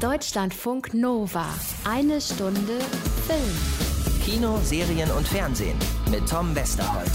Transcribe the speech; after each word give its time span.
Deutschlandfunk 0.00 0.94
Nova. 0.94 1.44
Eine 1.84 2.22
Stunde 2.22 2.78
Film. 3.26 4.24
Kino, 4.24 4.58
Serien 4.62 5.10
und 5.10 5.28
Fernsehen 5.28 5.76
mit 6.10 6.26
Tom 6.26 6.54
Westerholt. 6.54 7.10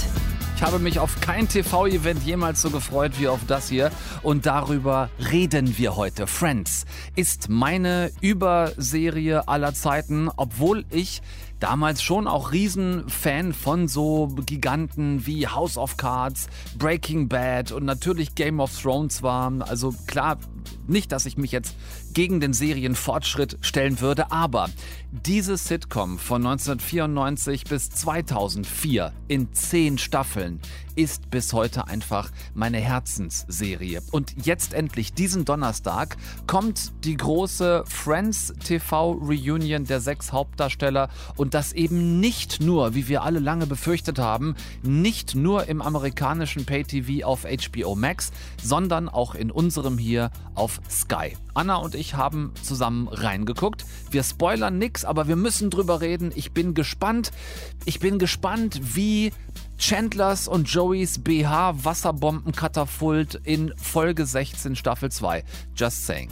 Ich 0.55 0.61
habe 0.61 0.77
mich 0.77 0.99
auf 0.99 1.19
kein 1.19 1.49
TV-Event 1.49 2.23
jemals 2.23 2.61
so 2.61 2.69
gefreut 2.69 3.13
wie 3.17 3.27
auf 3.27 3.39
das 3.47 3.69
hier. 3.69 3.89
Und 4.21 4.45
darüber 4.45 5.09
reden 5.31 5.79
wir 5.79 5.95
heute. 5.95 6.27
Friends 6.27 6.85
ist 7.15 7.49
meine 7.49 8.11
Überserie 8.21 9.47
aller 9.47 9.73
Zeiten, 9.73 10.29
obwohl 10.37 10.85
ich 10.91 11.23
damals 11.59 12.03
schon 12.03 12.27
auch 12.27 12.51
Riesenfan 12.51 13.53
von 13.53 13.87
so 13.87 14.27
Giganten 14.45 15.25
wie 15.25 15.47
House 15.47 15.77
of 15.77 15.97
Cards, 15.97 16.47
Breaking 16.77 17.29
Bad 17.29 17.71
und 17.71 17.83
natürlich 17.83 18.35
Game 18.35 18.59
of 18.59 18.79
Thrones 18.79 19.23
war. 19.23 19.51
Also 19.67 19.93
klar, 20.05 20.37
nicht, 20.87 21.11
dass 21.11 21.25
ich 21.25 21.37
mich 21.37 21.51
jetzt 21.51 21.75
gegen 22.15 22.39
den 22.39 22.53
Serienfortschritt 22.53 23.57
stellen 23.61 23.99
würde, 23.99 24.31
aber 24.31 24.69
diese 25.11 25.57
Sitcom 25.57 26.17
von 26.17 26.45
1994 26.45 27.65
bis 27.65 27.91
2004 27.91 29.13
in 29.27 29.53
zehn 29.53 29.99
Staffeln 29.99 30.59
ist 30.95 31.29
bis 31.29 31.53
heute 31.53 31.87
einfach 31.87 32.31
meine 32.53 32.79
Herzensserie. 32.79 34.01
Und 34.11 34.45
jetzt 34.45 34.73
endlich, 34.73 35.13
diesen 35.13 35.45
Donnerstag, 35.45 36.17
kommt 36.47 36.91
die 37.03 37.17
große 37.17 37.83
Friends 37.87 38.53
TV 38.63 39.11
Reunion 39.11 39.85
der 39.85 39.99
sechs 39.99 40.31
Hauptdarsteller 40.31 41.09
und 41.35 41.53
das 41.53 41.73
eben 41.73 42.19
nicht 42.19 42.61
nur, 42.61 42.95
wie 42.95 43.07
wir 43.07 43.23
alle 43.23 43.39
lange 43.39 43.67
befürchtet 43.67 44.19
haben, 44.19 44.55
nicht 44.83 45.35
nur 45.35 45.67
im 45.67 45.81
amerikanischen 45.81 46.65
Pay-TV 46.65 47.25
auf 47.25 47.43
HBO 47.43 47.95
Max, 47.95 48.31
sondern 48.61 49.09
auch 49.09 49.35
in 49.35 49.51
unserem 49.51 49.97
hier 49.97 50.31
auf 50.55 50.79
Sky. 50.89 51.37
Anna 51.53 51.75
und 51.77 51.95
ich 51.95 52.15
haben 52.15 52.51
zusammen 52.61 53.07
reingeguckt. 53.07 53.85
Wir 54.11 54.23
spoilern 54.23 54.77
nix, 54.77 55.05
aber 55.05 55.27
wir 55.27 55.35
müssen 55.35 55.69
drüber 55.69 56.01
reden. 56.01 56.31
Ich 56.35 56.51
bin 56.51 56.73
gespannt. 56.73 57.31
Ich 57.85 57.99
bin 57.99 58.19
gespannt, 58.19 58.79
wie 58.95 59.31
Chandlers 59.77 60.47
und 60.47 60.69
Joeys 60.69 61.19
BH 61.19 61.83
Wasserbombenkatapult 61.83 63.41
in 63.43 63.73
Folge 63.77 64.25
16 64.25 64.75
Staffel 64.75 65.11
2. 65.11 65.43
Just 65.75 66.05
saying. 66.05 66.29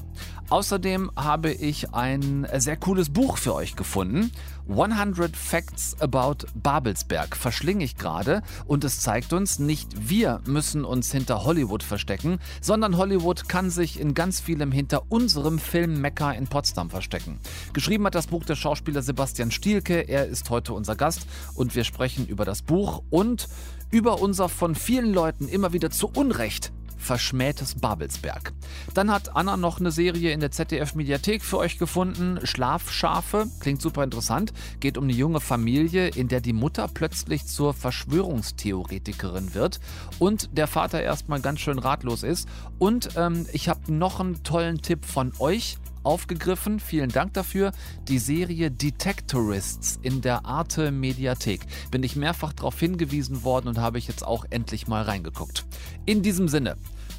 Außerdem 0.49 1.11
habe 1.15 1.51
ich 1.51 1.93
ein 1.93 2.47
sehr 2.57 2.77
cooles 2.77 3.09
Buch 3.09 3.37
für 3.37 3.53
euch 3.53 3.75
gefunden. 3.75 4.31
100 4.69 5.35
Facts 5.35 5.95
About 5.99 6.47
Babelsberg 6.55 7.35
verschlinge 7.35 7.83
ich 7.83 7.97
gerade 7.97 8.41
und 8.65 8.83
es 8.83 9.01
zeigt 9.01 9.33
uns, 9.33 9.59
nicht 9.59 10.09
wir 10.09 10.41
müssen 10.45 10.85
uns 10.85 11.11
hinter 11.11 11.43
Hollywood 11.43 11.83
verstecken, 11.83 12.39
sondern 12.61 12.97
Hollywood 12.97 13.49
kann 13.49 13.69
sich 13.69 13.99
in 13.99 14.13
ganz 14.13 14.39
vielem 14.39 14.71
hinter 14.71 15.11
unserem 15.11 15.59
Filmmecker 15.59 16.33
in 16.33 16.47
Potsdam 16.47 16.89
verstecken. 16.89 17.39
Geschrieben 17.73 18.05
hat 18.05 18.15
das 18.15 18.27
Buch 18.27 18.45
der 18.45 18.55
Schauspieler 18.55 19.01
Sebastian 19.01 19.51
Stielke, 19.51 20.01
er 20.01 20.27
ist 20.27 20.49
heute 20.49 20.73
unser 20.73 20.95
Gast 20.95 21.27
und 21.55 21.75
wir 21.75 21.83
sprechen 21.83 22.25
über 22.25 22.45
das 22.45 22.61
Buch 22.61 23.03
und 23.09 23.49
über 23.91 24.21
unser 24.21 24.49
von 24.49 24.75
vielen 24.75 25.13
Leuten 25.13 25.47
immer 25.47 25.73
wieder 25.73 25.91
zu 25.91 26.07
Unrecht 26.07 26.71
Verschmähtes 27.03 27.75
Babelsberg. 27.75 28.53
Dann 28.93 29.11
hat 29.11 29.35
Anna 29.35 29.57
noch 29.57 29.79
eine 29.79 29.91
Serie 29.91 30.31
in 30.31 30.39
der 30.39 30.51
ZDF-Mediathek 30.51 31.43
für 31.43 31.57
euch 31.57 31.77
gefunden. 31.77 32.39
Schlafschafe. 32.43 33.47
Klingt 33.59 33.81
super 33.81 34.03
interessant. 34.03 34.53
Geht 34.79 34.97
um 34.97 35.03
eine 35.03 35.13
junge 35.13 35.41
Familie, 35.41 36.07
in 36.07 36.29
der 36.29 36.39
die 36.39 36.53
Mutter 36.53 36.87
plötzlich 36.87 37.45
zur 37.45 37.73
Verschwörungstheoretikerin 37.73 39.53
wird 39.53 39.81
und 40.19 40.57
der 40.57 40.67
Vater 40.67 41.01
erstmal 41.01 41.41
ganz 41.41 41.59
schön 41.59 41.77
ratlos 41.77 42.23
ist. 42.23 42.47
Und 42.79 43.09
ähm, 43.17 43.45
ich 43.51 43.67
habe 43.67 43.93
noch 43.93 44.19
einen 44.19 44.41
tollen 44.43 44.81
Tipp 44.81 45.05
von 45.05 45.33
euch 45.39 45.77
aufgegriffen. 46.03 46.79
Vielen 46.79 47.09
Dank 47.09 47.33
dafür. 47.33 47.71
Die 48.07 48.19
Serie 48.19 48.71
Detectorists 48.71 49.99
in 50.01 50.21
der 50.21 50.45
Arte 50.45 50.91
Mediathek. 50.91 51.61
Bin 51.91 52.03
ich 52.03 52.15
mehrfach 52.15 52.53
darauf 52.53 52.79
hingewiesen 52.79 53.43
worden 53.43 53.67
und 53.67 53.77
habe 53.77 53.97
ich 53.97 54.07
jetzt 54.07 54.25
auch 54.25 54.45
endlich 54.49 54.87
mal 54.87 55.03
reingeguckt. 55.03 55.65
In 56.05 56.21
diesem 56.21 56.47
Sinne. 56.47 56.77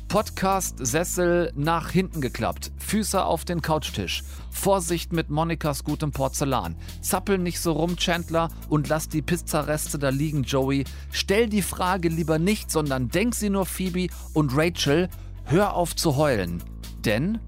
Podcast-Sessel 0.08 1.52
nach 1.56 1.90
hinten 1.90 2.20
geklappt, 2.20 2.70
Füße 2.78 3.24
auf 3.24 3.44
den 3.44 3.62
Couchtisch. 3.62 4.22
Vorsicht 4.50 5.12
mit 5.12 5.30
Monikas 5.30 5.82
gutem 5.82 6.12
Porzellan. 6.12 6.76
Zappel 7.00 7.38
nicht 7.38 7.58
so 7.60 7.72
rum, 7.72 7.96
Chandler, 7.96 8.50
und 8.68 8.88
lass 8.88 9.08
die 9.08 9.22
Pizzareste 9.22 9.98
da 9.98 10.10
liegen, 10.10 10.44
Joey. 10.44 10.84
Stell 11.10 11.48
die 11.48 11.62
Frage 11.62 12.08
lieber 12.08 12.38
nicht, 12.38 12.70
sondern 12.70 13.08
denk 13.08 13.34
sie 13.34 13.50
nur, 13.50 13.66
Phoebe 13.66 14.06
und 14.34 14.52
Rachel. 14.54 15.08
Hör 15.46 15.74
auf 15.74 15.96
zu 15.96 16.16
heulen. 16.16 16.62
Denn 17.04 17.40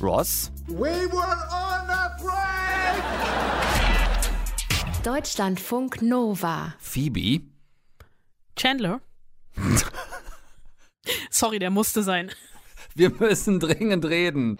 Ross? 0.00 0.53
We 0.66 0.76
were 0.76 1.38
on 1.52 1.90
a 1.90 2.16
break! 2.22 3.04
Deutschlandfunk 5.02 6.00
Nova. 6.00 6.74
Phoebe? 6.78 7.42
Chandler? 8.56 9.02
Sorry, 11.30 11.58
der 11.58 11.68
musste 11.68 12.02
sein. 12.02 12.30
Wir 12.94 13.10
müssen 13.10 13.60
dringend 13.60 14.06
reden. 14.06 14.56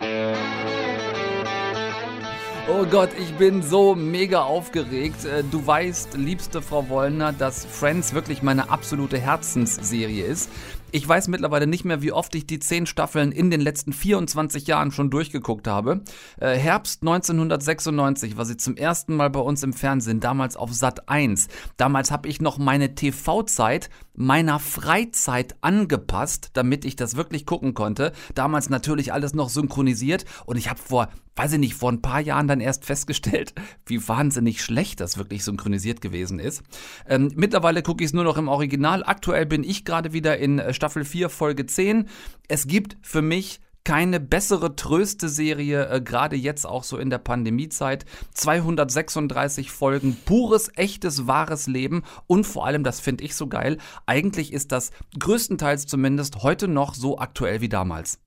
Oh 2.69 2.85
Gott, 2.85 3.11
ich 3.19 3.33
bin 3.39 3.63
so 3.63 3.95
mega 3.95 4.43
aufgeregt. 4.43 5.25
Äh, 5.25 5.43
du 5.51 5.67
weißt, 5.67 6.19
liebste 6.19 6.61
Frau 6.61 6.87
Wollner, 6.91 7.33
dass 7.33 7.65
Friends 7.65 8.13
wirklich 8.13 8.43
meine 8.43 8.69
absolute 8.69 9.19
Herzensserie 9.19 10.27
ist. 10.27 10.51
Ich 10.95 11.09
weiß 11.09 11.27
mittlerweile 11.27 11.67
nicht 11.67 11.85
mehr, 11.85 12.03
wie 12.03 12.13
oft 12.13 12.37
ich 12.37 12.47
die 12.47 12.61
zehn 12.61 12.87
Staffeln 12.87 13.33
in 13.33 13.51
den 13.51 13.61
letzten 13.61 13.93
24 13.93 14.69
Jahren 14.69 14.93
schon 14.93 15.11
durchgeguckt 15.11 15.67
habe. 15.67 16.03
Äh, 16.39 16.57
Herbst 16.57 17.03
1996 17.03 18.37
war 18.37 18.45
sie 18.45 18.57
zum 18.57 18.77
ersten 18.77 19.17
Mal 19.17 19.29
bei 19.29 19.41
uns 19.41 19.65
im 19.65 19.73
Fernsehen, 19.73 20.21
damals 20.21 20.57
auf 20.57 20.73
Sat 20.73 21.09
1. 21.09 21.49
Damals 21.79 22.13
habe 22.13 22.29
ich 22.29 22.41
noch 22.41 22.59
meine 22.59 22.95
TV-Zeit 22.95 23.91
meiner 24.15 24.61
Freizeit 24.61 25.57
angepasst, 25.63 26.51
damit 26.53 26.85
ich 26.85 26.95
das 26.95 27.17
wirklich 27.17 27.45
gucken 27.45 27.75
konnte. 27.75 28.13
Damals 28.37 28.71
natürlich 28.71 29.13
alles 29.13 29.35
noch 29.35 29.49
synchronisiert 29.49 30.25
und 30.47 30.59
ich 30.59 30.71
habe 30.71 30.79
vor, 30.79 31.09
weiß 31.37 31.55
ich 31.55 31.59
nicht, 31.59 31.75
vor 31.75 31.91
ein 31.91 32.03
paar 32.03 32.21
Jahren 32.21 32.49
dann 32.49 32.61
erst 32.61 32.85
festgestellt, 32.85 33.55
wie 33.87 34.07
wahnsinnig 34.07 34.63
schlecht 34.63 35.01
das 35.01 35.19
wirklich 35.19 35.45
synchronisiert 35.45 36.01
gewesen 36.01 36.39
ist. 36.39 36.63
Ähm, 37.09 37.33
mittlerweile 37.35 37.83
gucke 37.83 38.05
ich 38.05 38.09
es 38.09 38.15
nur 38.15 38.25
noch 38.25 38.37
im 38.37 38.49
Original. 38.49 39.03
Aktuell 39.05 39.47
bin 39.47 39.65
ich 39.65 39.85
gerade 39.85 40.13
wieder 40.13 40.39
in 40.39 40.59
äh, 40.59 40.75
Staffel 40.75 41.05
4, 41.05 41.29
Folge 41.29 41.67
10. 41.67 42.09
Es 42.49 42.67
gibt 42.67 42.97
für 43.03 43.23
mich 43.23 43.61
keine 43.85 44.19
bessere 44.19 44.75
Tröste-Serie, 44.75 45.89
äh, 45.89 46.01
gerade 46.01 46.37
jetzt 46.37 46.67
auch 46.67 46.85
so 46.85 46.97
in 46.97 47.11
der 47.11 47.19
Pandemiezeit. 47.19 48.07
236 48.33 49.71
Folgen, 49.71 50.17
pures, 50.25 50.71
echtes, 50.77 51.27
wahres 51.27 51.67
Leben 51.67 52.03
und 52.27 52.45
vor 52.47 52.67
allem, 52.67 52.83
das 52.83 53.01
finde 53.01 53.25
ich 53.25 53.35
so 53.35 53.47
geil, 53.47 53.77
eigentlich 54.07 54.53
ist 54.53 54.73
das 54.73 54.91
größtenteils 55.19 55.87
zumindest 55.87 56.43
heute 56.43 56.67
noch 56.67 56.95
so 56.95 57.19
aktuell 57.19 57.61
wie 57.61 57.69
damals. 57.69 58.19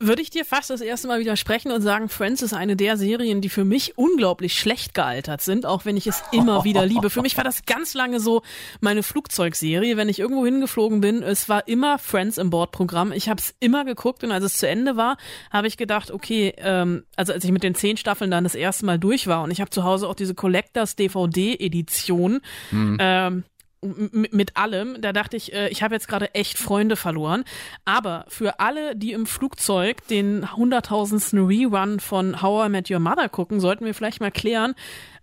Würde 0.00 0.22
ich 0.22 0.30
dir 0.30 0.44
fast 0.44 0.70
das 0.70 0.80
erste 0.80 1.06
Mal 1.06 1.20
widersprechen 1.20 1.70
und 1.70 1.80
sagen, 1.80 2.08
Friends 2.08 2.42
ist 2.42 2.52
eine 2.52 2.74
der 2.74 2.96
Serien, 2.96 3.40
die 3.40 3.48
für 3.48 3.64
mich 3.64 3.96
unglaublich 3.96 4.58
schlecht 4.58 4.92
gealtert 4.92 5.40
sind, 5.40 5.66
auch 5.66 5.84
wenn 5.84 5.96
ich 5.96 6.08
es 6.08 6.22
immer 6.32 6.64
wieder 6.64 6.84
liebe. 6.84 7.10
Für 7.10 7.22
mich 7.22 7.36
war 7.36 7.44
das 7.44 7.64
ganz 7.64 7.94
lange 7.94 8.18
so 8.18 8.42
meine 8.80 9.04
Flugzeugserie, 9.04 9.96
wenn 9.96 10.08
ich 10.08 10.18
irgendwo 10.18 10.44
hingeflogen 10.44 11.00
bin. 11.00 11.22
Es 11.22 11.48
war 11.48 11.68
immer 11.68 11.98
Friends 11.98 12.38
im 12.38 12.50
Bordprogramm. 12.50 13.12
Ich 13.12 13.28
habe 13.28 13.40
es 13.40 13.54
immer 13.60 13.84
geguckt 13.84 14.24
und 14.24 14.32
als 14.32 14.44
es 14.44 14.58
zu 14.58 14.68
Ende 14.68 14.96
war, 14.96 15.16
habe 15.52 15.68
ich 15.68 15.76
gedacht, 15.76 16.10
okay, 16.10 16.52
ähm, 16.58 17.04
also 17.14 17.32
als 17.32 17.44
ich 17.44 17.52
mit 17.52 17.62
den 17.62 17.76
zehn 17.76 17.96
Staffeln 17.96 18.32
dann 18.32 18.44
das 18.44 18.56
erste 18.56 18.84
Mal 18.84 18.98
durch 18.98 19.28
war 19.28 19.42
und 19.42 19.52
ich 19.52 19.60
habe 19.60 19.70
zu 19.70 19.84
Hause 19.84 20.08
auch 20.08 20.16
diese 20.16 20.34
Collectors 20.34 20.96
DVD 20.96 21.54
Edition. 21.54 22.40
Mhm. 22.72 22.96
Ähm, 23.00 23.44
mit 23.84 24.56
allem. 24.56 25.00
Da 25.00 25.12
dachte 25.12 25.36
ich, 25.36 25.52
äh, 25.52 25.68
ich 25.68 25.82
habe 25.82 25.94
jetzt 25.94 26.08
gerade 26.08 26.34
echt 26.34 26.58
Freunde 26.58 26.96
verloren. 26.96 27.44
Aber 27.84 28.24
für 28.28 28.60
alle, 28.60 28.96
die 28.96 29.12
im 29.12 29.26
Flugzeug 29.26 30.06
den 30.08 30.56
hunderttausendsten 30.56 31.46
Rerun 31.46 32.00
von 32.00 32.42
How 32.42 32.66
I 32.66 32.68
Met 32.70 32.90
Your 32.90 33.00
Mother 33.00 33.28
gucken, 33.28 33.60
sollten 33.60 33.84
wir 33.84 33.94
vielleicht 33.94 34.20
mal 34.20 34.30
klären, 34.30 34.74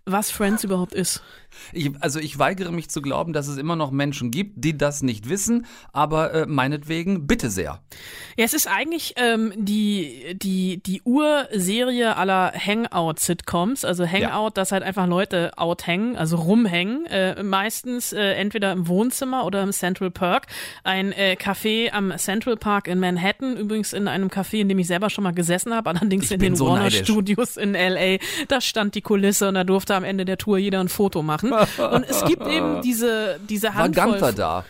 was 0.04 0.30
Friends 0.30 0.64
überhaupt 0.64 0.94
ist. 0.94 1.22
Ich, 1.72 1.90
also 2.00 2.18
ich 2.18 2.38
weigere 2.38 2.72
mich 2.72 2.88
zu 2.88 3.02
glauben, 3.02 3.32
dass 3.32 3.46
es 3.46 3.58
immer 3.58 3.76
noch 3.76 3.90
Menschen 3.90 4.30
gibt, 4.30 4.64
die 4.64 4.76
das 4.76 5.02
nicht 5.02 5.28
wissen, 5.28 5.66
aber 5.92 6.32
äh, 6.32 6.46
meinetwegen 6.46 7.26
bitte 7.26 7.50
sehr. 7.50 7.80
Ja, 8.36 8.44
es 8.44 8.54
ist 8.54 8.66
eigentlich 8.66 9.14
ähm, 9.16 9.52
die, 9.56 10.34
die, 10.34 10.82
die 10.82 11.02
Urserie 11.02 12.16
aller 12.16 12.52
Hangout-Sitcoms, 12.52 13.84
also 13.84 14.06
Hangout, 14.06 14.44
ja. 14.44 14.50
dass 14.50 14.72
halt 14.72 14.82
einfach 14.82 15.06
Leute 15.06 15.52
outhängen, 15.56 16.16
also 16.16 16.36
rumhängen, 16.36 17.06
äh, 17.06 17.42
meistens 17.42 18.12
äh, 18.12 18.32
entweder 18.32 18.72
im 18.72 18.88
Wohnzimmer 18.88 19.44
oder 19.44 19.62
im 19.62 19.72
Central 19.72 20.10
Park. 20.10 20.46
Ein 20.84 21.12
äh, 21.12 21.36
Café 21.38 21.92
am 21.92 22.16
Central 22.16 22.56
Park 22.56 22.88
in 22.88 22.98
Manhattan, 22.98 23.56
übrigens 23.56 23.92
in 23.92 24.08
einem 24.08 24.28
Café, 24.28 24.60
in 24.60 24.68
dem 24.68 24.78
ich 24.78 24.86
selber 24.86 25.10
schon 25.10 25.24
mal 25.24 25.34
gesessen 25.34 25.74
habe, 25.74 25.90
allerdings 25.90 26.26
ich 26.26 26.32
in 26.32 26.40
den 26.40 26.56
so 26.56 26.66
Warner 26.66 26.84
neidisch. 26.84 27.02
Studios 27.02 27.56
in 27.56 27.74
LA. 27.74 28.18
Da 28.48 28.60
stand 28.60 28.94
die 28.94 29.02
Kulisse 29.02 29.48
und 29.48 29.54
da 29.54 29.64
durfte 29.64 29.91
musste 29.92 29.96
am 29.96 30.04
Ende 30.04 30.24
der 30.24 30.38
Tour 30.38 30.58
jeder 30.58 30.80
ein 30.80 30.88
Foto 30.88 31.22
machen. 31.22 31.52
Und 31.92 32.04
es 32.08 32.24
gibt 32.24 32.46
eben 32.46 32.82
diese, 32.82 33.38
diese 33.48 33.74
Handvoll. 33.74 34.04
War 34.04 34.10
Gunther 34.10 34.32
da? 34.32 34.64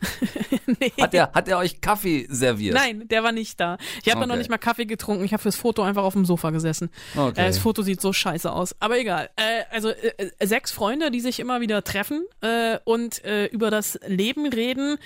nee. 0.80 0.92
Hat 1.00 1.14
er, 1.14 1.32
hat 1.32 1.48
er 1.48 1.58
euch 1.58 1.80
Kaffee 1.80 2.26
serviert? 2.28 2.74
Nein, 2.74 3.08
der 3.08 3.22
war 3.22 3.32
nicht 3.32 3.58
da. 3.60 3.78
Ich 4.02 4.10
habe 4.10 4.20
okay. 4.20 4.28
noch 4.28 4.36
nicht 4.36 4.50
mal 4.50 4.58
Kaffee 4.58 4.86
getrunken. 4.86 5.24
Ich 5.24 5.32
habe 5.32 5.42
fürs 5.42 5.56
Foto 5.56 5.82
einfach 5.82 6.02
auf 6.02 6.14
dem 6.14 6.24
Sofa 6.24 6.50
gesessen. 6.50 6.90
Okay. 7.16 7.40
Äh, 7.40 7.46
das 7.46 7.58
Foto 7.58 7.82
sieht 7.82 8.00
so 8.00 8.12
scheiße 8.12 8.50
aus. 8.50 8.74
Aber 8.80 8.98
egal. 8.98 9.30
Äh, 9.36 9.64
also 9.70 9.90
äh, 9.90 10.28
sechs 10.42 10.72
Freunde, 10.72 11.10
die 11.10 11.20
sich 11.20 11.40
immer 11.40 11.60
wieder 11.60 11.82
treffen 11.84 12.24
und 12.84 13.22
über 13.52 13.70
das 13.70 13.98
Leben 14.06 14.46
reden 14.46 14.98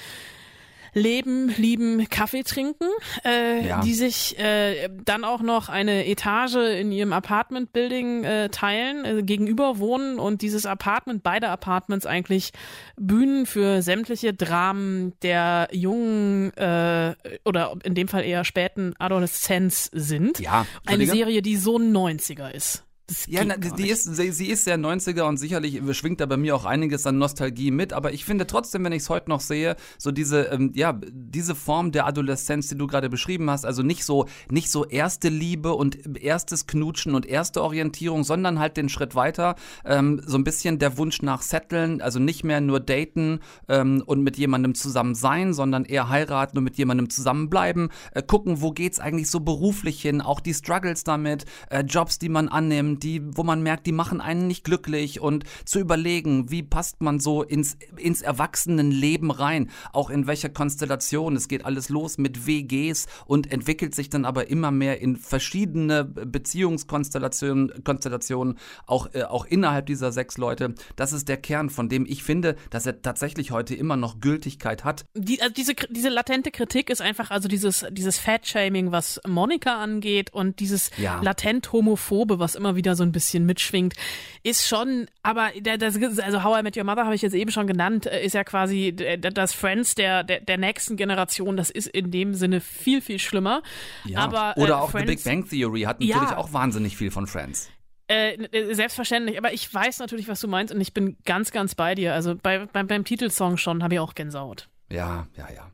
leben, 0.97 1.55
lieben, 1.59 2.09
Kaffee 2.09 2.43
trinken, 2.43 2.89
äh, 3.23 3.67
ja. 3.69 3.81
die 3.83 3.93
sich 3.93 4.39
äh, 4.39 4.89
dann 5.05 5.25
auch 5.25 5.43
noch 5.43 5.69
eine 5.69 6.07
Etage 6.07 6.57
in 6.57 6.91
ihrem 6.91 7.13
Apartment-Building 7.13 8.25
äh, 8.25 8.49
teilen, 8.49 9.05
äh, 9.05 9.23
gegenüber 9.23 9.79
wohnen 9.79 10.19
und 10.19 10.41
dieses 10.41 10.65
Apartment, 10.65 11.23
beide 11.23 11.51
Apartments 11.51 12.07
eigentlich 12.07 12.53
Bühnen 12.97 13.45
für 13.45 13.83
sämtliche 13.83 14.33
Dramen 14.33 15.13
der 15.21 15.69
jungen 15.71 16.57
äh, 16.57 17.15
oder 17.45 17.75
in 17.85 17.95
dem 17.95 18.09
Fall 18.09 18.25
eher 18.25 18.45
späten 18.45 18.95
Adoleszenz 18.99 19.91
sind. 19.93 20.39
Ja. 20.41 20.67
Eine 20.87 21.07
Serie, 21.07 21.43
die 21.43 21.57
so 21.57 21.77
90er 21.77 22.51
ist. 22.51 22.86
Ja, 23.29 23.45
na, 23.45 23.57
die 23.57 23.89
ist, 23.89 24.03
sie, 24.03 24.33
sie, 24.33 24.47
ist 24.49 24.65
sehr 24.65 24.77
90er 24.77 25.23
und 25.23 25.37
sicherlich 25.37 25.81
schwingt 25.97 26.21
da 26.21 26.27
bei 26.27 26.37
mir 26.37 26.57
auch 26.57 26.65
einiges 26.65 27.07
an 27.07 27.19
Nostalgie 27.19 27.71
mit, 27.71 27.93
aber 27.93 28.13
ich 28.13 28.25
finde 28.25 28.49
trotzdem, 28.49 28.83
wenn 28.83 28.91
ich 28.91 29.03
es 29.03 29.11
heute 29.11 29.31
noch 29.31 29.41
sehe, 29.41 29.77
so 29.97 30.11
diese, 30.11 30.43
ähm, 30.47 30.73
ja, 30.75 30.99
diese 31.13 31.55
Form 31.55 31.93
der 31.93 32.07
Adoleszenz, 32.07 32.67
die 32.67 32.77
du 32.77 32.89
gerade 32.89 33.09
beschrieben 33.09 33.49
hast, 33.49 33.65
also 33.65 33.85
nicht 33.85 34.05
so, 34.05 34.27
nicht 34.51 34.73
so 34.73 34.85
erste 34.85 35.29
Liebe 35.29 35.73
und 35.75 36.17
erstes 36.21 36.67
Knutschen 36.67 37.15
und 37.15 37.27
erste 37.27 37.63
Orientierung, 37.63 38.25
sondern 38.25 38.59
halt 38.59 38.77
den 38.77 38.89
Schritt 38.89 39.15
weiter, 39.15 39.55
ähm, 39.85 40.21
so 40.27 40.37
ein 40.37 40.43
bisschen 40.43 40.81
der 40.81 40.99
Wunsch 40.99 41.23
nach 41.23 41.43
Setteln, 41.43 42.03
also 42.03 42.19
nicht 42.19 42.43
mehr 42.43 42.61
nur 42.61 42.81
daten 42.81 43.39
ähm, 43.69 44.03
und 44.05 44.25
mit 44.25 44.37
jemandem 44.37 44.75
zusammen 44.75 45.15
sein, 45.15 45.55
sondern 45.55 45.85
eher 45.85 46.09
heiraten 46.09 46.59
und 46.59 46.65
mit 46.65 46.77
jemandem 46.77 47.09
zusammenbleiben, 47.09 47.91
äh, 48.15 48.23
gucken, 48.23 48.63
wo 48.63 48.73
geht's 48.73 48.99
eigentlich 48.99 49.31
so 49.31 49.39
beruflich 49.39 50.03
hin, 50.03 50.21
auch 50.21 50.41
die 50.41 50.55
Struggles 50.55 51.05
damit, 51.05 51.45
äh, 51.71 51.83
Jobs, 51.83 52.19
die 52.19 52.29
man 52.29 52.49
annimmt, 52.49 52.96
die, 53.03 53.23
wo 53.37 53.43
man 53.43 53.63
merkt, 53.63 53.87
die 53.87 53.93
machen 53.93 54.21
einen 54.21 54.47
nicht 54.47 54.65
glücklich 54.65 55.21
und 55.21 55.45
zu 55.65 55.79
überlegen, 55.79 56.51
wie 56.51 56.63
passt 56.63 57.03
man 57.03 57.21
so 57.21 57.43
ins, 57.43 57.77
ins 57.97 58.23
Erwachsenenleben 58.23 59.31
rein, 59.31 59.71
auch 59.93 60.11
in 60.11 60.27
welcher 60.27 60.49
Konstellation. 60.49 61.37
Es 61.37 61.49
geht 61.49 61.65
alles 61.65 61.89
los 61.89 62.19
mit 62.19 62.47
WGs 62.47 63.07
und 63.27 63.51
entwickelt 63.51 63.95
sich 63.95 64.11
dann 64.11 64.25
aber 64.25 64.49
immer 64.49 64.71
mehr 64.71 65.01
in 65.01 65.17
verschiedene 65.17 66.05
Beziehungskonstellationen, 66.05 67.85
Konstellationen, 67.85 68.59
auch, 68.87 69.09
äh, 69.13 69.25
auch 69.25 69.45
innerhalb 69.45 69.87
dieser 69.87 70.13
sechs 70.13 70.39
Leute. 70.39 70.75
Das 70.97 71.13
ist 71.13 71.29
der 71.29 71.37
Kern, 71.37 71.71
von 71.71 71.89
dem 71.89 72.07
ich 72.07 72.23
finde, 72.23 72.57
dass 72.71 72.87
er 72.87 73.03
tatsächlich 73.03 73.51
heute 73.51 73.75
immer 73.75 73.97
noch 73.97 74.21
Gültigkeit 74.21 74.85
hat. 74.85 75.07
Die, 75.15 75.41
also 75.43 75.55
diese, 75.55 75.75
diese 75.91 76.09
latente 76.09 76.51
Kritik 76.51 76.91
ist 76.91 77.01
einfach 77.01 77.31
also 77.31 77.49
dieses, 77.49 77.85
dieses 77.91 78.19
Fat-Shaming, 78.19 78.93
was 78.93 79.21
Monika 79.27 79.81
angeht 79.83 80.33
und 80.33 80.61
dieses 80.61 80.91
ja. 80.97 81.21
latent 81.23 81.73
Homophobe, 81.73 82.39
was 82.39 82.55
immer 82.55 82.77
wieder 82.77 82.86
wieder 82.87 82.97
so 82.97 83.03
ein 83.03 83.13
bisschen 83.13 83.45
mitschwingt, 83.45 83.95
ist 84.43 84.67
schon, 84.67 85.07
aber 85.23 85.51
das, 85.61 85.97
also 86.21 86.45
How 86.45 86.61
I 86.61 86.63
Met 86.63 86.77
Your 86.77 86.85
Mother 86.85 87.05
habe 87.05 87.15
ich 87.15 87.23
jetzt 87.23 87.35
eben 87.35 87.51
schon 87.51 87.67
genannt, 87.67 88.07
äh, 88.07 88.25
ist 88.25 88.35
ja 88.35 88.45
quasi 88.45 88.95
das 88.95 89.53
Friends 89.53 89.95
der, 89.95 90.25
der, 90.25 90.41
der 90.41 90.57
nächsten 90.57 90.97
Generation. 90.97 91.57
Das 91.57 91.69
ist 91.71 91.89
in 91.89 92.11
dem 92.11 92.35
Sinne 92.35 92.61
viel, 92.61 93.03
viel 93.03 93.19
schlimmer. 93.19 93.63
Ja. 94.05 94.21
Aber, 94.21 94.55
Oder 94.57 94.71
äh, 94.71 94.73
auch 94.75 94.91
Friends, 94.91 95.11
The 95.11 95.17
Big 95.17 95.25
Bang 95.25 95.49
Theory 95.49 95.83
hat 95.83 96.01
natürlich 96.01 96.31
ja. 96.31 96.37
auch 96.37 96.53
wahnsinnig 96.53 96.97
viel 96.97 97.11
von 97.11 97.27
Friends. 97.27 97.69
Äh, 98.09 98.35
äh, 98.35 98.73
selbstverständlich, 98.75 99.37
aber 99.37 99.53
ich 99.53 99.73
weiß 99.73 99.99
natürlich, 99.99 100.29
was 100.29 100.41
du 100.41 100.47
meinst 100.47 100.73
und 100.73 100.81
ich 100.81 100.95
bin 100.95 101.17
ganz, 101.25 101.51
ganz 101.51 101.75
bei 101.75 101.97
dir. 101.97 102.15
Also 102.15 102.37
bei, 102.41 102.67
beim, 102.67 102.87
beim 102.87 103.05
Titelsong 103.05 103.57
schon 103.57 103.83
habe 103.83 103.95
ich 103.95 104.01
auch 104.01 104.15
Gänsehaut. 104.15 104.69
Ja, 104.89 105.27
ja, 105.37 105.49
ja. 105.53 105.71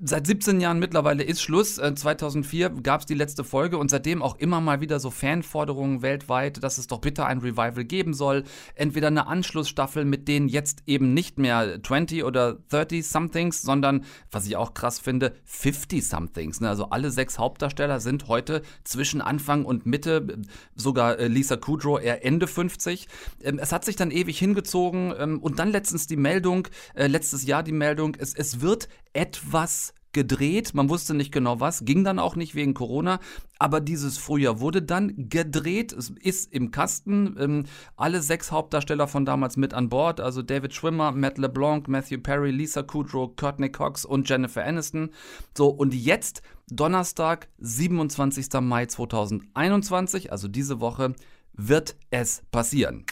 Seit 0.00 0.26
17 0.26 0.60
Jahren 0.60 0.78
mittlerweile 0.78 1.22
ist 1.22 1.42
Schluss. 1.42 1.76
2004 1.76 2.70
gab 2.82 3.00
es 3.00 3.06
die 3.06 3.14
letzte 3.14 3.44
Folge 3.44 3.78
und 3.78 3.90
seitdem 3.90 4.22
auch 4.22 4.36
immer 4.38 4.60
mal 4.60 4.80
wieder 4.80 5.00
so 5.00 5.10
Fanforderungen 5.10 6.02
weltweit, 6.02 6.62
dass 6.62 6.78
es 6.78 6.86
doch 6.86 7.00
bitte 7.00 7.26
ein 7.26 7.38
Revival 7.38 7.84
geben 7.84 8.14
soll. 8.14 8.44
Entweder 8.74 9.08
eine 9.08 9.26
Anschlussstaffel 9.26 10.04
mit 10.04 10.28
denen 10.28 10.48
jetzt 10.48 10.82
eben 10.86 11.14
nicht 11.14 11.38
mehr 11.38 11.82
20 11.82 12.24
oder 12.24 12.58
30 12.70 13.06
Somethings, 13.06 13.62
sondern, 13.62 14.04
was 14.30 14.46
ich 14.46 14.56
auch 14.56 14.74
krass 14.74 14.98
finde, 14.98 15.34
50 15.44 16.06
Somethings. 16.06 16.60
Ne? 16.60 16.68
Also 16.68 16.86
alle 16.90 17.10
sechs 17.10 17.38
Hauptdarsteller 17.38 18.00
sind 18.00 18.28
heute 18.28 18.62
zwischen 18.84 19.20
Anfang 19.20 19.64
und 19.64 19.86
Mitte, 19.86 20.40
sogar 20.74 21.18
äh, 21.18 21.28
Lisa 21.28 21.56
Kudrow 21.56 22.00
eher 22.00 22.24
Ende 22.24 22.46
50. 22.46 23.08
Ähm, 23.42 23.58
es 23.58 23.72
hat 23.72 23.84
sich 23.84 23.96
dann 23.96 24.10
ewig 24.10 24.38
hingezogen 24.38 25.14
ähm, 25.18 25.38
und 25.40 25.58
dann 25.58 25.70
letztens 25.70 26.06
die 26.06 26.16
Meldung, 26.16 26.68
äh, 26.94 27.06
letztes 27.06 27.46
Jahr 27.46 27.62
die 27.62 27.72
Meldung, 27.72 28.16
es, 28.18 28.34
es 28.34 28.60
wird 28.60 28.88
etwas 29.12 29.94
gedreht. 30.12 30.74
Man 30.74 30.88
wusste 30.88 31.14
nicht 31.14 31.32
genau 31.32 31.60
was, 31.60 31.84
ging 31.84 32.04
dann 32.04 32.18
auch 32.18 32.36
nicht 32.36 32.54
wegen 32.54 32.74
Corona. 32.74 33.18
Aber 33.58 33.80
dieses 33.80 34.18
Frühjahr 34.18 34.60
wurde 34.60 34.82
dann 34.82 35.28
gedreht. 35.28 35.92
Es 35.92 36.10
ist 36.10 36.52
im 36.52 36.70
Kasten. 36.70 37.36
Ähm, 37.38 37.64
alle 37.96 38.20
sechs 38.20 38.52
Hauptdarsteller 38.52 39.08
von 39.08 39.24
damals 39.24 39.56
mit 39.56 39.74
an 39.74 39.88
Bord. 39.88 40.20
Also 40.20 40.42
David 40.42 40.74
Schwimmer, 40.74 41.12
Matt 41.12 41.38
LeBlanc, 41.38 41.88
Matthew 41.88 42.18
Perry, 42.18 42.50
Lisa 42.50 42.82
Kudrow, 42.82 43.34
Courtney 43.36 43.70
Cox 43.70 44.04
und 44.04 44.28
Jennifer 44.28 44.64
Aniston. 44.64 45.10
So, 45.56 45.68
und 45.68 45.94
jetzt 45.94 46.42
Donnerstag, 46.68 47.48
27. 47.58 48.60
Mai 48.60 48.86
2021, 48.86 50.30
also 50.30 50.48
diese 50.48 50.80
Woche, 50.80 51.14
wird 51.54 51.96
es 52.10 52.42
passieren. 52.50 53.04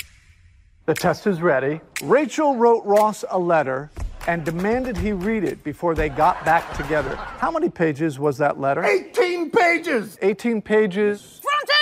The 0.86 0.94
test 0.94 1.26
is 1.26 1.40
ready. 1.42 1.80
Rachel 2.02 2.56
wrote 2.58 2.86
Ross 2.86 3.24
a 3.24 3.38
letter 3.38 3.90
and 4.26 4.44
demanded 4.44 4.96
he 4.96 5.12
read 5.12 5.44
it 5.44 5.62
before 5.64 5.94
they 5.94 6.08
got 6.08 6.44
back 6.44 6.74
together. 6.76 7.16
How 7.16 7.50
many 7.50 7.68
pages 7.68 8.18
was 8.18 8.38
that 8.38 8.60
letter? 8.60 8.84
18 8.84 9.50
pages! 9.50 10.18
18 10.22 10.62
pages. 10.62 11.40
Front 11.42 11.60
and 11.60 11.68
back! 11.68 11.79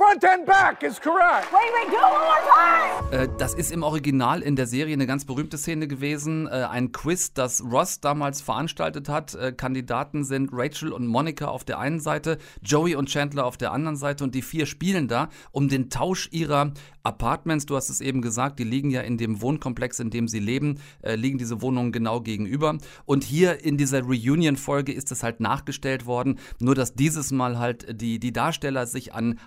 Front 0.00 0.24
and 0.24 0.46
back 0.46 0.82
is 0.82 0.98
correct. 0.98 1.52
Wait, 1.52 1.60
wait, 1.74 1.90
do 1.90 1.98
one 1.98 2.24
more 2.24 2.40
time! 2.48 3.24
Äh, 3.24 3.28
das 3.36 3.52
ist 3.52 3.70
im 3.70 3.82
Original 3.82 4.40
in 4.40 4.56
der 4.56 4.66
Serie 4.66 4.94
eine 4.94 5.06
ganz 5.06 5.26
berühmte 5.26 5.58
Szene 5.58 5.88
gewesen. 5.88 6.46
Äh, 6.46 6.68
ein 6.70 6.90
Quiz, 6.90 7.34
das 7.34 7.62
Ross 7.62 8.00
damals 8.00 8.40
veranstaltet 8.40 9.10
hat. 9.10 9.34
Äh, 9.34 9.52
Kandidaten 9.52 10.24
sind 10.24 10.48
Rachel 10.54 10.92
und 10.92 11.06
Monica 11.06 11.48
auf 11.48 11.64
der 11.64 11.80
einen 11.80 12.00
Seite, 12.00 12.38
Joey 12.62 12.94
und 12.94 13.10
Chandler 13.10 13.44
auf 13.44 13.58
der 13.58 13.72
anderen 13.72 13.96
Seite 13.96 14.24
und 14.24 14.34
die 14.34 14.40
vier 14.40 14.64
spielen 14.64 15.06
da 15.06 15.28
um 15.50 15.68
den 15.68 15.90
Tausch 15.90 16.30
ihrer 16.32 16.72
Apartments. 17.02 17.66
Du 17.66 17.76
hast 17.76 17.90
es 17.90 18.00
eben 18.00 18.22
gesagt, 18.22 18.58
die 18.58 18.64
liegen 18.64 18.90
ja 18.90 19.02
in 19.02 19.18
dem 19.18 19.40
Wohnkomplex, 19.42 20.00
in 20.00 20.10
dem 20.10 20.28
sie 20.28 20.38
leben, 20.38 20.78
äh, 21.02 21.14
liegen 21.14 21.38
diese 21.38 21.60
Wohnungen 21.62 21.92
genau 21.92 22.20
gegenüber. 22.20 22.78
Und 23.04 23.24
hier 23.24 23.64
in 23.64 23.76
dieser 23.76 24.02
Reunion-Folge 24.02 24.92
ist 24.92 25.12
es 25.12 25.22
halt 25.22 25.40
nachgestellt 25.40 26.06
worden, 26.06 26.38
nur 26.58 26.74
dass 26.74 26.94
dieses 26.94 27.32
Mal 27.32 27.58
halt 27.58 28.00
die, 28.00 28.18
die 28.18 28.32
Darsteller 28.32 28.86
sich 28.86 29.14
an 29.14 29.38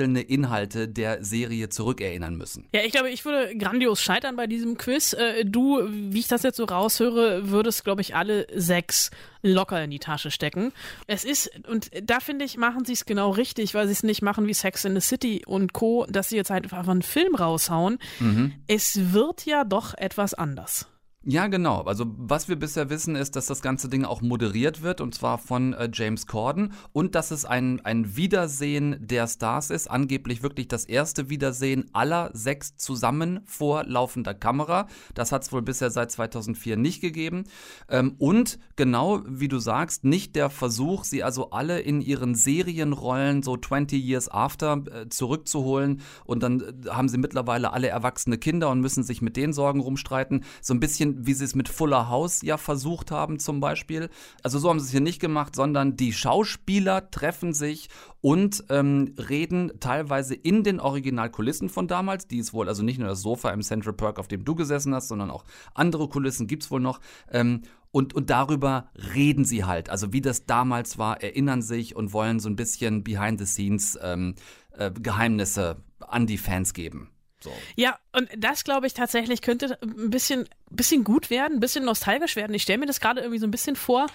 einzelne 0.00 0.22
Inhalte 0.22 0.88
der 0.88 1.22
Serie 1.22 1.68
zurückerinnern 1.68 2.36
müssen. 2.36 2.66
Ja, 2.72 2.80
ich 2.82 2.92
glaube, 2.92 3.10
ich 3.10 3.24
würde 3.24 3.56
grandios 3.56 4.02
scheitern 4.02 4.36
bei 4.36 4.46
diesem 4.46 4.76
Quiz. 4.78 5.12
Äh, 5.12 5.44
du, 5.44 5.80
wie 5.90 6.20
ich 6.20 6.28
das 6.28 6.42
jetzt 6.42 6.56
so 6.56 6.64
raushöre, 6.64 7.50
würdest, 7.50 7.84
glaube 7.84 8.00
ich, 8.00 8.14
alle 8.14 8.46
sechs 8.54 9.10
locker 9.42 9.82
in 9.82 9.90
die 9.90 9.98
Tasche 9.98 10.30
stecken. 10.30 10.72
Es 11.06 11.24
ist, 11.24 11.50
und 11.68 11.90
da 12.02 12.20
finde 12.20 12.44
ich, 12.44 12.56
machen 12.56 12.84
sie 12.84 12.92
es 12.92 13.04
genau 13.04 13.30
richtig, 13.30 13.74
weil 13.74 13.86
sie 13.86 13.92
es 13.92 14.02
nicht 14.02 14.22
machen 14.22 14.46
wie 14.46 14.54
Sex 14.54 14.84
in 14.84 14.94
the 14.94 15.00
City 15.00 15.42
und 15.46 15.72
Co., 15.72 16.06
dass 16.08 16.30
sie 16.30 16.36
jetzt 16.36 16.50
halt 16.50 16.64
einfach 16.64 16.88
einen 16.88 17.02
Film 17.02 17.34
raushauen. 17.34 17.98
Mhm. 18.18 18.52
Es 18.66 19.12
wird 19.12 19.46
ja 19.46 19.64
doch 19.64 19.94
etwas 19.96 20.34
anders. 20.34 20.89
Ja, 21.22 21.48
genau. 21.48 21.82
Also 21.82 22.06
was 22.16 22.48
wir 22.48 22.56
bisher 22.56 22.88
wissen, 22.88 23.14
ist, 23.14 23.36
dass 23.36 23.44
das 23.44 23.60
ganze 23.60 23.90
Ding 23.90 24.06
auch 24.06 24.22
moderiert 24.22 24.80
wird 24.80 25.02
und 25.02 25.14
zwar 25.14 25.36
von 25.36 25.74
äh, 25.74 25.90
James 25.92 26.26
Corden 26.26 26.72
und 26.94 27.14
dass 27.14 27.30
es 27.30 27.44
ein, 27.44 27.84
ein 27.84 28.16
Wiedersehen 28.16 28.96
der 29.00 29.26
Stars 29.26 29.68
ist. 29.68 29.90
Angeblich 29.90 30.42
wirklich 30.42 30.68
das 30.68 30.86
erste 30.86 31.28
Wiedersehen 31.28 31.90
aller 31.92 32.30
sechs 32.32 32.78
zusammen 32.78 33.40
vor 33.44 33.84
laufender 33.84 34.32
Kamera. 34.32 34.86
Das 35.12 35.30
hat 35.30 35.42
es 35.42 35.52
wohl 35.52 35.60
bisher 35.60 35.90
seit 35.90 36.10
2004 36.10 36.78
nicht 36.78 37.02
gegeben. 37.02 37.44
Ähm, 37.90 38.14
und 38.16 38.58
genau 38.76 39.20
wie 39.26 39.48
du 39.48 39.58
sagst, 39.58 40.04
nicht 40.04 40.36
der 40.36 40.48
Versuch, 40.48 41.04
sie 41.04 41.22
also 41.22 41.50
alle 41.50 41.80
in 41.80 42.00
ihren 42.00 42.34
Serienrollen 42.34 43.42
so 43.42 43.58
20 43.58 44.02
Years 44.02 44.30
After 44.30 44.84
äh, 44.90 45.10
zurückzuholen 45.10 46.00
und 46.24 46.42
dann 46.42 46.60
äh, 46.60 46.88
haben 46.88 47.10
sie 47.10 47.18
mittlerweile 47.18 47.74
alle 47.74 47.88
erwachsene 47.88 48.38
Kinder 48.38 48.70
und 48.70 48.80
müssen 48.80 49.02
sich 49.02 49.20
mit 49.20 49.36
den 49.36 49.52
Sorgen 49.52 49.80
rumstreiten. 49.80 50.44
So 50.62 50.72
ein 50.72 50.80
bisschen 50.80 51.09
wie 51.18 51.34
sie 51.34 51.44
es 51.44 51.54
mit 51.54 51.68
Fuller 51.68 52.08
House 52.08 52.42
ja 52.42 52.56
versucht 52.56 53.10
haben 53.10 53.38
zum 53.38 53.60
Beispiel. 53.60 54.10
Also 54.42 54.58
so 54.58 54.68
haben 54.68 54.80
sie 54.80 54.86
es 54.86 54.90
hier 54.92 55.00
nicht 55.00 55.20
gemacht, 55.20 55.54
sondern 55.54 55.96
die 55.96 56.12
Schauspieler 56.12 57.10
treffen 57.10 57.52
sich 57.52 57.88
und 58.20 58.64
ähm, 58.68 59.14
reden 59.16 59.72
teilweise 59.80 60.34
in 60.34 60.64
den 60.64 60.80
Originalkulissen 60.80 61.68
von 61.68 61.88
damals. 61.88 62.26
Die 62.26 62.38
ist 62.38 62.52
wohl 62.52 62.68
also 62.68 62.82
nicht 62.82 62.98
nur 62.98 63.08
das 63.08 63.22
Sofa 63.22 63.50
im 63.50 63.62
Central 63.62 63.94
Park, 63.94 64.18
auf 64.18 64.28
dem 64.28 64.44
du 64.44 64.54
gesessen 64.54 64.94
hast, 64.94 65.08
sondern 65.08 65.30
auch 65.30 65.44
andere 65.74 66.08
Kulissen 66.08 66.46
gibt 66.46 66.64
es 66.64 66.70
wohl 66.70 66.80
noch. 66.80 67.00
Ähm, 67.30 67.62
und, 67.92 68.14
und 68.14 68.30
darüber 68.30 68.88
reden 69.14 69.44
sie 69.44 69.64
halt. 69.64 69.90
Also 69.90 70.12
wie 70.12 70.20
das 70.20 70.46
damals 70.46 70.98
war, 70.98 71.22
erinnern 71.22 71.62
sich 71.62 71.96
und 71.96 72.12
wollen 72.12 72.38
so 72.38 72.48
ein 72.48 72.56
bisschen 72.56 73.02
behind 73.02 73.40
the 73.40 73.46
scenes 73.46 73.98
ähm, 74.00 74.34
äh, 74.76 74.90
Geheimnisse 74.92 75.82
an 75.98 76.26
die 76.26 76.38
Fans 76.38 76.72
geben. 76.72 77.10
So. 77.42 77.52
Ja, 77.76 77.98
und 78.12 78.28
das 78.36 78.64
glaube 78.64 78.86
ich 78.86 78.94
tatsächlich 78.94 79.42
könnte 79.42 79.78
ein 79.82 80.10
bisschen, 80.10 80.48
bisschen 80.70 81.04
gut 81.04 81.30
werden, 81.30 81.54
ein 81.54 81.60
bisschen 81.60 81.84
nostalgisch 81.84 82.36
werden. 82.36 82.54
Ich 82.54 82.62
stelle 82.62 82.78
mir 82.78 82.86
das 82.86 83.00
gerade 83.00 83.20
irgendwie 83.20 83.38
so 83.38 83.46
ein 83.46 83.50
bisschen 83.50 83.76
vor, 83.76 84.06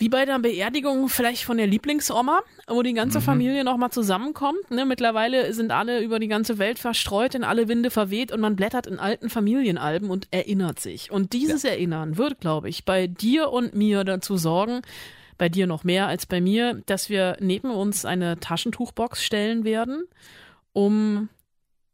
wie 0.00 0.08
bei 0.08 0.24
der 0.24 0.38
Beerdigung 0.38 1.10
vielleicht 1.10 1.44
von 1.44 1.58
der 1.58 1.66
Lieblingsoma, 1.66 2.40
wo 2.66 2.82
die 2.82 2.94
ganze 2.94 3.18
mhm. 3.18 3.22
Familie 3.22 3.64
nochmal 3.64 3.90
zusammenkommt. 3.90 4.70
Ne? 4.70 4.86
Mittlerweile 4.86 5.52
sind 5.52 5.72
alle 5.72 6.00
über 6.00 6.18
die 6.18 6.26
ganze 6.26 6.58
Welt 6.58 6.78
verstreut, 6.78 7.34
in 7.34 7.44
alle 7.44 7.68
Winde 7.68 7.90
verweht 7.90 8.32
und 8.32 8.40
man 8.40 8.56
blättert 8.56 8.86
in 8.86 8.98
alten 8.98 9.28
Familienalben 9.28 10.08
und 10.08 10.26
erinnert 10.30 10.80
sich. 10.80 11.12
Und 11.12 11.34
dieses 11.34 11.64
ja. 11.64 11.70
Erinnern 11.70 12.16
wird, 12.16 12.40
glaube 12.40 12.70
ich, 12.70 12.86
bei 12.86 13.08
dir 13.08 13.50
und 13.50 13.74
mir 13.74 14.04
dazu 14.04 14.38
sorgen, 14.38 14.80
bei 15.36 15.50
dir 15.50 15.66
noch 15.66 15.84
mehr 15.84 16.06
als 16.06 16.24
bei 16.24 16.40
mir, 16.40 16.82
dass 16.86 17.10
wir 17.10 17.36
neben 17.40 17.70
uns 17.70 18.06
eine 18.06 18.40
Taschentuchbox 18.40 19.22
stellen 19.22 19.64
werden, 19.64 20.04
um 20.72 21.28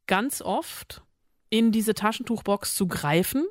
ganz 0.06 0.42
oft 0.42 1.02
in 1.50 1.72
diese 1.72 1.94
Taschentuchbox 1.94 2.74
zu 2.74 2.86
greifen 2.86 3.46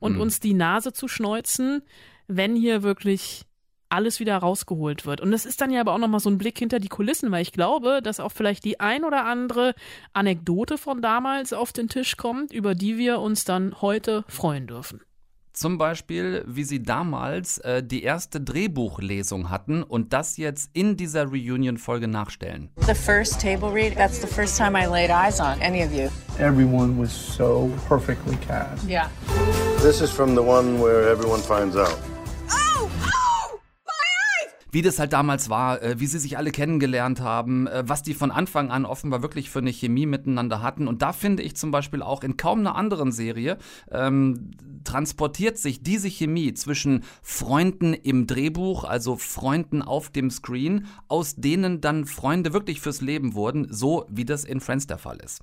und 0.00 0.14
mhm. 0.14 0.20
uns 0.20 0.40
die 0.40 0.54
Nase 0.54 0.92
zu 0.92 1.08
schneuzen, 1.08 1.82
wenn 2.26 2.56
hier 2.56 2.82
wirklich 2.82 3.44
alles 3.88 4.18
wieder 4.18 4.36
rausgeholt 4.36 5.06
wird. 5.06 5.20
Und 5.20 5.30
das 5.30 5.46
ist 5.46 5.60
dann 5.60 5.70
ja 5.70 5.80
aber 5.80 5.92
auch 5.92 5.98
nochmal 5.98 6.20
so 6.20 6.28
ein 6.28 6.38
Blick 6.38 6.58
hinter 6.58 6.80
die 6.80 6.88
Kulissen, 6.88 7.30
weil 7.30 7.42
ich 7.42 7.52
glaube, 7.52 8.00
dass 8.02 8.18
auch 8.18 8.32
vielleicht 8.32 8.64
die 8.64 8.80
ein 8.80 9.04
oder 9.04 9.24
andere 9.24 9.74
Anekdote 10.12 10.78
von 10.78 11.00
damals 11.00 11.52
auf 11.52 11.72
den 11.72 11.88
Tisch 11.88 12.16
kommt, 12.16 12.52
über 12.52 12.74
die 12.74 12.98
wir 12.98 13.20
uns 13.20 13.44
dann 13.44 13.80
heute 13.80 14.24
freuen 14.28 14.66
dürfen. 14.66 15.00
Zum 15.54 15.78
Beispiel, 15.78 16.44
wie 16.48 16.64
sie 16.64 16.82
damals 16.82 17.58
äh, 17.58 17.80
die 17.80 18.02
erste 18.02 18.40
Drehbuchlesung 18.40 19.50
hatten 19.50 19.84
und 19.84 20.12
das 20.12 20.36
jetzt 20.36 20.68
in 20.72 20.96
dieser 20.96 21.26
Reunion-Folge 21.26 22.08
nachstellen. 22.08 22.70
The 22.84 22.94
first 22.94 23.40
table 23.40 23.72
read, 23.72 23.94
that's 23.94 24.20
the 24.20 24.26
first 24.26 24.58
time 24.58 24.76
I 24.76 24.86
laid 24.86 25.10
eyes 25.10 25.38
on 25.38 25.60
any 25.62 25.84
of 25.84 25.92
you. 25.92 26.08
Everyone 26.40 26.98
was 27.00 27.12
so 27.12 27.70
perfectly 27.88 28.36
cast. 28.48 28.82
Yeah. 28.88 29.08
This 29.80 30.00
is 30.00 30.10
from 30.10 30.34
the 30.34 30.42
one 30.42 30.80
where 30.80 31.08
everyone 31.08 31.40
finds 31.40 31.76
out. 31.76 32.00
Wie 34.74 34.82
das 34.82 34.98
halt 34.98 35.12
damals 35.12 35.48
war, 35.48 35.80
äh, 35.82 36.00
wie 36.00 36.06
sie 36.06 36.18
sich 36.18 36.36
alle 36.36 36.50
kennengelernt 36.50 37.20
haben, 37.20 37.68
äh, 37.68 37.84
was 37.86 38.02
die 38.02 38.12
von 38.12 38.32
Anfang 38.32 38.70
an 38.70 38.84
offenbar 38.84 39.22
wirklich 39.22 39.48
für 39.48 39.60
eine 39.60 39.70
Chemie 39.70 40.04
miteinander 40.04 40.62
hatten. 40.62 40.88
Und 40.88 41.00
da 41.00 41.12
finde 41.12 41.44
ich 41.44 41.54
zum 41.54 41.70
Beispiel 41.70 42.02
auch 42.02 42.24
in 42.24 42.36
kaum 42.36 42.58
einer 42.58 42.74
anderen 42.74 43.12
Serie 43.12 43.56
ähm, 43.92 44.50
transportiert 44.82 45.58
sich 45.58 45.82
diese 45.82 46.08
Chemie 46.08 46.54
zwischen 46.54 47.04
Freunden 47.22 47.94
im 47.94 48.26
Drehbuch, 48.26 48.82
also 48.84 49.16
Freunden 49.16 49.80
auf 49.80 50.10
dem 50.10 50.30
Screen, 50.30 50.86
aus 51.06 51.36
denen 51.36 51.80
dann 51.80 52.04
Freunde 52.04 52.52
wirklich 52.52 52.80
fürs 52.80 53.00
Leben 53.00 53.34
wurden, 53.34 53.68
so 53.70 54.06
wie 54.10 54.24
das 54.24 54.44
in 54.44 54.60
Friends 54.60 54.88
der 54.88 54.98
Fall 54.98 55.18
ist. 55.18 55.40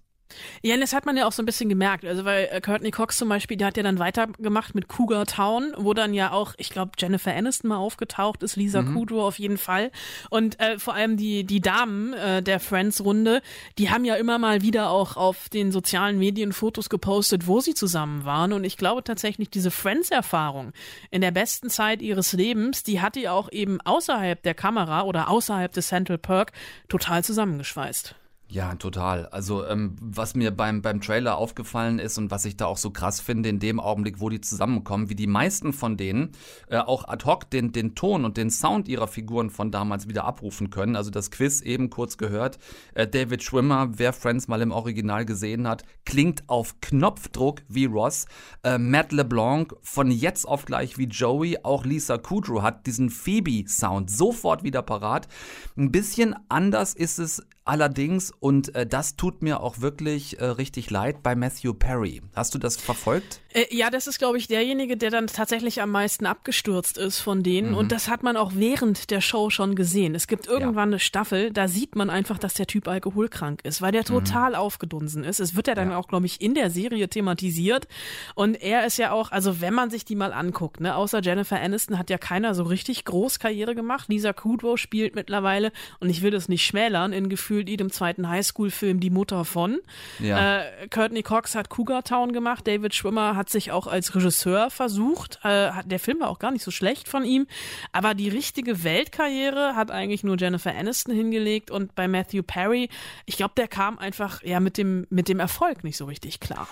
Ja, 0.62 0.78
das 0.78 0.94
hat 0.94 1.06
man 1.06 1.18
ja 1.18 1.28
auch 1.28 1.32
so 1.32 1.42
ein 1.42 1.46
bisschen 1.46 1.70
gemerkt. 1.70 2.06
Also, 2.06 2.26
weil 2.26 2.50
äh, 2.52 2.62
Courtney 2.62 2.92
Cox 2.92 3.18
zum 3.18 3.30
Beispiel, 3.30 3.58
der 3.58 3.68
hat 3.68 3.78
ja 3.78 3.84
dann 3.84 4.00
weitergemacht 4.00 4.76
mit 4.76 4.88
Cougar 4.88 5.26
Town, 5.26 5.74
wo 5.78 5.94
dann 5.94 6.14
ja 6.14 6.32
auch, 6.32 6.54
ich 6.58 6.70
glaube, 6.70 6.92
Jennifer 6.98 7.34
Aniston 7.34 7.70
mal 7.70 7.78
aufgetaucht 7.78 8.44
ist, 8.44 8.56
Lisa 8.56 8.82
mhm. 8.82 8.94
Kudrow 8.94 9.24
auf 9.24 9.40
jeden 9.40 9.58
Fall. 9.58 9.92
Und 10.30 10.60
äh, 10.60 10.80
vor 10.80 10.94
allem 10.94 11.18
die, 11.18 11.44
die 11.44 11.62
Damen 11.62 12.14
äh, 12.14 12.42
der 12.44 12.60
Friends-Runde, 12.60 13.42
die 13.78 13.90
haben 13.90 14.06
ja 14.06 14.16
immer 14.16 14.38
mal 14.38 14.62
wieder 14.62 14.90
auch 14.90 15.18
auf 15.18 15.50
den 15.50 15.72
sozialen 15.72 16.18
Medien 16.18 16.54
Fotos 16.54 16.90
gepostet, 16.90 17.48
wo 17.48 17.60
sie 17.60 17.74
zusammen 17.74 18.26
waren. 18.26 18.54
Und 18.54 18.64
ich 18.64 18.78
glaube 18.78 19.04
tatsächlich, 19.04 19.50
diese 19.50 19.72
Friends-Erfahrung 19.72 20.74
in 21.10 21.22
der 21.22 21.32
besten 21.32 21.70
Zeit 21.70 22.02
ihres 22.02 22.34
Lebens, 22.34 22.84
die 22.84 23.02
hat 23.02 23.16
die 23.16 23.30
auch 23.30 23.52
eben 23.52 23.82
außerhalb 23.82 24.42
der 24.42 24.54
Kamera 24.54 25.04
oder 25.04 25.30
außerhalb 25.30 25.72
des 25.72 25.88
Central 25.88 26.18
Perk 26.18 26.52
total 26.88 27.24
zusammengeschweißt. 27.24 28.16
Ja, 28.52 28.76
total. 28.76 29.28
Also 29.28 29.66
ähm, 29.66 29.96
was 30.02 30.36
mir 30.36 30.52
beim, 30.52 30.82
beim 30.82 31.00
Trailer 31.00 31.38
aufgefallen 31.38 32.00
ist 32.00 32.18
und 32.18 32.32
was 32.32 32.44
ich 32.44 32.58
da 32.58 32.66
auch 32.66 32.76
so 32.76 32.90
krass 32.90 33.22
finde, 33.22 33.48
in 33.48 33.60
dem 33.60 33.80
Augenblick, 33.80 34.20
wo 34.20 34.28
die 34.28 34.42
zusammenkommen, 34.42 35.10
wie 35.10 35.16
die 35.16 35.26
meisten 35.26 35.72
von 35.72 35.96
denen 35.96 36.32
äh, 36.68 36.80
auch 36.80 37.08
ad 37.08 37.24
hoc 37.24 37.50
den, 37.50 37.72
den 37.72 37.96
Ton 37.96 38.26
und 38.26 38.36
den 38.36 38.50
Sound 38.50 38.90
ihrer 38.90 39.08
Figuren 39.08 39.52
von 39.52 39.72
damals 39.72 40.10
wieder 40.10 40.26
abrufen 40.26 40.70
können. 40.70 40.98
Also 40.98 41.12
das 41.12 41.32
Quiz 41.32 41.62
eben 41.62 41.90
kurz 41.90 42.18
gehört. 42.18 42.60
Äh, 42.94 43.08
David 43.08 43.42
Schwimmer, 43.42 43.88
wer 43.96 44.12
Friends 44.12 44.50
mal 44.50 44.62
im 44.62 44.74
Original 44.74 45.24
gesehen 45.24 45.66
hat, 45.66 45.84
klingt 46.04 46.44
auf 46.50 46.82
Knopfdruck 46.82 47.62
wie 47.70 47.86
Ross. 47.86 48.26
Äh, 48.64 48.78
Matt 48.80 49.14
LeBlanc 49.14 49.74
von 49.82 50.12
jetzt 50.12 50.46
auf 50.46 50.66
gleich 50.66 50.98
wie 50.98 51.06
Joey. 51.06 51.60
Auch 51.64 51.86
Lisa 51.86 52.18
Kudrow 52.18 52.62
hat 52.62 52.86
diesen 52.86 53.12
Phoebe-Sound 53.12 54.12
sofort 54.12 54.64
wieder 54.66 54.82
parat. 54.82 55.30
Ein 55.78 55.94
bisschen 55.94 56.36
anders 56.50 56.94
ist 56.94 57.18
es 57.18 57.42
allerdings, 57.66 58.32
und 58.40 58.76
äh, 58.76 58.86
das 58.86 59.16
tut 59.16 59.42
mir 59.42 59.62
auch 59.62 59.82
wirklich 59.82 60.40
äh, 60.40 60.46
richtig 60.46 60.90
leid, 60.90 61.24
bei 61.24 61.36
Matthew 61.36 61.74
Perry. 61.74 62.22
Hast 62.34 62.56
du 62.56 62.60
das 62.60 62.78
verfolgt? 62.78 63.42
Äh, 63.54 63.66
ja, 63.76 63.90
das 63.90 64.08
ist, 64.08 64.20
glaube 64.20 64.38
ich, 64.38 64.48
derjenige, 64.48 64.98
der 64.98 65.10
dann 65.10 65.28
tatsächlich 65.28 65.82
am 65.82 65.92
meisten 65.92 66.26
abgestürzt 66.26 66.98
ist 66.98 67.20
von 67.20 67.44
denen. 67.44 67.72
Mhm. 67.72 67.78
Und 67.78 67.92
das 67.92 68.10
hat 68.10 68.24
man 68.24 68.38
auch 68.38 68.52
während 68.56 69.10
der 69.12 69.22
Show 69.22 69.50
schon 69.50 69.76
gesehen. 69.76 70.16
Es 70.16 70.28
gibt 70.28 70.48
irgendwann 70.48 70.90
ja. 70.90 70.94
eine 70.94 71.00
Staffel, 71.00 71.52
da 71.52 71.68
sieht 71.68 71.96
man 71.96 72.10
einfach, 72.10 72.38
dass 72.38 72.54
der 72.54 72.68
Typ 72.68 72.88
alkoholkrank 72.88 73.62
ist, 73.64 73.82
weil 73.82 73.92
der 73.92 74.02
mhm. 74.02 74.06
total 74.06 74.52
mhm. 74.52 74.56
aufgedunsen 74.58 75.24
ist. 75.24 75.40
Es 75.40 75.56
wird 75.56 75.68
ja 75.68 75.76
dann 75.76 75.92
ja. 75.92 75.98
auch, 75.98 76.08
glaube 76.08 76.26
ich, 76.26 76.42
in 76.42 76.54
der 76.54 76.70
Serie 76.70 77.10
thematisiert. 77.10 77.88
Und 78.36 78.62
er 78.62 78.86
ist 78.86 78.98
ja 78.98 79.12
auch, 79.12 79.32
also 79.32 79.62
wenn 79.62 79.74
man 79.74 79.90
sich 79.90 80.06
die 80.06 80.16
mal 80.16 80.34
anguckt, 80.34 80.80
ne, 80.80 80.96
außer 80.96 81.22
Jennifer 81.22 81.60
Aniston 81.60 81.98
hat 81.98 82.10
ja 82.10 82.18
keiner 82.18 82.56
so 82.56 82.64
richtig 82.64 83.06
groß 83.06 83.40
Karriere 83.40 83.76
gemacht. 83.76 84.10
Lisa 84.10 84.34
Kudrow 84.34 84.78
spielt 84.78 85.16
mittlerweile, 85.16 85.72
und 86.00 86.10
ich 86.10 86.22
will 86.22 86.32
das 86.32 86.50
nicht 86.50 86.66
schmälern, 86.66 87.14
in 87.14 87.30
gefühlt 87.30 87.70
jedem 87.70 87.92
zweiten 87.92 88.30
Highschool-Film 88.30 89.00
die 89.00 89.10
Mutter 89.10 89.46
von. 89.46 89.80
Ja. 90.20 90.60
Äh, 90.62 90.88
Courtney 90.90 91.24
Cox 91.24 91.56
hat 91.56 91.70
Cougar 91.70 92.04
Town 92.04 92.34
gemacht, 92.34 92.68
David 92.68 92.94
Schwimmer 92.94 93.36
hat 93.36 93.41
hat 93.42 93.50
sich 93.50 93.72
auch 93.72 93.88
als 93.88 94.14
Regisseur 94.14 94.70
versucht. 94.70 95.40
Äh, 95.44 95.72
der 95.86 96.00
Film 96.00 96.20
war 96.20 96.30
auch 96.30 96.38
gar 96.38 96.52
nicht 96.52 96.64
so 96.64 96.70
schlecht 96.70 97.08
von 97.08 97.26
ihm. 97.26 97.48
Aber 97.92 98.14
die 98.14 98.30
richtige 98.30 98.84
Weltkarriere 98.84 99.76
hat 99.76 99.90
eigentlich 99.90 100.24
nur 100.24 100.38
Jennifer 100.38 100.76
Aniston 100.76 101.16
hingelegt 101.16 101.72
und 101.72 101.96
bei 101.96 102.08
Matthew 102.08 102.44
Perry, 102.44 102.88
ich 103.26 103.38
glaube, 103.38 103.56
der 103.58 103.68
kam 103.68 103.98
einfach 103.98 104.44
ja 104.44 104.60
mit 104.60 104.78
dem, 104.78 105.08
mit 105.10 105.28
dem 105.28 105.40
Erfolg 105.40 105.84
nicht 105.84 105.98
so 105.98 106.06
richtig 106.06 106.40
klar. 106.40 106.68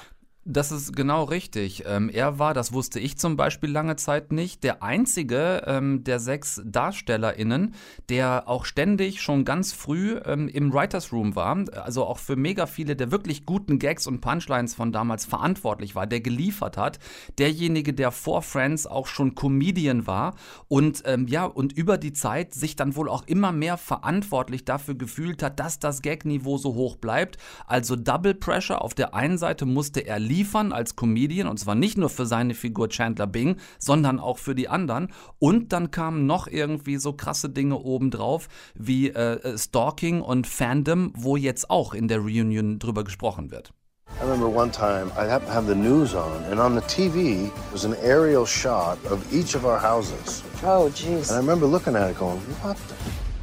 Das 0.46 0.72
ist 0.72 0.96
genau 0.96 1.25
richtig. 1.25 1.84
Ähm, 1.86 2.10
er 2.10 2.39
war, 2.39 2.53
das 2.53 2.72
wusste 2.72 2.98
ich 2.98 3.17
zum 3.17 3.36
Beispiel 3.36 3.69
lange 3.69 3.98
Zeit 3.98 4.31
nicht, 4.31 4.63
der 4.63 4.81
einzige 4.81 5.63
ähm, 5.67 6.05
der 6.05 6.19
sechs 6.19 6.62
DarstellerInnen, 6.63 7.75
der 8.08 8.48
auch 8.48 8.63
ständig 8.63 9.22
schon 9.22 9.43
ganz 9.43 9.74
früh 9.74 10.17
ähm, 10.25 10.48
im 10.48 10.74
Writers 10.74 11.12
Room 11.12 11.36
war, 11.36 11.65
also 11.74 12.05
auch 12.05 12.19
für 12.19 12.38
mega 12.38 12.67
viele 12.67 12.96
der 12.96 13.12
wirklich 13.12 13.46
guten 13.46 13.79
Gags 13.79 14.08
und 14.08 14.22
Punchlines 14.22 14.75
von 14.75 14.93
damals 14.93 15.25
verantwortlich 15.25 15.93
war, 15.93 16.08
der 16.08 16.22
geliefert 16.22 16.77
hat. 16.77 17.00
Derjenige, 17.38 17.93
der 17.93 18.12
vor 18.12 18.41
Friends 18.41 18.88
auch 18.88 19.08
schon 19.08 19.36
Comedian 19.36 20.08
war 20.08 20.36
und 20.69 21.03
ähm, 21.05 21.27
ja, 21.27 21.43
und 21.43 21.74
über 21.74 21.98
die 21.98 22.13
Zeit 22.13 22.53
sich 22.53 22.77
dann 22.77 22.96
wohl 22.96 23.10
auch 23.10 23.27
immer 23.27 23.51
mehr 23.51 23.75
verantwortlich 23.75 24.63
dafür 24.63 24.96
gefühlt 24.96 25.43
hat, 25.43 25.60
dass 25.60 25.79
das 25.79 26.01
Gagniveau 26.01 26.58
so 26.58 26.75
hoch 26.75 26.96
bleibt. 26.96 27.38
Also 27.67 27.98
Double 27.98 28.34
Pressure. 28.34 28.81
Auf 28.81 28.93
der 28.93 29.13
einen 29.13 29.38
Seite 29.38 29.65
musste 29.65 30.00
er 30.00 30.29
liefern, 30.30 30.72
als 30.72 30.96
Comedian 30.96 31.48
und 31.48 31.60
zwar 31.60 31.76
nicht 31.76 31.98
nur 31.98 32.10
für 32.10 32.26
seine 32.26 32.54
Figur 32.54 32.90
Chandler 32.90 33.28
Bing, 33.28 33.58
sondern 33.80 34.20
auch 34.20 34.38
für 34.38 34.56
die 34.56 34.70
anderen. 34.70 35.10
Und 35.40 35.74
dann 35.74 35.92
kamen 35.92 36.26
noch 36.26 36.48
irgendwie 36.48 36.98
so 36.98 37.14
krasse 37.14 37.50
Dinge 37.50 37.78
obendrauf 37.80 38.48
wie 38.76 39.10
äh, 39.10 39.34
äh, 39.34 39.58
Stalking 39.58 40.22
und 40.22 40.48
Fandom, 40.48 41.12
wo 41.16 41.36
jetzt 41.36 41.70
auch 41.70 41.94
in 41.94 42.08
der 42.08 42.20
Reunion 42.20 42.80
drüber 42.80 43.04
gesprochen 43.04 43.52
wird. 43.52 43.74
I 44.20 44.24
remember 44.24 44.48
one 44.48 44.72
time 44.72 45.12
I 45.16 45.28
happened 45.30 45.48
to 45.48 45.54
have 45.54 45.68
the 45.68 45.76
news 45.76 46.16
on, 46.16 46.44
and 46.46 46.60
on 46.60 46.76
the 46.76 46.82
TV 46.82 47.52
was 47.72 47.86
an 47.86 47.96
aerial 48.02 48.46
shot 48.46 48.98
of 49.06 49.32
each 49.32 49.56
of 49.56 49.66
our 49.66 49.80
houses. 49.80 50.44
Oh, 50.64 50.90
jeez. 50.94 51.30
And 51.30 51.38
I 51.38 51.38
remember 51.38 51.68
looking 51.68 51.96
at 51.96 52.10
it 52.10 52.18
going, 52.18 52.40
what 52.62 52.76
the 52.88 52.96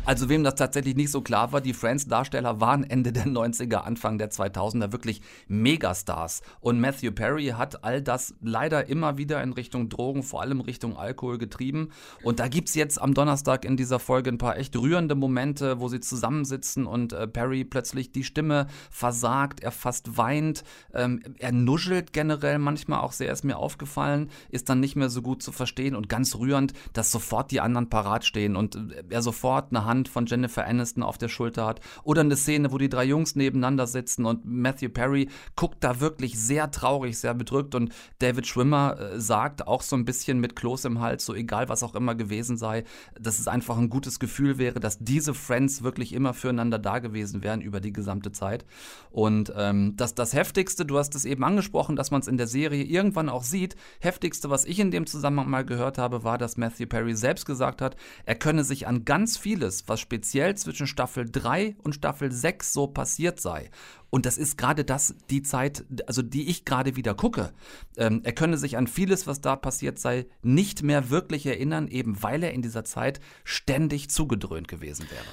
also 0.06 0.28
wem 0.28 0.44
das 0.44 0.54
tatsächlich 0.54 0.94
nicht 0.94 1.10
so 1.10 1.20
klar 1.20 1.52
war, 1.52 1.60
die 1.60 1.75
Friends-Darsteller 1.75 2.60
waren 2.60 2.84
Ende 2.84 3.12
der 3.12 3.26
90er, 3.26 3.78
Anfang 3.78 4.18
der 4.18 4.30
2000er 4.30 4.92
wirklich 4.92 5.20
Megastars. 5.48 6.42
Und 6.60 6.80
Matthew 6.80 7.10
Perry 7.10 7.46
hat 7.46 7.82
all 7.82 8.00
das 8.00 8.34
leider 8.40 8.88
immer 8.88 9.18
wieder 9.18 9.42
in 9.42 9.52
Richtung 9.52 9.88
Drogen, 9.88 10.22
vor 10.22 10.42
allem 10.42 10.60
Richtung 10.60 10.96
Alkohol 10.96 11.38
getrieben. 11.38 11.90
Und 12.22 12.38
da 12.38 12.46
gibt 12.46 12.68
es 12.68 12.76
jetzt 12.76 13.02
am 13.02 13.14
Donnerstag 13.14 13.64
in 13.64 13.76
dieser 13.76 13.98
Folge 13.98 14.30
ein 14.30 14.38
paar 14.38 14.56
echt 14.56 14.76
rührende 14.76 15.16
Momente, 15.16 15.80
wo 15.80 15.88
sie 15.88 15.98
zusammensitzen 15.98 16.86
und 16.86 17.12
äh, 17.12 17.26
Perry 17.26 17.64
plötzlich 17.64 18.12
die 18.12 18.22
Stimme 18.22 18.68
versagt, 18.90 19.60
er 19.60 19.72
fast 19.72 20.16
weint, 20.16 20.62
ähm, 20.94 21.20
er 21.40 21.50
nuschelt 21.50 22.12
generell 22.12 22.60
manchmal 22.60 23.00
auch 23.00 23.12
sehr, 23.12 23.32
ist 23.32 23.44
mir 23.44 23.56
aufgefallen, 23.56 24.30
ist 24.50 24.68
dann 24.68 24.78
nicht 24.78 24.94
mehr 24.94 25.10
so 25.10 25.20
gut 25.20 25.42
zu 25.42 25.50
verstehen 25.50 25.96
und 25.96 26.08
ganz 26.08 26.36
rührend, 26.36 26.75
dass 26.92 27.10
sofort 27.10 27.50
die 27.50 27.60
anderen 27.60 27.90
parat 27.90 28.25
stehen 28.25 28.54
und 28.54 28.76
äh, 28.76 29.02
er 29.10 29.22
sofort 29.22 29.70
eine 29.70 29.84
Hand 29.84 29.95
Hand 29.96 30.08
von 30.08 30.26
Jennifer 30.26 30.66
Aniston 30.66 31.02
auf 31.02 31.16
der 31.18 31.28
Schulter 31.28 31.64
hat. 31.66 31.80
Oder 32.04 32.20
eine 32.20 32.36
Szene, 32.36 32.70
wo 32.70 32.78
die 32.78 32.88
drei 32.88 33.04
Jungs 33.04 33.34
nebeneinander 33.34 33.86
sitzen 33.86 34.26
und 34.26 34.44
Matthew 34.44 34.90
Perry 34.90 35.28
guckt 35.56 35.82
da 35.82 36.00
wirklich 36.00 36.38
sehr 36.38 36.70
traurig, 36.70 37.18
sehr 37.18 37.34
bedrückt 37.34 37.74
und 37.74 37.92
David 38.18 38.46
Schwimmer 38.46 38.98
äh, 38.98 39.20
sagt 39.20 39.66
auch 39.66 39.82
so 39.82 39.96
ein 39.96 40.04
bisschen 40.04 40.38
mit 40.38 40.54
Kloß 40.54 40.84
im 40.84 41.00
Hals, 41.00 41.24
so 41.24 41.34
egal 41.34 41.68
was 41.68 41.82
auch 41.82 41.94
immer 41.94 42.14
gewesen 42.14 42.56
sei, 42.58 42.84
dass 43.18 43.38
es 43.38 43.48
einfach 43.48 43.78
ein 43.78 43.88
gutes 43.88 44.20
Gefühl 44.20 44.58
wäre, 44.58 44.80
dass 44.80 44.98
diese 44.98 45.32
Friends 45.32 45.82
wirklich 45.82 46.12
immer 46.12 46.34
füreinander 46.34 46.78
da 46.78 46.98
gewesen 46.98 47.42
wären 47.42 47.60
über 47.60 47.80
die 47.80 47.92
gesamte 47.92 48.32
Zeit. 48.32 48.66
Und 49.10 49.52
ähm, 49.56 49.94
das, 49.96 50.14
das 50.14 50.34
Heftigste, 50.34 50.84
du 50.84 50.98
hast 50.98 51.14
es 51.14 51.24
eben 51.24 51.44
angesprochen, 51.44 51.96
dass 51.96 52.10
man 52.10 52.20
es 52.20 52.28
in 52.28 52.36
der 52.36 52.46
Serie 52.46 52.84
irgendwann 52.84 53.28
auch 53.28 53.44
sieht, 53.44 53.76
Heftigste, 54.00 54.50
was 54.50 54.64
ich 54.64 54.78
in 54.78 54.90
dem 54.90 55.06
Zusammenhang 55.06 55.48
mal 55.48 55.64
gehört 55.64 55.96
habe, 55.96 56.22
war, 56.22 56.36
dass 56.36 56.56
Matthew 56.56 56.86
Perry 56.86 57.14
selbst 57.14 57.46
gesagt 57.46 57.80
hat, 57.80 57.96
er 58.26 58.34
könne 58.34 58.64
sich 58.64 58.86
an 58.86 59.04
ganz 59.04 59.38
vieles, 59.38 59.86
was 59.87 60.00
speziell 60.00 60.55
zwischen 60.57 60.87
Staffel 60.87 61.28
3 61.31 61.76
und 61.83 61.95
Staffel 61.95 62.33
6 62.33 62.73
so 62.73 62.87
passiert 62.87 63.40
sei. 63.40 63.71
Und 64.11 64.26
das 64.26 64.38
ist 64.38 64.57
gerade 64.57 64.85
das, 64.85 65.14
die 65.31 65.43
Zeit, 65.43 65.85
also 66.07 66.23
die 66.23 66.49
ich 66.49 66.64
gerade 66.64 66.97
wieder 66.97 67.14
gucke. 67.14 67.52
Ähm, 67.97 68.21
er 68.25 68.33
könne 68.33 68.57
sich 68.59 68.76
an 68.76 68.87
vieles, 68.87 69.26
was 69.26 69.40
da 69.40 69.57
passiert 69.57 69.99
sei, 69.99 70.26
nicht 70.43 70.83
mehr 70.83 71.11
wirklich 71.11 71.47
erinnern, 71.47 71.88
eben 71.88 72.23
weil 72.23 72.43
er 72.43 72.52
in 72.52 72.62
dieser 72.62 72.85
Zeit 72.85 73.21
ständig 73.45 74.11
zugedröhnt 74.11 74.69
gewesen 74.69 75.07
wäre. 75.11 75.25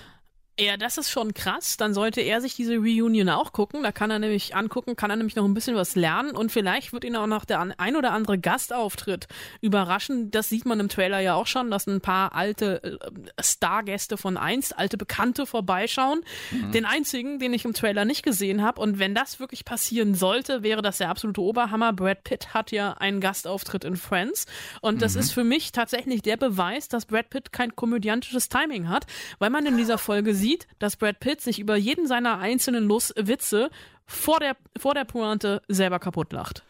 Ja, 0.60 0.78
das 0.78 1.00
ist 1.00 1.10
schon 1.10 1.34
krass. 1.34 1.78
Dann 1.78 1.96
sollte 1.96 2.22
er 2.22 2.40
sich 2.40 2.56
diese 2.56 2.76
Reunion 2.76 3.28
auch 3.30 3.54
gucken. 3.54 3.82
Da 3.82 3.92
kann 3.92 4.12
er 4.12 4.20
nämlich 4.20 4.56
angucken, 4.56 4.96
kann 4.96 5.10
er 5.10 5.16
nämlich 5.16 5.36
noch 5.36 5.46
ein 5.46 5.56
bisschen 5.56 5.76
was 5.76 5.96
lernen 5.96 6.36
und 6.36 6.52
vielleicht 6.52 6.94
wird 6.94 7.06
ihn 7.06 7.16
auch 7.16 7.26
noch 7.26 7.44
der 7.44 7.60
ein 7.80 7.96
oder 7.96 8.12
andere 8.12 8.38
Gastauftritt 8.38 9.28
überraschen. 9.62 10.30
Das 10.30 10.50
sieht 10.50 10.66
man 10.66 10.80
im 10.80 10.90
Trailer 10.90 11.20
ja 11.22 11.34
auch 11.34 11.48
schon, 11.48 11.72
dass 11.72 11.88
ein 11.88 12.02
paar 12.02 12.36
alte 12.36 12.84
äh, 12.84 12.98
Stargäste 13.42 14.16
von 14.16 14.38
einst, 14.38 14.78
alte 14.78 14.96
Bekannte 14.96 15.48
vorbeischauen. 15.48 16.22
Mhm. 16.52 16.72
Den 16.72 16.86
einzigen, 16.86 17.40
den 17.40 17.54
ich 17.56 17.66
im 17.66 17.74
Trailer 17.74 18.06
nicht 18.06 18.22
gesehen 18.22 18.62
habe. 18.62 18.80
Und 18.80 19.00
wenn 19.00 19.16
das 19.16 19.40
wirklich 19.40 19.66
passieren 19.66 20.14
sollte, 20.14 20.62
wäre 20.62 20.84
das 20.84 21.00
der 21.00 21.10
absolute 21.10 21.42
Oberhammer. 21.42 21.94
Brad 21.94 22.24
Pitt 22.24 22.54
hat 22.54 22.72
ja 22.72 22.94
einen 22.94 23.22
Gastauftritt 23.22 23.86
in 23.86 23.98
Friends. 23.98 24.46
Und 24.82 25.02
das 25.02 25.16
mhm. 25.16 25.20
ist 25.22 25.32
für 25.32 25.44
mich 25.44 25.72
tatsächlich 25.72 26.22
der 26.22 26.38
Beweis, 26.38 26.90
dass 26.90 27.08
Brad 27.08 27.32
Pitt 27.32 27.52
kein 27.52 27.76
komödiantisches 27.76 28.50
Timing 28.50 28.88
hat, 28.88 29.08
weil 29.40 29.50
man 29.50 29.66
in 29.66 29.78
dieser 29.78 29.98
Folge 29.98 30.36
sieht, 30.44 30.68
dass 30.78 30.98
Brad 30.98 31.22
Pitt 31.22 31.40
sich 31.40 31.58
über 31.58 31.78
jeden 31.78 32.06
seiner 32.06 32.38
einzelnen 32.40 32.84
Lus 32.86 33.14
Witze 33.16 33.70
vor 34.06 34.40
der, 34.42 34.58
vor 34.78 34.94
der 34.94 35.06
Pointe 35.06 35.62
selber 35.70 36.00
kaputt 36.00 36.34
lacht. 36.34 36.64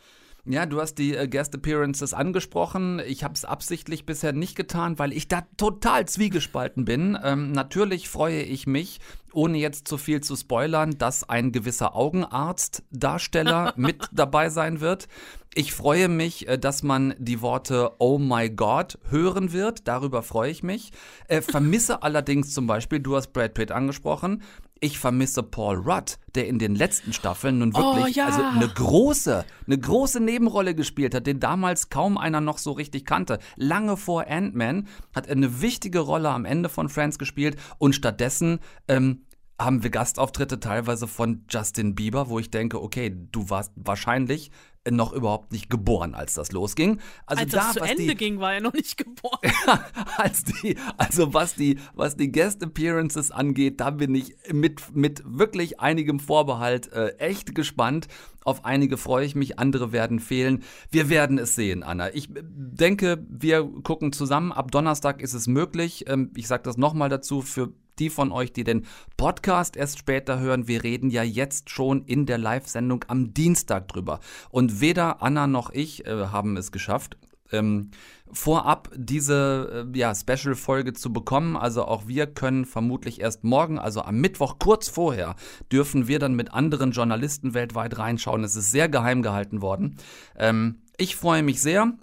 Ja, 0.45 0.65
du 0.65 0.81
hast 0.81 0.95
die 0.95 1.15
äh, 1.15 1.25
Guest 1.29 1.55
Appearances 1.55 2.13
angesprochen. 2.13 3.01
Ich 3.07 3.23
habe 3.23 3.33
es 3.33 3.45
absichtlich 3.45 4.05
bisher 4.05 4.33
nicht 4.33 4.57
getan, 4.57 4.99
weil 4.99 5.13
ich 5.13 5.29
da 5.29 5.47
total 5.55 6.05
zwiegespalten 6.05 6.83
bin. 6.83 7.17
Ähm, 7.23 7.53
natürlich 7.53 8.09
freue 8.09 8.41
ich 8.41 8.67
mich, 8.67 8.99
ohne 9.31 9.57
jetzt 9.57 9.87
zu 9.87 9.97
viel 9.97 10.19
zu 10.19 10.35
spoilern, 10.35 10.97
dass 10.97 11.29
ein 11.29 11.53
gewisser 11.53 11.95
Augenarzt-Darsteller 11.95 13.73
mit 13.77 14.09
dabei 14.11 14.49
sein 14.49 14.81
wird. 14.81 15.07
Ich 15.55 15.71
freue 15.71 16.09
mich, 16.09 16.45
äh, 16.49 16.59
dass 16.59 16.83
man 16.83 17.15
die 17.19 17.39
Worte 17.39 17.91
Oh 17.99 18.17
my 18.17 18.49
God 18.49 18.99
hören 19.09 19.53
wird. 19.53 19.87
Darüber 19.87 20.23
freue 20.23 20.51
ich 20.51 20.61
mich. 20.61 20.91
Äh, 21.29 21.41
vermisse 21.41 22.03
allerdings 22.03 22.53
zum 22.53 22.67
Beispiel, 22.67 22.99
du 22.99 23.15
hast 23.15 23.31
Brad 23.31 23.53
Pitt 23.53 23.71
angesprochen, 23.71 24.41
ich 24.83 24.99
vermisse 24.99 25.43
Paul 25.43 25.77
Rudd, 25.77 26.17
der 26.35 26.47
in 26.47 26.59
den 26.59 26.75
letzten 26.75 27.13
Staffeln 27.13 27.59
nun 27.59 27.73
wirklich 27.73 28.17
oh, 28.17 28.19
ja. 28.19 28.25
also 28.25 28.43
eine 28.43 28.67
große, 28.67 29.45
eine 29.65 29.77
große 29.77 30.19
Nebenrolle 30.19 30.75
gespielt 30.75 31.15
hat, 31.15 31.25
den 31.25 31.39
damals 31.39 31.89
kaum 31.89 32.17
einer 32.17 32.41
noch 32.41 32.57
so 32.57 32.73
richtig 32.73 33.05
kannte. 33.05 33.39
Lange 33.55 33.95
vor 33.95 34.27
Ant-Man 34.27 34.87
hat 35.15 35.27
er 35.27 35.37
eine 35.37 35.61
wichtige 35.61 35.99
Rolle 35.99 36.29
am 36.29 36.43
Ende 36.43 36.67
von 36.67 36.89
Friends 36.89 37.17
gespielt 37.17 37.55
und 37.77 37.95
stattdessen 37.95 38.59
ähm, 38.89 39.25
haben 39.57 39.83
wir 39.83 39.89
Gastauftritte 39.89 40.59
teilweise 40.59 41.07
von 41.07 41.45
Justin 41.49 41.95
Bieber, 41.95 42.27
wo 42.27 42.39
ich 42.39 42.51
denke, 42.51 42.81
okay, 42.81 43.15
du 43.31 43.49
warst 43.49 43.71
wahrscheinlich 43.75 44.51
noch 44.89 45.13
überhaupt 45.13 45.51
nicht 45.51 45.69
geboren, 45.69 46.13
als 46.13 46.33
das 46.33 46.51
losging. 46.51 46.99
Also 47.25 47.43
als 47.43 47.51
da, 47.51 47.57
das 47.57 47.73
zu 47.73 47.79
Ende 47.81 48.07
die, 48.07 48.15
ging, 48.15 48.39
war 48.39 48.53
er 48.53 48.61
noch 48.61 48.73
nicht 48.73 48.97
geboren. 48.97 49.39
als 50.17 50.43
die, 50.43 50.77
also 50.97 51.33
was 51.33 51.55
die, 51.55 51.79
was 51.93 52.15
die 52.17 52.31
Guest 52.31 52.63
Appearances 52.63 53.31
angeht, 53.31 53.79
da 53.79 53.91
bin 53.91 54.13
ich 54.13 54.35
mit, 54.51 54.95
mit 54.95 55.23
wirklich 55.25 55.79
einigem 55.79 56.19
Vorbehalt 56.19 56.91
äh, 56.91 57.15
echt 57.17 57.55
gespannt. 57.55 58.07
Auf 58.43 58.65
einige 58.65 58.97
freue 58.97 59.25
ich 59.25 59.35
mich, 59.35 59.57
andere 59.57 59.93
werden 59.93 60.19
fehlen. 60.19 60.63
Wir 60.91 61.09
werden 61.09 61.37
es 61.37 61.55
sehen, 61.55 61.83
Anna. 61.83 62.13
Ich 62.13 62.27
denke, 62.31 63.25
wir 63.29 63.63
gucken 63.83 64.11
zusammen. 64.11 64.51
Ab 64.51 64.71
Donnerstag 64.71 65.21
ist 65.21 65.33
es 65.33 65.47
möglich. 65.47 66.05
Ähm, 66.07 66.31
ich 66.35 66.47
sage 66.47 66.63
das 66.63 66.77
nochmal 66.77 67.07
dazu 67.07 67.41
für 67.41 67.71
die 67.99 68.09
von 68.09 68.31
euch, 68.31 68.53
die 68.53 68.63
den 68.63 68.85
Podcast 69.17 69.75
erst 69.77 69.99
später 69.99 70.39
hören, 70.39 70.67
wir 70.67 70.83
reden 70.83 71.09
ja 71.09 71.23
jetzt 71.23 71.69
schon 71.69 72.03
in 72.05 72.25
der 72.25 72.37
Live-Sendung 72.37 73.05
am 73.07 73.33
Dienstag 73.33 73.87
drüber. 73.87 74.19
Und 74.49 74.81
weder 74.81 75.21
Anna 75.21 75.47
noch 75.47 75.71
ich 75.71 76.05
äh, 76.05 76.27
haben 76.27 76.57
es 76.57 76.71
geschafft. 76.71 77.17
Ähm, 77.51 77.91
vorab 78.31 78.89
diese 78.95 79.85
äh, 79.93 79.97
ja, 79.97 80.13
Special-Folge 80.15 80.93
zu 80.93 81.13
bekommen. 81.13 81.55
Also 81.55 81.85
auch 81.85 82.07
wir 82.07 82.27
können 82.27 82.65
vermutlich 82.65 83.21
erst 83.21 83.43
morgen, 83.43 83.77
also 83.77 84.01
am 84.01 84.19
Mittwoch 84.19 84.57
kurz 84.59 84.89
vorher, 84.89 85.35
dürfen 85.71 86.07
wir 86.07 86.19
dann 86.19 86.33
mit 86.33 86.53
anderen 86.53 86.91
Journalisten 86.91 87.53
weltweit 87.53 87.97
reinschauen. 87.97 88.43
Es 88.43 88.55
ist 88.55 88.71
sehr 88.71 88.89
geheim 88.89 89.21
gehalten 89.21 89.61
worden. 89.61 89.97
Ähm, 90.35 90.81
ich 90.97 91.15
freue 91.15 91.43
mich 91.43 91.61
sehr. 91.61 91.93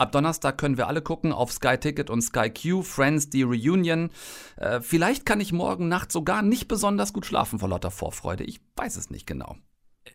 Ab 0.00 0.12
Donnerstag 0.12 0.56
können 0.56 0.78
wir 0.78 0.88
alle 0.88 1.02
gucken 1.02 1.30
auf 1.30 1.52
Sky 1.52 1.76
Ticket 1.76 2.08
und 2.08 2.22
Sky 2.22 2.48
Q, 2.48 2.82
Friends, 2.82 3.28
die 3.28 3.42
Reunion. 3.42 4.08
Äh, 4.56 4.80
vielleicht 4.80 5.26
kann 5.26 5.40
ich 5.40 5.52
morgen 5.52 5.88
Nacht 5.88 6.10
sogar 6.10 6.40
nicht 6.40 6.68
besonders 6.68 7.12
gut 7.12 7.26
schlafen 7.26 7.58
vor 7.58 7.68
lauter 7.68 7.90
Vorfreude. 7.90 8.44
Ich 8.44 8.62
weiß 8.76 8.96
es 8.96 9.10
nicht 9.10 9.26
genau. 9.26 9.56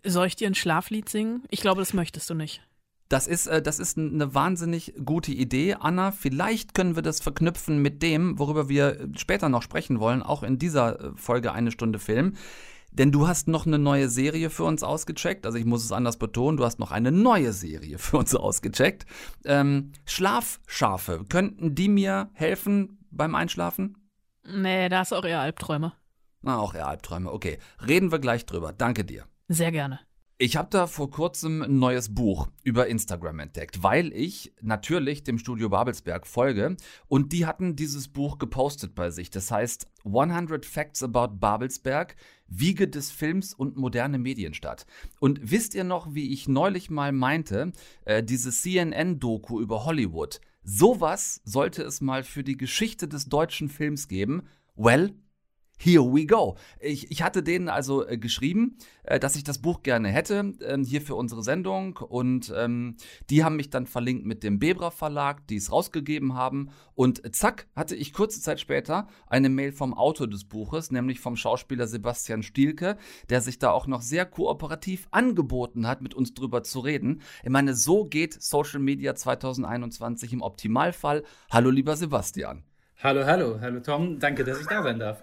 Soll 0.03 0.25
ich 0.25 0.35
dir 0.35 0.47
ein 0.47 0.55
Schlaflied 0.55 1.07
singen? 1.07 1.43
Ich 1.51 1.61
glaube, 1.61 1.81
das 1.81 1.93
möchtest 1.93 2.27
du 2.31 2.33
nicht. 2.33 2.63
Das 3.09 3.27
ist, 3.27 3.45
äh, 3.45 3.61
das 3.61 3.77
ist 3.77 3.99
eine 3.99 4.33
wahnsinnig 4.33 4.95
gute 5.05 5.31
Idee, 5.31 5.75
Anna. 5.75 6.11
Vielleicht 6.11 6.73
können 6.73 6.95
wir 6.95 7.03
das 7.03 7.21
verknüpfen 7.21 7.79
mit 7.79 8.01
dem, 8.01 8.39
worüber 8.39 8.67
wir 8.67 9.07
später 9.15 9.49
noch 9.49 9.61
sprechen 9.61 9.99
wollen, 9.99 10.23
auch 10.23 10.41
in 10.41 10.57
dieser 10.57 10.99
äh, 10.99 11.11
Folge 11.15 11.51
eine 11.51 11.69
Stunde 11.69 11.99
Film. 11.99 12.37
Denn 12.97 13.11
du 13.11 13.27
hast 13.27 13.47
noch 13.47 13.65
eine 13.65 13.77
neue 13.77 14.09
Serie 14.09 14.49
für 14.49 14.63
uns 14.63 14.81
ausgecheckt. 14.83 15.45
Also 15.45 15.57
ich 15.57 15.65
muss 15.65 15.83
es 15.83 15.91
anders 15.91 16.17
betonen, 16.17 16.57
du 16.57 16.63
hast 16.63 16.79
noch 16.79 16.91
eine 16.91 17.11
neue 17.11 17.51
Serie 17.53 17.97
für 17.97 18.17
uns 18.17 18.33
ausgecheckt. 18.33 19.05
Ähm, 19.43 19.91
Schlafschafe, 20.05 21.25
könnten 21.27 21.75
die 21.75 21.89
mir 21.89 22.29
helfen 22.33 23.05
beim 23.11 23.35
Einschlafen? 23.35 23.97
Nee, 24.45 24.89
da 24.89 24.99
hast 24.99 25.11
du 25.11 25.15
auch 25.15 25.25
eher 25.25 25.39
Albträume. 25.39 25.93
Na, 26.41 26.59
auch 26.59 26.73
eher 26.75 26.87
Albträume. 26.87 27.31
Okay, 27.31 27.57
reden 27.85 28.11
wir 28.11 28.19
gleich 28.19 28.45
drüber. 28.45 28.71
Danke 28.71 29.03
dir. 29.03 29.25
Sehr 29.47 29.71
gerne. 29.71 29.99
Ich 30.37 30.57
habe 30.57 30.67
da 30.69 30.85
vor 30.85 31.09
kurzem 31.09 31.61
ein 31.61 31.79
neues 31.79 32.13
Buch 32.13 32.49
über 32.61 32.87
Instagram 32.87 33.39
entdeckt, 33.39 33.83
weil 33.83 34.11
ich 34.11 34.53
natürlich 34.61 35.23
dem 35.23 35.37
Studio 35.39 35.69
Babelsberg 35.69 36.27
folge 36.27 36.75
und 37.07 37.31
die 37.31 37.45
hatten 37.45 37.77
dieses 37.77 38.09
Buch 38.09 38.37
gepostet 38.37 38.95
bei 38.95 39.11
sich. 39.11 39.29
Das 39.29 39.49
heißt 39.49 39.87
100 40.03 40.65
Facts 40.65 41.03
about 41.03 41.37
Babelsberg, 41.37 42.17
Wiege 42.49 42.89
des 42.89 43.11
Films 43.11 43.53
und 43.53 43.77
moderne 43.77 44.17
Medienstadt. 44.17 44.85
Und 45.21 45.39
wisst 45.41 45.73
ihr 45.73 45.85
noch, 45.85 46.13
wie 46.13 46.33
ich 46.33 46.49
neulich 46.49 46.89
mal 46.89 47.13
meinte, 47.13 47.71
äh, 48.03 48.21
diese 48.21 48.51
CNN-Doku 48.51 49.61
über 49.61 49.85
Hollywood? 49.85 50.41
Sowas 50.63 51.39
sollte 51.45 51.81
es 51.83 52.01
mal 52.01 52.23
für 52.23 52.43
die 52.43 52.57
Geschichte 52.57 53.07
des 53.07 53.29
deutschen 53.29 53.69
Films 53.69 54.09
geben. 54.09 54.43
Well, 54.75 55.13
Here 55.77 56.01
we 56.01 56.25
go. 56.25 56.57
Ich, 56.79 57.11
ich 57.11 57.21
hatte 57.21 57.43
denen 57.43 57.67
also 57.67 58.07
äh, 58.07 58.17
geschrieben, 58.17 58.77
äh, 59.03 59.19
dass 59.19 59.35
ich 59.35 59.43
das 59.43 59.59
Buch 59.59 59.83
gerne 59.83 60.09
hätte, 60.09 60.53
äh, 60.59 60.77
hier 60.83 61.01
für 61.01 61.15
unsere 61.15 61.43
Sendung. 61.43 61.97
Und 61.97 62.51
ähm, 62.55 62.95
die 63.29 63.43
haben 63.43 63.57
mich 63.57 63.69
dann 63.69 63.85
verlinkt 63.85 64.25
mit 64.25 64.43
dem 64.43 64.57
Bebra 64.57 64.89
Verlag, 64.89 65.45
die 65.47 65.57
es 65.57 65.71
rausgegeben 65.71 66.33
haben. 66.33 66.69
Und 66.95 67.35
zack, 67.35 67.67
hatte 67.75 67.95
ich 67.95 68.13
kurze 68.13 68.41
Zeit 68.41 68.59
später 68.59 69.07
eine 69.27 69.49
Mail 69.49 69.73
vom 69.73 69.93
Autor 69.93 70.27
des 70.27 70.45
Buches, 70.45 70.91
nämlich 70.91 71.19
vom 71.19 71.35
Schauspieler 71.35 71.87
Sebastian 71.87 72.41
Stielke, 72.41 72.97
der 73.29 73.41
sich 73.41 73.59
da 73.59 73.71
auch 73.71 73.85
noch 73.85 74.01
sehr 74.01 74.25
kooperativ 74.25 75.07
angeboten 75.11 75.87
hat, 75.87 76.01
mit 76.01 76.13
uns 76.13 76.33
drüber 76.33 76.63
zu 76.63 76.79
reden. 76.79 77.21
Ich 77.43 77.49
meine, 77.49 77.75
so 77.75 78.05
geht 78.05 78.41
Social 78.41 78.79
Media 78.79 79.13
2021 79.13 80.31
im 80.33 80.41
Optimalfall. 80.41 81.23
Hallo, 81.51 81.69
lieber 81.69 81.97
Sebastian. 81.97 82.63
Hallo, 83.03 83.25
hallo, 83.25 83.59
hallo 83.59 83.81
Tom, 83.81 84.19
danke, 84.19 84.45
dass 84.45 84.61
ich 84.61 84.67
da 84.67 84.81
sein 84.81 84.99
darf. 84.99 85.21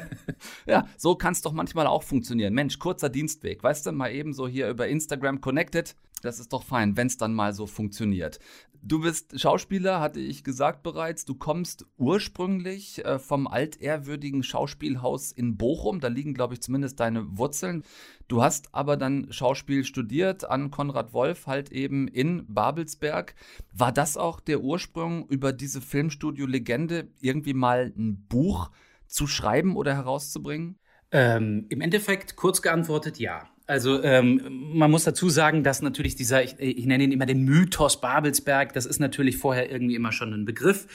ja, 0.66 0.86
so 0.96 1.16
kann 1.16 1.32
es 1.32 1.42
doch 1.42 1.52
manchmal 1.52 1.88
auch 1.88 2.04
funktionieren. 2.04 2.54
Mensch, 2.54 2.78
kurzer 2.78 3.08
Dienstweg, 3.08 3.62
weißt 3.62 3.86
du, 3.86 3.92
mal 3.92 4.12
eben 4.12 4.32
so 4.32 4.46
hier 4.46 4.68
über 4.68 4.86
Instagram 4.86 5.40
connected. 5.40 5.96
Das 6.22 6.38
ist 6.38 6.52
doch 6.52 6.62
fein, 6.62 6.96
wenn 6.96 7.08
es 7.08 7.16
dann 7.16 7.34
mal 7.34 7.52
so 7.52 7.66
funktioniert. 7.66 8.38
Du 8.82 9.00
bist 9.00 9.38
Schauspieler, 9.38 10.00
hatte 10.00 10.20
ich 10.20 10.44
gesagt 10.44 10.82
bereits. 10.82 11.24
Du 11.24 11.34
kommst 11.34 11.84
ursprünglich 11.98 13.04
äh, 13.04 13.18
vom 13.18 13.46
altehrwürdigen 13.46 14.42
Schauspielhaus 14.42 15.32
in 15.32 15.56
Bochum. 15.56 16.00
Da 16.00 16.08
liegen, 16.08 16.32
glaube 16.32 16.54
ich, 16.54 16.62
zumindest 16.62 17.00
deine 17.00 17.36
Wurzeln. 17.36 17.82
Du 18.30 18.44
hast 18.44 18.68
aber 18.72 18.96
dann 18.96 19.26
Schauspiel 19.32 19.82
studiert 19.82 20.48
an 20.48 20.70
Konrad 20.70 21.12
Wolf, 21.12 21.48
halt 21.48 21.72
eben 21.72 22.06
in 22.06 22.44
Babelsberg. 22.46 23.34
War 23.72 23.90
das 23.90 24.16
auch 24.16 24.38
der 24.38 24.60
Ursprung 24.60 25.26
über 25.26 25.52
diese 25.52 25.80
Filmstudio-Legende, 25.80 27.08
irgendwie 27.20 27.54
mal 27.54 27.92
ein 27.98 28.24
Buch 28.28 28.70
zu 29.08 29.26
schreiben 29.26 29.74
oder 29.74 29.96
herauszubringen? 29.96 30.78
Ähm, 31.10 31.66
Im 31.70 31.80
Endeffekt 31.80 32.36
kurz 32.36 32.62
geantwortet, 32.62 33.18
ja. 33.18 33.48
Also 33.66 34.00
ähm, 34.04 34.40
man 34.74 34.92
muss 34.92 35.02
dazu 35.02 35.28
sagen, 35.28 35.64
dass 35.64 35.82
natürlich 35.82 36.14
dieser, 36.14 36.44
ich, 36.44 36.54
ich 36.60 36.86
nenne 36.86 37.02
ihn 37.02 37.10
immer 37.10 37.26
den 37.26 37.42
Mythos 37.42 38.00
Babelsberg, 38.00 38.72
das 38.74 38.86
ist 38.86 39.00
natürlich 39.00 39.38
vorher 39.38 39.72
irgendwie 39.72 39.96
immer 39.96 40.12
schon 40.12 40.32
ein 40.32 40.44
Begriff. 40.44 40.86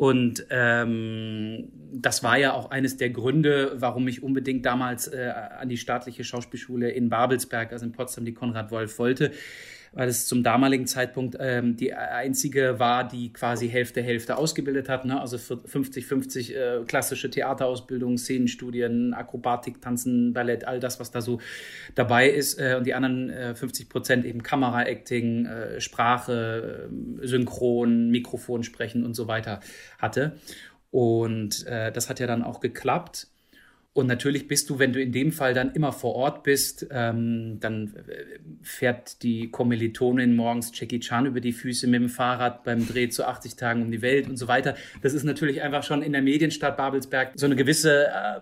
Und 0.00 0.46
ähm, 0.48 1.68
das 1.92 2.22
war 2.22 2.38
ja 2.38 2.54
auch 2.54 2.70
eines 2.70 2.96
der 2.96 3.10
Gründe, 3.10 3.74
warum 3.74 4.08
ich 4.08 4.22
unbedingt 4.22 4.64
damals 4.64 5.08
äh, 5.08 5.30
an 5.58 5.68
die 5.68 5.76
staatliche 5.76 6.24
Schauspielschule 6.24 6.88
in 6.90 7.10
Babelsberg, 7.10 7.70
also 7.70 7.84
in 7.84 7.92
Potsdam, 7.92 8.24
die 8.24 8.32
Konrad 8.32 8.70
Wolf 8.70 8.98
wollte 8.98 9.30
weil 9.92 10.08
es 10.08 10.26
zum 10.26 10.42
damaligen 10.42 10.86
Zeitpunkt 10.86 11.36
ähm, 11.40 11.76
die 11.76 11.92
einzige 11.94 12.78
war, 12.78 13.06
die 13.06 13.32
quasi 13.32 13.68
Hälfte 13.68 14.02
Hälfte 14.02 14.36
ausgebildet 14.36 14.88
hat. 14.88 15.04
Ne? 15.04 15.20
Also 15.20 15.36
50-50 15.36 16.54
äh, 16.54 16.84
klassische 16.84 17.30
Theaterausbildung, 17.30 18.16
Szenenstudien, 18.16 19.14
Akrobatik, 19.14 19.80
Tanzen, 19.80 20.32
Ballett, 20.32 20.66
all 20.66 20.80
das, 20.80 21.00
was 21.00 21.10
da 21.10 21.20
so 21.20 21.40
dabei 21.94 22.28
ist. 22.28 22.60
Äh, 22.60 22.76
und 22.78 22.86
die 22.86 22.94
anderen 22.94 23.30
äh, 23.30 23.54
50 23.54 23.88
Prozent 23.88 24.24
eben 24.24 24.42
Kamera-Acting, 24.42 25.46
äh, 25.46 25.80
Sprache, 25.80 26.88
äh, 27.22 27.26
Synchron, 27.26 28.10
Mikrofon 28.10 28.62
sprechen 28.62 29.04
und 29.04 29.14
so 29.14 29.26
weiter 29.26 29.60
hatte. 29.98 30.36
Und 30.90 31.66
äh, 31.66 31.92
das 31.92 32.08
hat 32.08 32.20
ja 32.20 32.26
dann 32.26 32.42
auch 32.42 32.60
geklappt. 32.60 33.28
Und 33.92 34.06
natürlich 34.06 34.46
bist 34.46 34.70
du, 34.70 34.78
wenn 34.78 34.92
du 34.92 35.02
in 35.02 35.10
dem 35.10 35.32
Fall 35.32 35.52
dann 35.52 35.72
immer 35.72 35.92
vor 35.92 36.14
Ort 36.14 36.44
bist, 36.44 36.86
ähm, 36.92 37.58
dann 37.58 37.96
äh, 37.96 38.38
fährt 38.62 39.22
die 39.24 39.50
Kommilitonin 39.50 40.36
morgens 40.36 40.70
Jackie 40.72 41.00
Chan 41.00 41.26
über 41.26 41.40
die 41.40 41.52
Füße 41.52 41.88
mit 41.88 42.00
dem 42.00 42.08
Fahrrad 42.08 42.62
beim 42.62 42.86
Dreh 42.86 43.08
zu 43.08 43.26
80 43.26 43.56
Tagen 43.56 43.82
um 43.82 43.90
die 43.90 44.00
Welt 44.00 44.28
und 44.28 44.36
so 44.36 44.46
weiter. 44.46 44.76
Das 45.02 45.12
ist 45.12 45.24
natürlich 45.24 45.62
einfach 45.62 45.82
schon 45.82 46.02
in 46.02 46.12
der 46.12 46.22
Medienstadt 46.22 46.76
Babelsberg 46.76 47.32
so 47.34 47.46
eine 47.46 47.56
gewisse 47.56 48.06
äh, 48.06 48.40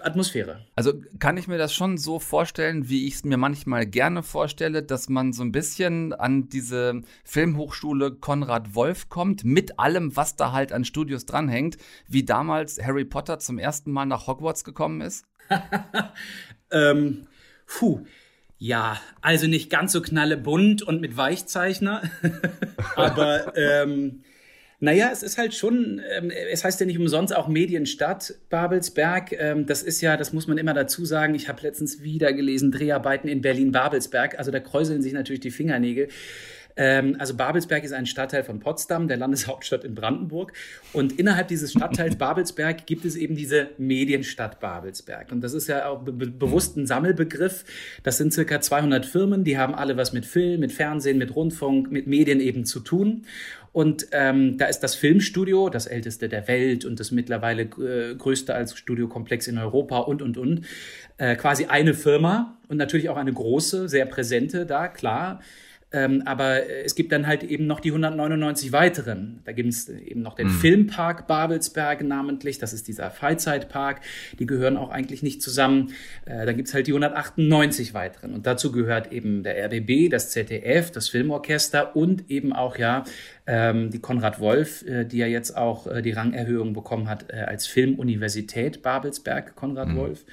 Atmosphäre. 0.00 0.64
Also 0.74 0.94
kann 1.18 1.36
ich 1.36 1.48
mir 1.48 1.58
das 1.58 1.74
schon 1.74 1.98
so 1.98 2.18
vorstellen, 2.18 2.88
wie 2.88 3.06
ich 3.06 3.14
es 3.14 3.24
mir 3.24 3.36
manchmal 3.36 3.86
gerne 3.86 4.22
vorstelle, 4.22 4.82
dass 4.82 5.08
man 5.08 5.32
so 5.32 5.42
ein 5.42 5.52
bisschen 5.52 6.12
an 6.12 6.48
diese 6.48 7.02
Filmhochschule 7.24 8.12
Konrad 8.12 8.74
Wolf 8.74 9.08
kommt, 9.08 9.44
mit 9.44 9.78
allem, 9.78 10.16
was 10.16 10.36
da 10.36 10.52
halt 10.52 10.72
an 10.72 10.84
Studios 10.84 11.26
dranhängt, 11.26 11.76
wie 12.08 12.24
damals 12.24 12.82
Harry 12.82 13.04
Potter 13.04 13.38
zum 13.38 13.58
ersten 13.58 13.90
Mal 13.90 14.06
nach 14.06 14.26
Hogwarts 14.26 14.64
gekommen 14.64 15.00
ist? 15.00 15.24
ähm, 16.70 17.26
puh. 17.66 18.04
Ja, 18.58 18.98
also 19.20 19.46
nicht 19.46 19.68
ganz 19.68 19.92
so 19.92 20.00
knallebunt 20.00 20.82
und 20.82 21.02
mit 21.02 21.18
Weichzeichner, 21.18 22.02
aber 22.96 23.54
ähm, 23.54 24.22
naja, 24.78 25.08
es 25.10 25.22
ist 25.22 25.38
halt 25.38 25.54
schon, 25.54 26.02
ähm, 26.10 26.30
es 26.30 26.62
heißt 26.62 26.80
ja 26.80 26.86
nicht 26.86 26.98
umsonst 26.98 27.34
auch 27.34 27.48
Medienstadt 27.48 28.34
Babelsberg. 28.50 29.32
Ähm, 29.32 29.66
das 29.66 29.82
ist 29.82 30.02
ja, 30.02 30.18
das 30.18 30.34
muss 30.34 30.46
man 30.46 30.58
immer 30.58 30.74
dazu 30.74 31.06
sagen. 31.06 31.34
Ich 31.34 31.48
habe 31.48 31.62
letztens 31.62 32.02
wieder 32.02 32.34
gelesen, 32.34 32.72
Dreharbeiten 32.72 33.28
in 33.28 33.40
Berlin-Babelsberg. 33.40 34.38
Also 34.38 34.50
da 34.50 34.60
kräuseln 34.60 35.00
sich 35.00 35.14
natürlich 35.14 35.40
die 35.40 35.50
Fingernägel. 35.50 36.08
Ähm, 36.76 37.16
also 37.18 37.34
Babelsberg 37.34 37.84
ist 37.84 37.92
ein 37.92 38.06
Stadtteil 38.06 38.44
von 38.44 38.60
Potsdam, 38.60 39.08
der 39.08 39.16
Landeshauptstadt 39.16 39.84
in 39.84 39.94
Brandenburg. 39.94 40.52
Und 40.92 41.18
innerhalb 41.18 41.48
dieses 41.48 41.72
Stadtteils 41.72 42.16
Babelsberg 42.18 42.86
gibt 42.86 43.04
es 43.04 43.16
eben 43.16 43.34
diese 43.34 43.70
Medienstadt 43.78 44.60
Babelsberg. 44.60 45.32
Und 45.32 45.40
das 45.40 45.54
ist 45.54 45.66
ja 45.68 45.88
auch 45.88 46.02
be 46.02 46.12
bewusst 46.12 46.76
ein 46.76 46.86
Sammelbegriff. 46.86 47.64
Das 48.02 48.18
sind 48.18 48.32
circa 48.32 48.60
200 48.60 49.06
Firmen, 49.06 49.44
die 49.44 49.58
haben 49.58 49.74
alle 49.74 49.96
was 49.96 50.12
mit 50.12 50.26
Film, 50.26 50.60
mit 50.60 50.72
Fernsehen, 50.72 51.18
mit 51.18 51.34
Rundfunk, 51.34 51.90
mit 51.90 52.06
Medien 52.06 52.40
eben 52.40 52.64
zu 52.64 52.80
tun. 52.80 53.24
Und 53.76 54.06
ähm, 54.12 54.56
da 54.56 54.66
ist 54.66 54.80
das 54.80 54.94
Filmstudio, 54.94 55.68
das 55.68 55.86
älteste 55.86 56.30
der 56.30 56.48
Welt 56.48 56.86
und 56.86 56.98
das 56.98 57.10
mittlerweile 57.10 57.64
äh, 57.64 58.14
größte 58.14 58.54
als 58.54 58.74
Studiokomplex 58.74 59.48
in 59.48 59.58
Europa 59.58 59.98
und, 59.98 60.22
und, 60.22 60.38
und, 60.38 60.62
äh, 61.18 61.36
quasi 61.36 61.66
eine 61.66 61.92
Firma 61.92 62.56
und 62.68 62.78
natürlich 62.78 63.10
auch 63.10 63.18
eine 63.18 63.34
große, 63.34 63.90
sehr 63.90 64.06
präsente 64.06 64.64
da, 64.64 64.88
klar. 64.88 65.42
Ähm, 65.92 66.22
aber 66.24 66.68
es 66.84 66.96
gibt 66.96 67.12
dann 67.12 67.28
halt 67.28 67.44
eben 67.44 67.66
noch 67.68 67.78
die 67.78 67.90
199 67.90 68.72
weiteren. 68.72 69.40
Da 69.44 69.52
gibt 69.52 69.68
es 69.68 69.88
eben 69.88 70.20
noch 70.20 70.34
den 70.34 70.48
mhm. 70.48 70.52
Filmpark 70.52 71.28
Babelsberg 71.28 72.02
namentlich, 72.02 72.58
das 72.58 72.72
ist 72.72 72.88
dieser 72.88 73.10
Freizeitpark. 73.12 74.00
Die 74.38 74.46
gehören 74.46 74.76
auch 74.76 74.90
eigentlich 74.90 75.22
nicht 75.22 75.42
zusammen. 75.42 75.92
Äh, 76.24 76.44
da 76.44 76.52
gibt 76.52 76.66
es 76.68 76.74
halt 76.74 76.88
die 76.88 76.92
198 76.92 77.94
weiteren. 77.94 78.34
Und 78.34 78.46
dazu 78.46 78.72
gehört 78.72 79.12
eben 79.12 79.44
der 79.44 79.64
RBB, 79.66 80.10
das 80.10 80.30
ZDF, 80.30 80.90
das 80.90 81.08
Filmorchester 81.08 81.94
und 81.94 82.30
eben 82.30 82.52
auch 82.52 82.78
ja 82.78 83.04
ähm, 83.46 83.90
die 83.90 84.00
Konrad 84.00 84.40
Wolf, 84.40 84.84
äh, 84.86 85.04
die 85.04 85.18
ja 85.18 85.26
jetzt 85.26 85.56
auch 85.56 85.86
äh, 85.86 86.02
die 86.02 86.12
Rangerhöhung 86.12 86.72
bekommen 86.72 87.08
hat 87.08 87.30
äh, 87.30 87.36
als 87.36 87.68
Filmuniversität 87.68 88.82
Babelsberg, 88.82 89.54
Konrad 89.54 89.88
mhm. 89.88 89.96
Wolf. 89.96 90.24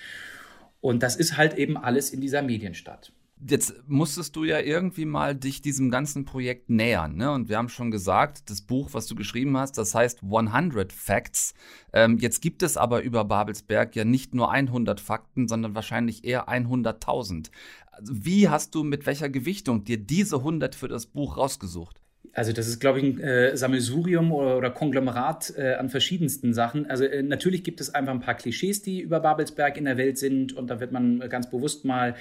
Und 0.81 1.03
das 1.03 1.15
ist 1.15 1.37
halt 1.37 1.53
eben 1.59 1.77
alles 1.77 2.09
in 2.09 2.21
dieser 2.21 2.41
Medienstadt. 2.41 3.13
Jetzt 3.45 3.75
musstest 3.87 4.35
du 4.35 4.43
ja 4.43 4.59
irgendwie 4.59 5.05
mal 5.05 5.35
dich 5.35 5.61
diesem 5.61 5.91
ganzen 5.91 6.23
Projekt 6.23 6.69
nähern, 6.69 7.15
ne? 7.15 7.31
Und 7.31 7.49
wir 7.49 7.57
haben 7.57 7.69
schon 7.69 7.91
gesagt, 7.91 8.49
das 8.49 8.61
Buch, 8.61 8.89
was 8.93 9.07
du 9.07 9.15
geschrieben 9.15 9.57
hast, 9.57 9.77
das 9.77 9.93
heißt 9.93 10.21
100 10.23 10.93
Facts. 10.93 11.53
Ähm, 11.91 12.17
jetzt 12.19 12.41
gibt 12.41 12.63
es 12.63 12.77
aber 12.77 13.01
über 13.01 13.25
Babelsberg 13.25 13.95
ja 13.95 14.05
nicht 14.05 14.33
nur 14.33 14.51
100 14.51 14.99
Fakten, 14.99 15.47
sondern 15.47 15.75
wahrscheinlich 15.75 16.23
eher 16.23 16.47
100.000. 16.47 17.49
Also 17.91 18.13
wie 18.25 18.49
hast 18.49 18.75
du 18.75 18.83
mit 18.83 19.05
welcher 19.05 19.29
Gewichtung 19.29 19.83
dir 19.83 19.97
diese 19.97 20.37
100 20.37 20.73
für 20.73 20.87
das 20.87 21.05
Buch 21.05 21.37
rausgesucht? 21.37 21.99
Also 22.31 22.51
das 22.51 22.67
ist, 22.67 22.79
glaube 22.79 22.99
ich, 22.99 23.05
ein 23.05 23.19
äh, 23.19 23.55
Sammelsurium 23.55 24.31
oder, 24.31 24.57
oder 24.57 24.71
Konglomerat 24.71 25.53
äh, 25.55 25.73
an 25.75 25.89
verschiedensten 25.89 26.53
Sachen. 26.53 26.89
Also 26.89 27.03
äh, 27.03 27.21
natürlich 27.21 27.63
gibt 27.63 27.79
es 27.79 27.93
einfach 27.93 28.13
ein 28.13 28.21
paar 28.21 28.35
Klischees, 28.35 28.81
die 28.81 29.01
über 29.01 29.19
Babelsberg 29.19 29.77
in 29.77 29.85
der 29.85 29.97
Welt 29.97 30.17
sind 30.17 30.53
und 30.53 30.67
da 30.67 30.79
wird 30.79 30.91
man 30.91 31.19
ganz 31.29 31.49
bewusst 31.49 31.85
mal 31.85 32.15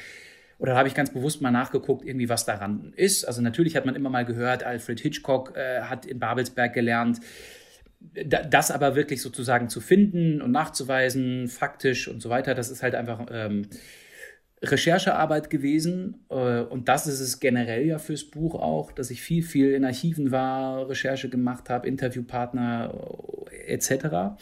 oder 0.62 0.76
habe 0.76 0.86
ich 0.86 0.94
ganz 0.94 1.12
bewusst 1.12 1.42
mal 1.42 1.50
nachgeguckt, 1.50 2.04
irgendwie 2.06 2.28
was 2.28 2.44
daran 2.44 2.92
ist. 2.94 3.24
Also 3.24 3.42
natürlich 3.42 3.74
hat 3.74 3.84
man 3.84 3.96
immer 3.96 4.10
mal 4.10 4.24
gehört, 4.24 4.62
Alfred 4.62 5.00
Hitchcock 5.00 5.56
äh, 5.56 5.80
hat 5.80 6.06
in 6.06 6.20
Babelsberg 6.20 6.72
gelernt. 6.72 7.18
Das 7.98 8.70
aber 8.70 8.94
wirklich 8.94 9.22
sozusagen 9.22 9.68
zu 9.68 9.80
finden 9.80 10.40
und 10.40 10.52
nachzuweisen, 10.52 11.48
faktisch 11.48 12.06
und 12.06 12.22
so 12.22 12.30
weiter, 12.30 12.54
das 12.54 12.70
ist 12.70 12.84
halt 12.84 12.94
einfach 12.94 13.26
ähm, 13.32 13.66
Recherchearbeit 14.62 15.50
gewesen. 15.50 16.24
Äh, 16.30 16.60
und 16.60 16.88
das 16.88 17.08
ist 17.08 17.18
es 17.18 17.40
generell 17.40 17.84
ja 17.84 17.98
fürs 17.98 18.22
Buch 18.22 18.54
auch, 18.54 18.92
dass 18.92 19.10
ich 19.10 19.20
viel, 19.20 19.42
viel 19.42 19.72
in 19.72 19.84
Archiven 19.84 20.30
war, 20.30 20.88
Recherche 20.88 21.28
gemacht 21.28 21.70
habe, 21.70 21.88
Interviewpartner 21.88 22.94
äh, 23.50 23.72
etc. 23.72 24.36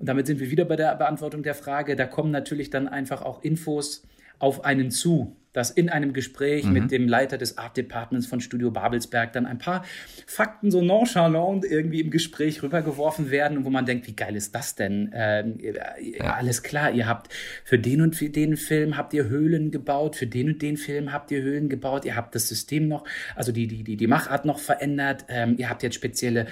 Und 0.00 0.08
damit 0.08 0.26
sind 0.26 0.40
wir 0.40 0.50
wieder 0.50 0.64
bei 0.64 0.74
der 0.74 0.96
Beantwortung 0.96 1.44
der 1.44 1.54
Frage. 1.54 1.94
Da 1.94 2.06
kommen 2.06 2.32
natürlich 2.32 2.70
dann 2.70 2.88
einfach 2.88 3.22
auch 3.22 3.44
Infos 3.44 4.02
auf 4.40 4.64
einen 4.64 4.90
zu 4.90 5.36
dass 5.52 5.70
in 5.70 5.88
einem 5.88 6.12
Gespräch 6.12 6.64
mhm. 6.64 6.72
mit 6.72 6.90
dem 6.90 7.08
Leiter 7.08 7.38
des 7.38 7.58
Art 7.58 7.76
Departments 7.76 8.26
von 8.26 8.40
Studio 8.40 8.70
Babelsberg 8.70 9.32
dann 9.32 9.46
ein 9.46 9.58
paar 9.58 9.84
Fakten 10.26 10.70
so 10.70 10.82
nonchalant 10.82 11.64
irgendwie 11.64 12.00
im 12.00 12.10
Gespräch 12.10 12.62
rübergeworfen 12.62 13.30
werden 13.30 13.64
wo 13.64 13.70
man 13.70 13.86
denkt, 13.86 14.06
wie 14.06 14.14
geil 14.14 14.36
ist 14.36 14.54
das 14.54 14.74
denn? 14.74 15.10
Ähm, 15.14 15.58
ja. 15.60 16.34
Alles 16.34 16.62
klar, 16.62 16.92
ihr 16.92 17.06
habt 17.06 17.32
für 17.64 17.78
den 17.78 18.00
und 18.00 18.16
für 18.16 18.28
den 18.28 18.56
Film 18.56 18.96
habt 18.96 19.12
ihr 19.14 19.28
Höhlen 19.28 19.70
gebaut, 19.70 20.16
für 20.16 20.26
den 20.26 20.52
und 20.52 20.62
den 20.62 20.76
Film 20.76 21.12
habt 21.12 21.30
ihr 21.30 21.42
Höhlen 21.42 21.68
gebaut, 21.68 22.04
ihr 22.04 22.16
habt 22.16 22.34
das 22.34 22.48
System 22.48 22.88
noch, 22.88 23.04
also 23.36 23.52
die, 23.52 23.66
die, 23.66 23.82
die, 23.84 23.96
die 23.96 24.06
Machart 24.06 24.44
noch 24.44 24.58
verändert, 24.58 25.24
ähm, 25.28 25.56
ihr 25.58 25.68
habt 25.68 25.82
jetzt 25.82 25.94
spezielle, 25.94 26.46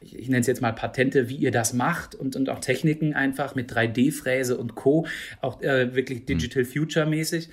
ich, 0.00 0.18
ich 0.18 0.28
nenne 0.28 0.40
es 0.40 0.46
jetzt 0.46 0.60
mal 0.60 0.72
Patente, 0.72 1.28
wie 1.28 1.36
ihr 1.36 1.50
das 1.50 1.72
macht 1.72 2.14
und, 2.14 2.36
und 2.36 2.48
auch 2.48 2.60
Techniken 2.60 3.14
einfach 3.14 3.54
mit 3.54 3.72
3D-Fräse 3.72 4.56
und 4.56 4.74
Co., 4.74 5.06
auch 5.40 5.60
äh, 5.62 5.94
wirklich 5.94 6.20
mhm. 6.20 6.26
Digital 6.26 6.64
Future 6.64 7.06
mäßig 7.06 7.48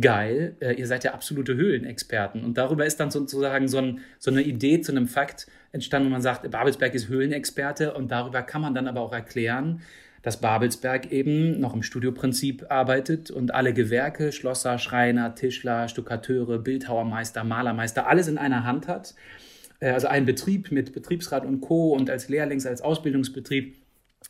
geil, 0.00 0.56
äh, 0.60 0.74
ihr 0.74 0.86
seid 0.86 1.04
ja 1.04 1.12
absolute 1.12 1.54
Höhlenexperten. 1.54 2.44
Und 2.44 2.56
darüber 2.56 2.86
ist 2.86 2.98
dann 2.98 3.10
sozusagen 3.10 3.68
so, 3.68 3.78
ein, 3.78 4.00
so 4.18 4.30
eine 4.30 4.42
Idee 4.42 4.80
zu 4.80 4.92
einem 4.92 5.06
Fakt 5.06 5.46
entstanden, 5.72 6.08
wo 6.08 6.12
man 6.12 6.22
sagt, 6.22 6.50
Babelsberg 6.50 6.94
ist 6.94 7.08
Höhlenexperte 7.08 7.94
und 7.94 8.10
darüber 8.10 8.42
kann 8.42 8.62
man 8.62 8.74
dann 8.74 8.88
aber 8.88 9.00
auch 9.00 9.12
erklären, 9.12 9.82
dass 10.22 10.40
Babelsberg 10.40 11.10
eben 11.10 11.58
noch 11.60 11.74
im 11.74 11.82
Studioprinzip 11.82 12.66
arbeitet 12.70 13.30
und 13.30 13.52
alle 13.52 13.74
Gewerke, 13.74 14.32
Schlosser, 14.32 14.78
Schreiner, 14.78 15.34
Tischler, 15.34 15.88
Stuckateure, 15.88 16.58
Bildhauermeister, 16.58 17.44
Malermeister, 17.44 18.06
alles 18.06 18.28
in 18.28 18.38
einer 18.38 18.64
Hand 18.64 18.88
hat. 18.88 19.14
Äh, 19.80 19.90
also 19.90 20.06
ein 20.06 20.24
Betrieb 20.24 20.70
mit 20.70 20.92
Betriebsrat 20.92 21.44
und 21.44 21.60
Co. 21.60 21.92
und 21.92 22.08
als 22.08 22.28
Lehrlings-, 22.28 22.66
als 22.66 22.80
Ausbildungsbetrieb 22.80 23.81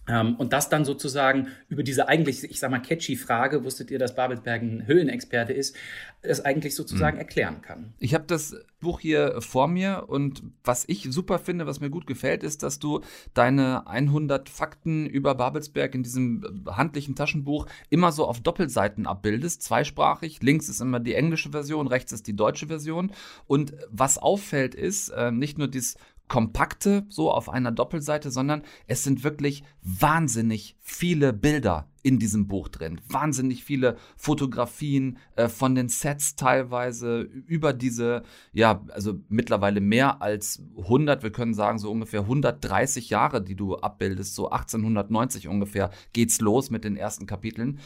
und 0.08 0.52
das 0.52 0.68
dann 0.68 0.84
sozusagen 0.84 1.48
über 1.68 1.84
diese 1.84 2.08
eigentlich, 2.08 2.42
ich 2.42 2.58
sag 2.58 2.70
mal, 2.70 2.80
catchy 2.80 3.14
Frage, 3.16 3.62
wusstet 3.64 3.90
ihr, 3.90 4.00
dass 4.00 4.16
Babelsberg 4.16 4.60
ein 4.60 4.86
Höhlenexperte 4.86 5.52
ist, 5.52 5.76
es 6.22 6.44
eigentlich 6.44 6.74
sozusagen 6.74 7.16
mhm. 7.16 7.20
erklären 7.20 7.62
kann. 7.62 7.92
Ich 7.98 8.14
habe 8.14 8.24
das 8.26 8.56
Buch 8.80 9.00
hier 9.00 9.40
vor 9.40 9.68
mir 9.68 10.04
und 10.08 10.42
was 10.64 10.84
ich 10.88 11.06
super 11.10 11.38
finde, 11.38 11.66
was 11.66 11.80
mir 11.80 11.90
gut 11.90 12.06
gefällt, 12.06 12.42
ist, 12.42 12.62
dass 12.62 12.78
du 12.78 13.00
deine 13.34 13.86
100 13.86 14.48
Fakten 14.48 15.06
über 15.06 15.34
Babelsberg 15.34 15.94
in 15.94 16.02
diesem 16.02 16.64
handlichen 16.68 17.14
Taschenbuch 17.14 17.66
immer 17.90 18.12
so 18.12 18.26
auf 18.26 18.40
Doppelseiten 18.40 19.06
abbildest, 19.06 19.62
zweisprachig. 19.62 20.42
Links 20.42 20.68
ist 20.68 20.80
immer 20.80 21.00
die 21.00 21.14
englische 21.14 21.50
Version, 21.50 21.86
rechts 21.86 22.12
ist 22.12 22.26
die 22.26 22.36
deutsche 22.36 22.66
Version. 22.66 23.12
Und 23.46 23.74
was 23.88 24.18
auffällt 24.18 24.74
ist, 24.74 25.10
äh, 25.10 25.30
nicht 25.30 25.58
nur 25.58 25.68
dieses 25.68 25.96
kompakte, 26.32 27.04
so 27.10 27.30
auf 27.30 27.50
einer 27.50 27.72
Doppelseite, 27.72 28.30
sondern 28.30 28.62
es 28.86 29.04
sind 29.04 29.22
wirklich 29.22 29.64
wahnsinnig 29.82 30.78
viele 30.80 31.34
Bilder 31.34 31.90
in 32.02 32.18
diesem 32.18 32.48
Buch 32.48 32.68
drin. 32.68 33.02
Wahnsinnig 33.06 33.64
viele 33.64 33.98
Fotografien 34.16 35.18
äh, 35.36 35.48
von 35.48 35.74
den 35.74 35.90
Sets 35.90 36.34
teilweise 36.34 37.20
über 37.20 37.74
diese, 37.74 38.22
ja, 38.54 38.82
also 38.88 39.20
mittlerweile 39.28 39.82
mehr 39.82 40.22
als 40.22 40.62
100, 40.78 41.22
wir 41.22 41.32
können 41.32 41.52
sagen 41.52 41.78
so 41.78 41.90
ungefähr 41.90 42.20
130 42.20 43.10
Jahre, 43.10 43.42
die 43.42 43.54
du 43.54 43.76
abbildest, 43.76 44.34
so 44.34 44.48
1890 44.48 45.48
ungefähr 45.48 45.90
geht's 46.14 46.40
los 46.40 46.70
mit 46.70 46.84
den 46.84 46.96
ersten 46.96 47.26
Kapiteln 47.26 47.78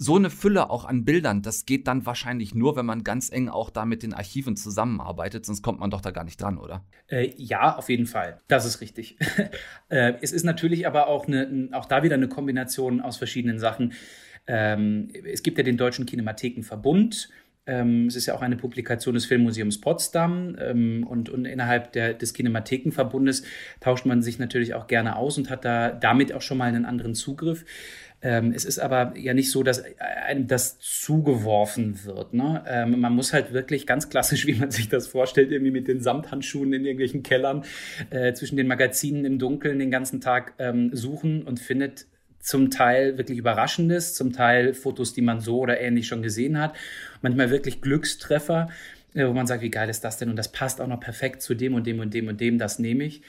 so 0.00 0.14
eine 0.14 0.30
Fülle 0.30 0.70
auch 0.70 0.84
an 0.84 1.04
Bildern, 1.04 1.42
das 1.42 1.66
geht 1.66 1.88
dann 1.88 2.06
wahrscheinlich 2.06 2.54
nur, 2.54 2.76
wenn 2.76 2.86
man 2.86 3.02
ganz 3.02 3.30
eng 3.32 3.48
auch 3.48 3.68
da 3.68 3.84
mit 3.84 4.04
den 4.04 4.14
Archiven 4.14 4.56
zusammenarbeitet, 4.56 5.44
sonst 5.44 5.60
kommt 5.60 5.80
man 5.80 5.90
doch 5.90 6.00
da 6.00 6.12
gar 6.12 6.22
nicht 6.22 6.40
dran, 6.40 6.56
oder? 6.56 6.84
Äh, 7.08 7.32
ja, 7.36 7.76
auf 7.76 7.88
jeden 7.88 8.06
Fall. 8.06 8.40
Das 8.46 8.64
ist 8.64 8.80
richtig. 8.80 9.18
äh, 9.88 10.14
es 10.22 10.30
ist 10.30 10.44
natürlich 10.44 10.86
aber 10.86 11.08
auch, 11.08 11.26
eine, 11.26 11.68
auch 11.72 11.84
da 11.84 12.04
wieder 12.04 12.14
eine 12.14 12.28
Kombination 12.28 13.00
aus 13.00 13.16
verschiedenen 13.16 13.58
Sachen. 13.58 13.92
Ähm, 14.46 15.10
es 15.24 15.42
gibt 15.42 15.58
ja 15.58 15.64
den 15.64 15.76
Deutschen 15.76 16.06
Kinemathekenverbund. 16.06 17.30
Ähm, 17.66 18.06
es 18.06 18.16
ist 18.16 18.26
ja 18.26 18.34
auch 18.34 18.40
eine 18.40 18.56
Publikation 18.56 19.14
des 19.14 19.26
Filmmuseums 19.26 19.80
Potsdam 19.80 20.56
ähm, 20.58 21.04
und, 21.06 21.28
und 21.28 21.44
innerhalb 21.44 21.92
der, 21.92 22.14
des 22.14 22.32
Kinemathekenverbundes 22.32 23.42
tauscht 23.80 24.06
man 24.06 24.22
sich 24.22 24.38
natürlich 24.38 24.74
auch 24.74 24.86
gerne 24.86 25.16
aus 25.16 25.36
und 25.36 25.50
hat 25.50 25.66
da 25.66 25.90
damit 25.90 26.32
auch 26.32 26.40
schon 26.40 26.56
mal 26.56 26.68
einen 26.68 26.86
anderen 26.86 27.14
Zugriff. 27.14 27.66
Ähm, 28.20 28.52
es 28.52 28.64
ist 28.64 28.80
aber 28.80 29.16
ja 29.16 29.32
nicht 29.32 29.50
so, 29.50 29.62
dass 29.62 29.84
einem 30.26 30.48
das 30.48 30.78
zugeworfen 30.80 32.04
wird. 32.04 32.34
Ne? 32.34 32.64
Ähm, 32.66 32.98
man 33.00 33.12
muss 33.14 33.32
halt 33.32 33.52
wirklich 33.52 33.86
ganz 33.86 34.08
klassisch, 34.08 34.46
wie 34.48 34.54
man 34.54 34.70
sich 34.70 34.88
das 34.88 35.06
vorstellt, 35.06 35.52
irgendwie 35.52 35.70
mit 35.70 35.86
den 35.86 36.00
Samthandschuhen 36.00 36.72
in 36.72 36.84
irgendwelchen 36.84 37.22
Kellern 37.22 37.64
äh, 38.10 38.32
zwischen 38.32 38.56
den 38.56 38.66
Magazinen 38.66 39.24
im 39.24 39.38
Dunkeln 39.38 39.78
den 39.78 39.90
ganzen 39.90 40.20
Tag 40.20 40.54
ähm, 40.58 40.90
suchen 40.94 41.42
und 41.44 41.60
findet 41.60 42.06
zum 42.40 42.70
Teil 42.70 43.18
wirklich 43.18 43.38
Überraschendes, 43.38 44.14
zum 44.14 44.32
Teil 44.32 44.74
Fotos, 44.74 45.12
die 45.12 45.22
man 45.22 45.40
so 45.40 45.58
oder 45.58 45.80
ähnlich 45.80 46.06
schon 46.06 46.22
gesehen 46.22 46.58
hat, 46.58 46.74
manchmal 47.20 47.50
wirklich 47.50 47.80
Glückstreffer, 47.80 48.68
äh, 49.14 49.26
wo 49.26 49.32
man 49.32 49.46
sagt, 49.46 49.62
wie 49.62 49.70
geil 49.70 49.88
ist 49.88 50.02
das 50.02 50.16
denn? 50.16 50.30
Und 50.30 50.36
das 50.36 50.50
passt 50.50 50.80
auch 50.80 50.86
noch 50.88 51.00
perfekt 51.00 51.42
zu 51.42 51.54
dem 51.54 51.74
und 51.74 51.86
dem 51.86 52.00
und 52.00 52.14
dem 52.14 52.26
und 52.26 52.40
dem, 52.40 52.58
das 52.58 52.78
nehme 52.78 53.04
ich. 53.04 53.22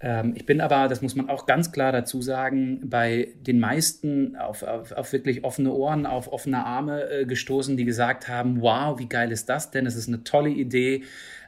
Ähm, 0.00 0.34
ich 0.36 0.46
bin 0.46 0.60
aber, 0.60 0.88
das 0.88 1.02
muss 1.02 1.16
man 1.16 1.28
auch 1.28 1.46
ganz 1.46 1.72
klar 1.72 1.92
dazu 1.92 2.22
sagen, 2.22 2.88
bei 2.88 3.34
den 3.40 3.58
meisten 3.58 4.36
auf, 4.36 4.62
auf, 4.62 4.92
auf 4.92 5.12
wirklich 5.12 5.44
offene 5.44 5.72
Ohren, 5.72 6.06
auf 6.06 6.32
offene 6.32 6.64
Arme 6.64 7.10
äh, 7.10 7.24
gestoßen, 7.24 7.76
die 7.76 7.84
gesagt 7.84 8.28
haben, 8.28 8.60
wow, 8.60 8.98
wie 8.98 9.08
geil 9.08 9.32
ist 9.32 9.48
das 9.48 9.70
denn? 9.70 9.86
Es 9.86 9.96
ist 9.96 10.08
eine 10.08 10.24
tolle 10.24 10.50
Idee. 10.50 11.02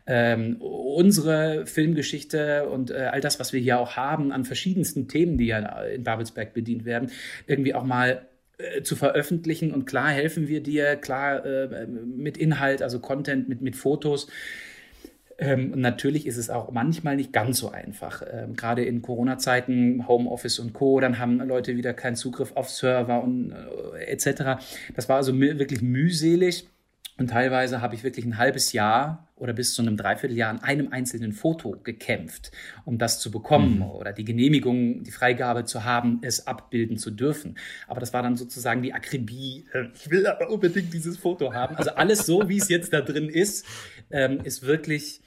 Ähm, 0.07 0.57
unsere 0.61 1.67
Filmgeschichte 1.67 2.69
und 2.69 2.91
äh, 2.91 3.11
all 3.13 3.21
das, 3.21 3.39
was 3.39 3.53
wir 3.53 3.61
hier 3.61 3.79
auch 3.79 3.97
haben 3.97 4.33
an 4.33 4.45
verschiedensten 4.45 5.07
Themen, 5.07 5.39
die 5.39 5.47
ja 5.47 5.83
in 5.83 6.03
Babelsberg 6.03 6.53
bedient 6.53 6.85
werden, 6.85 7.11
irgendwie 7.47 7.75
auch 7.75 7.85
mal 7.85 8.27
äh, 8.59 8.83
zu 8.83 8.97
veröffentlichen. 8.97 9.73
Und 9.73 9.85
klar 9.85 10.09
helfen 10.09 10.49
wir 10.49 10.63
dir, 10.63 10.97
klar 10.97 11.45
äh, 11.45 11.87
mit 11.87 12.39
Inhalt, 12.39 12.83
also 12.83 12.99
Content, 12.99 13.49
mit, 13.49 13.61
mit 13.61 13.77
Fotos. 13.77 14.27
Ähm, 15.41 15.73
natürlich 15.75 16.27
ist 16.27 16.37
es 16.37 16.51
auch 16.51 16.71
manchmal 16.71 17.17
nicht 17.17 17.33
ganz 17.33 17.59
so 17.59 17.71
einfach. 17.71 18.23
Ähm, 18.31 18.57
gerade 18.57 18.85
in 18.85 19.01
Corona-Zeiten, 19.01 20.07
Homeoffice 20.07 20.59
und 20.59 20.75
Co., 20.75 21.01
dann 21.01 21.19
haben 21.19 21.39
Leute 21.39 21.77
wieder 21.77 21.95
keinen 21.95 22.15
Zugriff 22.15 22.53
auf 22.57 22.69
Server 22.69 23.23
und 23.23 23.53
äh, 23.97 24.05
etc. 24.05 24.63
Das 24.95 25.09
war 25.09 25.17
also 25.17 25.39
wirklich 25.41 25.81
mühselig. 25.81 26.69
Und 27.17 27.29
teilweise 27.29 27.81
habe 27.81 27.95
ich 27.95 28.03
wirklich 28.03 28.25
ein 28.25 28.37
halbes 28.37 28.73
Jahr 28.73 29.29
oder 29.37 29.53
bis 29.55 29.75
zu 29.75 29.83
einem 29.83 29.97
Dreivierteljahr 29.97 30.51
an 30.51 30.63
einem 30.63 30.93
einzelnen 30.93 31.33
Foto 31.33 31.73
gekämpft, 31.83 32.51
um 32.85 32.99
das 32.99 33.19
zu 33.19 33.31
bekommen 33.31 33.77
mhm. 33.77 33.83
oder 33.83 34.13
die 34.13 34.25
Genehmigung, 34.25 35.05
die 35.05 35.11
Freigabe 35.11 35.65
zu 35.65 35.85
haben, 35.85 36.19
es 36.23 36.47
abbilden 36.47 36.99
zu 36.99 37.11
dürfen. 37.11 37.57
Aber 37.89 38.01
das 38.01 38.13
war 38.13 38.23
dann 38.23 38.37
sozusagen 38.37 38.83
die 38.83 38.93
Akribie. 38.93 39.67
Äh, 39.73 39.85
ich 39.95 40.11
will 40.11 40.27
aber 40.27 40.51
unbedingt 40.51 40.93
dieses 40.93 41.17
Foto 41.17 41.55
haben. 41.55 41.77
Also 41.77 41.91
alles 41.93 42.27
so, 42.27 42.49
wie 42.51 42.59
es 42.59 42.69
jetzt 42.69 42.93
da 42.93 43.01
drin 43.01 43.31
ist, 43.31 43.67
ähm, 44.11 44.41
ist 44.45 44.67
wirklich 44.67 45.23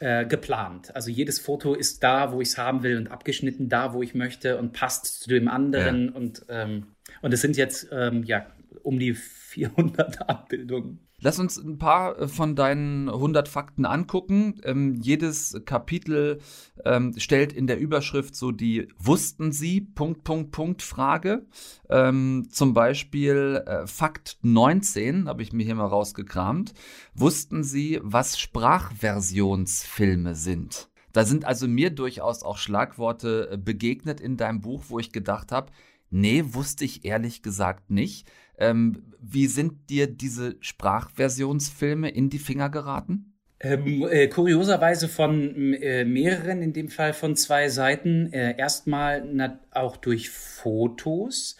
äh, 0.00 0.24
geplant. 0.26 0.94
Also 0.96 1.10
jedes 1.10 1.38
Foto 1.38 1.74
ist 1.74 2.02
da, 2.02 2.32
wo 2.32 2.40
ich 2.40 2.48
es 2.48 2.58
haben 2.58 2.82
will 2.82 2.96
und 2.96 3.10
abgeschnitten 3.10 3.68
da, 3.68 3.92
wo 3.92 4.02
ich 4.02 4.14
möchte 4.14 4.58
und 4.58 4.72
passt 4.72 5.20
zu 5.20 5.28
dem 5.28 5.46
anderen. 5.46 6.06
Ja. 6.06 6.12
Und, 6.12 6.46
ähm, 6.48 6.86
und 7.22 7.34
es 7.34 7.42
sind 7.42 7.56
jetzt 7.56 7.88
ähm, 7.92 8.24
ja 8.24 8.46
um 8.82 8.98
die 8.98 9.14
400 9.14 10.28
Abbildungen. 10.28 11.06
Lass 11.22 11.38
uns 11.38 11.58
ein 11.58 11.78
paar 11.78 12.18
äh, 12.18 12.28
von 12.28 12.56
deinen 12.56 13.08
100 13.08 13.48
Fakten 13.48 13.84
angucken. 13.84 14.60
Ähm, 14.64 14.94
jedes 14.94 15.60
Kapitel 15.66 16.40
ähm, 16.84 17.14
stellt 17.18 17.52
in 17.52 17.66
der 17.66 17.78
Überschrift 17.78 18.34
so 18.34 18.52
die 18.52 18.88
Wussten 18.98 19.52
Sie? 19.52 19.80
Punkt, 19.82 20.24
Punkt, 20.24 20.50
Punkt 20.52 20.82
Frage. 20.82 21.46
Ähm, 21.88 22.48
zum 22.50 22.72
Beispiel 22.72 23.62
äh, 23.66 23.86
Fakt 23.86 24.38
19, 24.42 25.28
habe 25.28 25.42
ich 25.42 25.52
mir 25.52 25.64
hier 25.64 25.74
mal 25.74 25.86
rausgekramt. 25.86 26.72
Wussten 27.14 27.64
Sie, 27.64 28.00
was 28.02 28.38
Sprachversionsfilme 28.38 30.34
sind? 30.34 30.88
Da 31.12 31.24
sind 31.24 31.44
also 31.44 31.66
mir 31.66 31.90
durchaus 31.90 32.42
auch 32.42 32.56
Schlagworte 32.56 33.50
äh, 33.52 33.56
begegnet 33.58 34.20
in 34.20 34.36
deinem 34.36 34.60
Buch, 34.60 34.84
wo 34.88 34.98
ich 34.98 35.12
gedacht 35.12 35.52
habe, 35.52 35.72
nee, 36.10 36.44
wusste 36.46 36.84
ich 36.84 37.04
ehrlich 37.04 37.42
gesagt 37.42 37.90
nicht. 37.90 38.26
Ähm, 38.60 39.02
wie 39.20 39.46
sind 39.46 39.90
dir 39.90 40.06
diese 40.06 40.56
Sprachversionsfilme 40.60 42.08
in 42.08 42.30
die 42.30 42.38
Finger 42.38 42.70
geraten? 42.70 43.34
Ähm, 43.62 44.06
äh, 44.10 44.28
kurioserweise 44.28 45.08
von 45.08 45.74
äh, 45.74 46.04
mehreren, 46.04 46.62
in 46.62 46.72
dem 46.72 46.88
Fall 46.88 47.12
von 47.12 47.36
zwei 47.36 47.68
Seiten. 47.68 48.32
Äh, 48.32 48.56
erstmal 48.56 49.58
auch 49.70 49.96
durch 49.98 50.30
Fotos. 50.30 51.56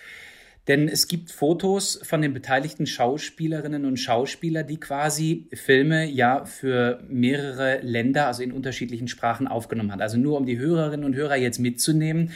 Denn 0.69 0.89
es 0.89 1.09
gibt 1.09 1.31
Fotos 1.33 2.01
von 2.03 2.21
den 2.23 2.35
beteiligten 2.35 2.87
Schauspielerinnen 2.87 3.85
und 3.87 3.97
Schauspielern, 3.97 4.67
die 4.67 4.79
quasi 4.79 5.49
Filme 5.53 6.05
ja 6.05 6.45
für 6.45 7.03
mehrere 7.09 7.81
Länder, 7.81 8.27
also 8.27 8.43
in 8.43 8.53
unterschiedlichen 8.53 9.09
Sprachen 9.09 9.49
aufgenommen 9.49 9.91
hat. 9.91 10.03
Also 10.03 10.19
nur 10.19 10.37
um 10.37 10.47
die 10.47 10.59
Hörerinnen 10.59 11.05
und 11.05 11.17
Hörer 11.17 11.37
jetzt 11.37 11.59
mitzunehmen. 11.59 12.33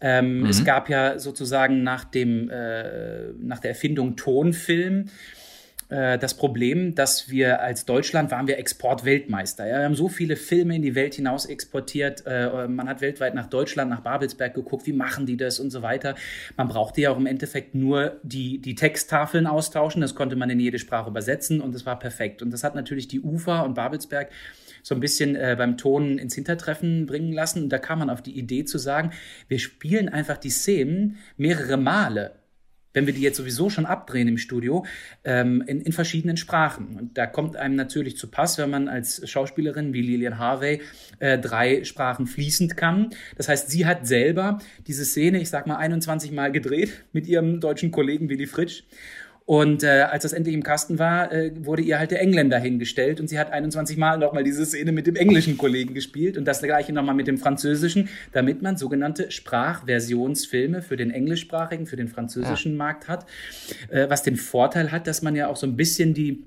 Ähm, 0.00 0.40
mhm. 0.40 0.46
Es 0.46 0.64
gab 0.64 0.88
ja 0.88 1.18
sozusagen 1.18 1.82
nach 1.82 2.04
dem, 2.04 2.50
äh, 2.50 3.32
nach 3.38 3.60
der 3.60 3.70
Erfindung 3.70 4.16
Tonfilm 4.16 5.06
das 5.88 6.34
Problem, 6.34 6.94
dass 6.96 7.30
wir 7.30 7.60
als 7.60 7.84
Deutschland 7.84 8.32
waren 8.32 8.48
wir 8.48 8.58
Exportweltmeister. 8.58 9.66
Ja? 9.66 9.78
Wir 9.78 9.84
haben 9.84 9.94
so 9.94 10.08
viele 10.08 10.34
Filme 10.34 10.74
in 10.74 10.82
die 10.82 10.94
Welt 10.96 11.14
hinaus 11.14 11.46
exportiert. 11.46 12.24
Äh, 12.26 12.66
man 12.66 12.88
hat 12.88 13.00
weltweit 13.00 13.34
nach 13.34 13.46
Deutschland, 13.46 13.90
nach 13.90 14.00
Babelsberg 14.00 14.54
geguckt, 14.54 14.86
wie 14.86 14.92
machen 14.92 15.26
die 15.26 15.36
das 15.36 15.60
und 15.60 15.70
so 15.70 15.82
weiter. 15.82 16.16
Man 16.56 16.66
brauchte 16.66 17.00
ja 17.00 17.10
auch 17.10 17.16
im 17.16 17.26
Endeffekt 17.26 17.74
nur 17.74 18.18
die, 18.24 18.58
die 18.58 18.74
Texttafeln 18.74 19.46
austauschen. 19.46 20.00
Das 20.00 20.14
konnte 20.14 20.34
man 20.34 20.50
in 20.50 20.58
jede 20.58 20.78
Sprache 20.78 21.08
übersetzen 21.08 21.60
und 21.60 21.74
das 21.74 21.86
war 21.86 21.98
perfekt. 21.98 22.42
Und 22.42 22.50
das 22.50 22.64
hat 22.64 22.74
natürlich 22.74 23.06
die 23.06 23.20
UFA 23.20 23.60
und 23.60 23.74
Babelsberg 23.74 24.30
so 24.82 24.94
ein 24.94 25.00
bisschen 25.00 25.36
äh, 25.36 25.54
beim 25.58 25.76
Ton 25.76 26.18
ins 26.18 26.34
Hintertreffen 26.34 27.06
bringen 27.06 27.32
lassen. 27.32 27.64
Und 27.64 27.68
da 27.70 27.78
kam 27.78 27.98
man 28.00 28.10
auf 28.10 28.22
die 28.22 28.38
Idee 28.38 28.64
zu 28.64 28.78
sagen, 28.78 29.10
wir 29.48 29.58
spielen 29.58 30.08
einfach 30.08 30.36
die 30.36 30.50
Szenen 30.50 31.18
mehrere 31.36 31.76
Male 31.76 32.32
wenn 32.96 33.06
wir 33.06 33.12
die 33.12 33.20
jetzt 33.20 33.36
sowieso 33.36 33.68
schon 33.68 33.84
abdrehen 33.84 34.26
im 34.26 34.38
Studio, 34.38 34.86
ähm, 35.22 35.62
in, 35.66 35.82
in 35.82 35.92
verschiedenen 35.92 36.38
Sprachen. 36.38 36.96
Und 36.96 37.18
da 37.18 37.26
kommt 37.26 37.54
einem 37.54 37.74
natürlich 37.76 38.16
zu 38.16 38.28
Pass, 38.28 38.56
wenn 38.56 38.70
man 38.70 38.88
als 38.88 39.28
Schauspielerin 39.28 39.92
wie 39.92 40.00
Lilian 40.00 40.38
Harvey 40.38 40.80
äh, 41.18 41.38
drei 41.38 41.84
Sprachen 41.84 42.26
fließend 42.26 42.74
kann. 42.74 43.10
Das 43.36 43.50
heißt, 43.50 43.68
sie 43.68 43.84
hat 43.84 44.06
selber 44.06 44.60
diese 44.86 45.04
Szene, 45.04 45.42
ich 45.42 45.50
sag 45.50 45.66
mal, 45.66 45.76
21 45.76 46.32
Mal 46.32 46.50
gedreht 46.50 47.04
mit 47.12 47.26
ihrem 47.26 47.60
deutschen 47.60 47.90
Kollegen 47.90 48.30
Willy 48.30 48.46
Fritsch. 48.46 48.84
Und 49.46 49.84
äh, 49.84 50.08
als 50.10 50.24
das 50.24 50.32
endlich 50.32 50.56
im 50.56 50.64
Kasten 50.64 50.98
war, 50.98 51.30
äh, 51.30 51.52
wurde 51.64 51.80
ihr 51.80 52.00
halt 52.00 52.10
der 52.10 52.20
Engländer 52.20 52.58
hingestellt 52.58 53.20
und 53.20 53.28
sie 53.28 53.38
hat 53.38 53.52
21 53.52 53.96
Mal 53.96 54.18
nochmal 54.18 54.42
diese 54.42 54.66
Szene 54.66 54.90
mit 54.90 55.06
dem 55.06 55.14
englischen 55.14 55.56
Kollegen 55.56 55.94
gespielt 55.94 56.36
und 56.36 56.46
das 56.46 56.60
gleiche 56.60 56.92
nochmal 56.92 57.14
mit 57.14 57.28
dem 57.28 57.38
französischen, 57.38 58.08
damit 58.32 58.60
man 58.60 58.76
sogenannte 58.76 59.30
Sprachversionsfilme 59.30 60.82
für 60.82 60.96
den 60.96 61.12
englischsprachigen, 61.12 61.86
für 61.86 61.94
den 61.94 62.08
französischen 62.08 62.72
ja. 62.72 62.78
Markt 62.78 63.06
hat, 63.06 63.24
äh, 63.88 64.10
was 64.10 64.24
den 64.24 64.34
Vorteil 64.34 64.90
hat, 64.90 65.06
dass 65.06 65.22
man 65.22 65.36
ja 65.36 65.46
auch 65.46 65.56
so 65.56 65.66
ein 65.66 65.76
bisschen 65.76 66.12
die 66.12 66.42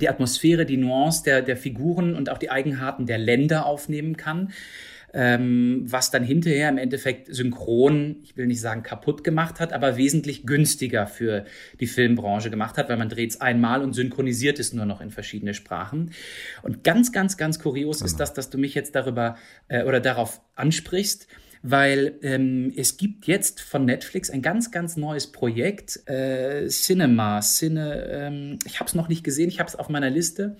die 0.00 0.08
Atmosphäre, 0.08 0.66
die 0.66 0.76
Nuance 0.76 1.24
der, 1.24 1.42
der 1.42 1.56
Figuren 1.56 2.14
und 2.14 2.30
auch 2.30 2.38
die 2.38 2.50
Eigenheiten 2.50 3.06
der 3.06 3.18
Länder 3.18 3.66
aufnehmen 3.66 4.16
kann 4.16 4.52
ähm, 5.12 5.84
was 5.86 6.10
dann 6.10 6.24
hinterher 6.24 6.68
im 6.68 6.78
Endeffekt 6.78 7.34
synchron, 7.34 8.16
ich 8.22 8.36
will 8.36 8.46
nicht 8.46 8.60
sagen 8.60 8.82
kaputt 8.82 9.24
gemacht 9.24 9.60
hat, 9.60 9.72
aber 9.72 9.96
wesentlich 9.96 10.46
günstiger 10.46 11.06
für 11.06 11.44
die 11.80 11.86
Filmbranche 11.86 12.50
gemacht 12.50 12.76
hat, 12.78 12.88
weil 12.88 12.96
man 12.96 13.08
dreht 13.08 13.30
es 13.30 13.40
einmal 13.40 13.82
und 13.82 13.92
synchronisiert 13.92 14.58
es 14.58 14.72
nur 14.72 14.86
noch 14.86 15.00
in 15.00 15.10
verschiedene 15.10 15.54
Sprachen. 15.54 16.12
Und 16.62 16.84
ganz, 16.84 17.12
ganz, 17.12 17.36
ganz 17.36 17.58
kurios 17.58 17.98
genau. 17.98 18.06
ist 18.06 18.20
das, 18.20 18.34
dass 18.34 18.50
du 18.50 18.58
mich 18.58 18.74
jetzt 18.74 18.94
darüber 18.94 19.36
äh, 19.68 19.84
oder 19.84 20.00
darauf 20.00 20.40
ansprichst 20.54 21.26
weil 21.62 22.14
ähm, 22.22 22.72
es 22.74 22.96
gibt 22.96 23.26
jetzt 23.26 23.60
von 23.60 23.84
Netflix 23.84 24.30
ein 24.30 24.40
ganz, 24.40 24.70
ganz 24.70 24.96
neues 24.96 25.30
Projekt, 25.30 26.08
äh, 26.08 26.66
Cinema, 26.68 27.40
Cine, 27.42 28.08
ähm, 28.10 28.58
ich 28.64 28.80
habe 28.80 28.88
es 28.88 28.94
noch 28.94 29.08
nicht 29.08 29.24
gesehen, 29.24 29.48
ich 29.48 29.60
habe 29.60 29.68
es 29.68 29.76
auf 29.76 29.88
meiner 29.88 30.10
Liste. 30.10 30.56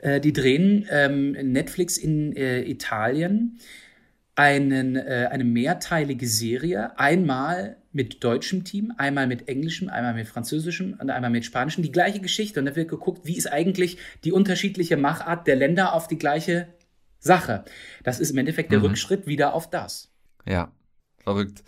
Äh, 0.00 0.20
die 0.20 0.32
drehen 0.32 0.86
ähm, 0.90 1.32
Netflix 1.32 1.96
in 1.96 2.36
äh, 2.36 2.62
Italien 2.62 3.58
einen, 4.34 4.96
äh, 4.96 5.28
eine 5.30 5.44
mehrteilige 5.44 6.26
Serie, 6.26 6.98
einmal 6.98 7.76
mit 7.92 8.24
deutschem 8.24 8.64
Team, 8.64 8.92
einmal 8.96 9.26
mit 9.26 9.48
englischem, 9.48 9.88
einmal 9.88 10.14
mit 10.14 10.26
französischem 10.26 10.96
und 10.98 11.10
einmal 11.10 11.30
mit 11.30 11.44
spanischem. 11.44 11.82
Die 11.82 11.92
gleiche 11.92 12.20
Geschichte. 12.20 12.60
Und 12.60 12.66
da 12.66 12.74
wird 12.74 12.88
geguckt, 12.88 13.26
wie 13.26 13.36
ist 13.36 13.52
eigentlich 13.52 13.98
die 14.24 14.32
unterschiedliche 14.32 14.96
Machart 14.96 15.46
der 15.46 15.56
Länder 15.56 15.92
auf 15.92 16.08
die 16.08 16.18
gleiche 16.18 16.68
Sache. 17.18 17.64
Das 18.02 18.18
ist 18.18 18.30
im 18.30 18.38
Endeffekt 18.38 18.72
der 18.72 18.78
mhm. 18.78 18.86
Rückschritt 18.86 19.26
wieder 19.26 19.52
auf 19.52 19.68
das. 19.68 20.10
Ja, 20.46 20.72
verrückt. 21.18 21.62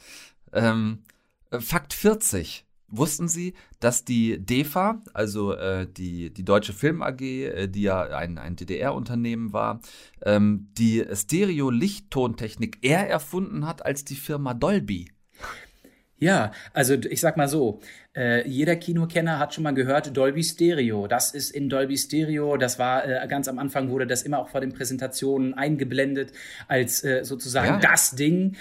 Ähm, 0.53 1.05
Fakt 1.51 1.93
40. 1.93 2.65
Wussten 2.97 3.29
Sie, 3.29 3.55
dass 3.81 4.05
die 4.05 4.39
DEFA, 4.39 5.03
also 5.13 5.53
äh, 5.53 5.87
die, 5.87 6.33
die 6.33 6.45
Deutsche 6.45 6.73
Film 6.73 7.03
AG, 7.03 7.21
äh, 7.21 7.69
die 7.69 7.83
ja 7.83 8.03
ein, 8.03 8.39
ein 8.39 8.57
DDR-Unternehmen 8.57 9.53
war, 9.53 9.81
ähm, 10.23 10.69
die 10.79 11.05
Stereo-Lichttontechnik 11.13 12.79
eher 12.83 13.09
erfunden 13.09 13.67
hat 13.67 13.85
als 13.85 14.05
die 14.05 14.17
Firma 14.17 14.55
Dolby? 14.55 15.11
Ja, 16.19 16.53
also 16.73 16.95
ich 16.95 17.21
sag 17.21 17.37
mal 17.37 17.49
so, 17.49 17.81
äh, 18.17 18.49
jeder 18.49 18.77
Kinokenner 18.77 19.39
hat 19.39 19.53
schon 19.53 19.65
mal 19.65 19.75
gehört 19.75 20.17
Dolby 20.17 20.43
Stereo. 20.43 21.07
Das 21.09 21.35
ist 21.35 21.51
in 21.51 21.69
Dolby 21.69 21.99
Stereo, 21.99 22.57
das 22.57 22.79
war 22.79 23.05
äh, 23.05 23.27
ganz 23.29 23.49
am 23.49 23.59
Anfang 23.59 23.91
wurde 23.91 24.07
das 24.07 24.23
immer 24.23 24.39
auch 24.39 24.49
vor 24.49 24.61
den 24.61 24.73
Präsentationen 24.73 25.55
eingeblendet 25.55 26.33
als 26.69 27.03
äh, 27.05 27.25
sozusagen 27.25 27.75
ja. 27.75 27.79
das 27.79 28.13
Ding. 28.13 28.57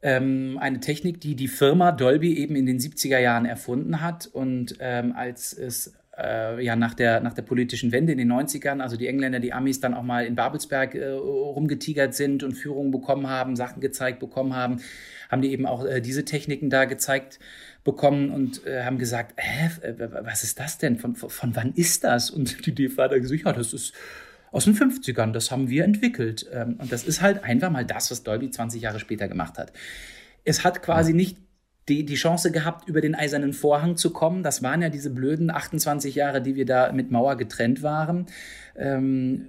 Ähm, 0.00 0.58
eine 0.60 0.80
Technik, 0.80 1.20
die 1.20 1.34
die 1.34 1.48
Firma 1.48 1.92
Dolby 1.92 2.38
eben 2.38 2.54
in 2.54 2.66
den 2.66 2.78
70er 2.78 3.18
Jahren 3.18 3.46
erfunden 3.46 4.00
hat 4.00 4.26
und 4.26 4.76
ähm, 4.80 5.12
als 5.16 5.52
es 5.52 5.92
äh, 6.18 6.62
ja 6.64 6.76
nach 6.76 6.94
der, 6.94 7.20
nach 7.20 7.34
der 7.34 7.42
politischen 7.42 7.92
Wende 7.92 8.12
in 8.12 8.18
den 8.18 8.32
90ern, 8.32 8.80
also 8.80 8.96
die 8.96 9.06
Engländer, 9.06 9.40
die 9.40 9.52
Amis 9.52 9.80
dann 9.80 9.94
auch 9.94 10.02
mal 10.02 10.26
in 10.26 10.34
Babelsberg 10.34 10.94
äh, 10.94 11.10
rumgetigert 11.10 12.14
sind 12.14 12.42
und 12.42 12.54
Führungen 12.54 12.90
bekommen 12.90 13.28
haben, 13.28 13.56
Sachen 13.56 13.80
gezeigt 13.80 14.18
bekommen 14.18 14.54
haben, 14.54 14.80
haben 15.30 15.42
die 15.42 15.52
eben 15.52 15.66
auch 15.66 15.84
äh, 15.84 16.00
diese 16.00 16.24
Techniken 16.24 16.70
da 16.70 16.84
gezeigt 16.84 17.38
bekommen 17.84 18.30
und 18.30 18.66
äh, 18.66 18.84
haben 18.84 18.98
gesagt, 18.98 19.34
hä, 19.36 19.70
was 20.22 20.42
ist 20.42 20.58
das 20.58 20.78
denn? 20.78 20.98
Von, 20.98 21.14
von, 21.14 21.56
wann 21.56 21.72
ist 21.74 22.04
das? 22.04 22.30
Und 22.30 22.66
die 22.66 22.74
DEFA 22.74 23.04
hat 23.04 23.12
gesagt, 23.12 23.42
ja, 23.44 23.52
das 23.52 23.72
ist 23.72 23.94
aus 24.50 24.64
den 24.64 24.74
50ern, 24.74 25.32
das 25.32 25.50
haben 25.50 25.68
wir 25.68 25.84
entwickelt. 25.84 26.46
Ähm, 26.52 26.76
und 26.78 26.92
das 26.92 27.04
ist 27.04 27.20
halt 27.20 27.44
einfach 27.44 27.70
mal 27.70 27.84
das, 27.84 28.10
was 28.10 28.22
Dolby 28.22 28.50
20 28.50 28.82
Jahre 28.82 29.00
später 29.00 29.28
gemacht 29.28 29.58
hat. 29.58 29.72
Es 30.44 30.64
hat 30.64 30.82
quasi 30.82 31.12
nicht 31.12 31.38
die, 31.88 32.04
die 32.04 32.14
Chance 32.14 32.52
gehabt, 32.52 32.88
über 32.88 33.00
den 33.00 33.14
eisernen 33.14 33.52
Vorhang 33.52 33.96
zu 33.96 34.12
kommen. 34.12 34.42
Das 34.42 34.62
waren 34.62 34.82
ja 34.82 34.90
diese 34.90 35.10
blöden 35.10 35.50
28 35.50 36.14
Jahre, 36.14 36.42
die 36.42 36.54
wir 36.54 36.66
da 36.66 36.92
mit 36.92 37.10
Mauer 37.10 37.36
getrennt 37.36 37.82
waren. 37.82 38.26
Ähm, 38.76 39.48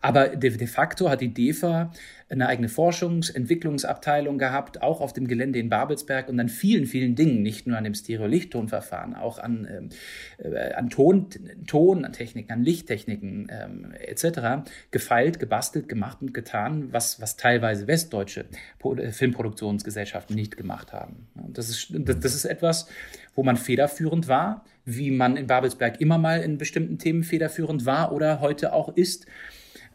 aber 0.00 0.28
de, 0.28 0.56
de 0.56 0.66
facto 0.66 1.08
hat 1.08 1.20
die 1.20 1.32
DEFA 1.32 1.90
eine 2.34 2.48
eigene 2.48 2.68
Forschungs-, 2.68 3.34
Entwicklungsabteilung 3.34 4.38
gehabt, 4.38 4.82
auch 4.82 5.00
auf 5.00 5.12
dem 5.12 5.26
Gelände 5.26 5.58
in 5.58 5.68
Babelsberg 5.68 6.28
und 6.28 6.38
an 6.40 6.48
vielen, 6.48 6.86
vielen 6.86 7.14
Dingen, 7.14 7.42
nicht 7.42 7.66
nur 7.66 7.76
an 7.76 7.84
dem 7.84 7.94
Stereo-Lichttonverfahren, 7.94 9.14
auch 9.14 9.38
an, 9.38 9.66
ähm, 9.70 9.88
äh, 10.38 10.72
an 10.72 10.90
Ton, 10.90 11.28
Tontechniken, 11.66 12.52
an 12.52 12.62
Lichttechniken 12.62 13.48
ähm, 13.50 13.92
etc. 13.98 14.68
gefeilt, 14.90 15.38
gebastelt, 15.38 15.88
gemacht 15.88 16.18
und 16.20 16.34
getan, 16.34 16.92
was, 16.92 17.20
was 17.20 17.36
teilweise 17.36 17.86
westdeutsche 17.86 18.46
äh, 18.82 19.10
Filmproduktionsgesellschaften 19.10 20.36
nicht 20.36 20.56
gemacht 20.56 20.92
haben. 20.92 21.28
Das 21.34 21.68
ist, 21.68 21.88
das 21.92 22.34
ist 22.34 22.44
etwas, 22.44 22.88
wo 23.34 23.42
man 23.42 23.56
federführend 23.56 24.28
war, 24.28 24.64
wie 24.84 25.10
man 25.10 25.36
in 25.36 25.46
Babelsberg 25.46 26.00
immer 26.00 26.18
mal 26.18 26.40
in 26.40 26.58
bestimmten 26.58 26.98
Themen 26.98 27.22
federführend 27.22 27.86
war 27.86 28.12
oder 28.12 28.40
heute 28.40 28.72
auch 28.72 28.94
ist. 28.96 29.26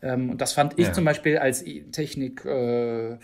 Ähm, 0.01 0.31
und 0.31 0.41
das 0.41 0.53
fand 0.53 0.77
ich 0.77 0.87
ja. 0.87 0.93
zum 0.93 1.05
Beispiel 1.05 1.37
als 1.37 1.63
Technik 1.91 2.45
äh, 2.45 3.17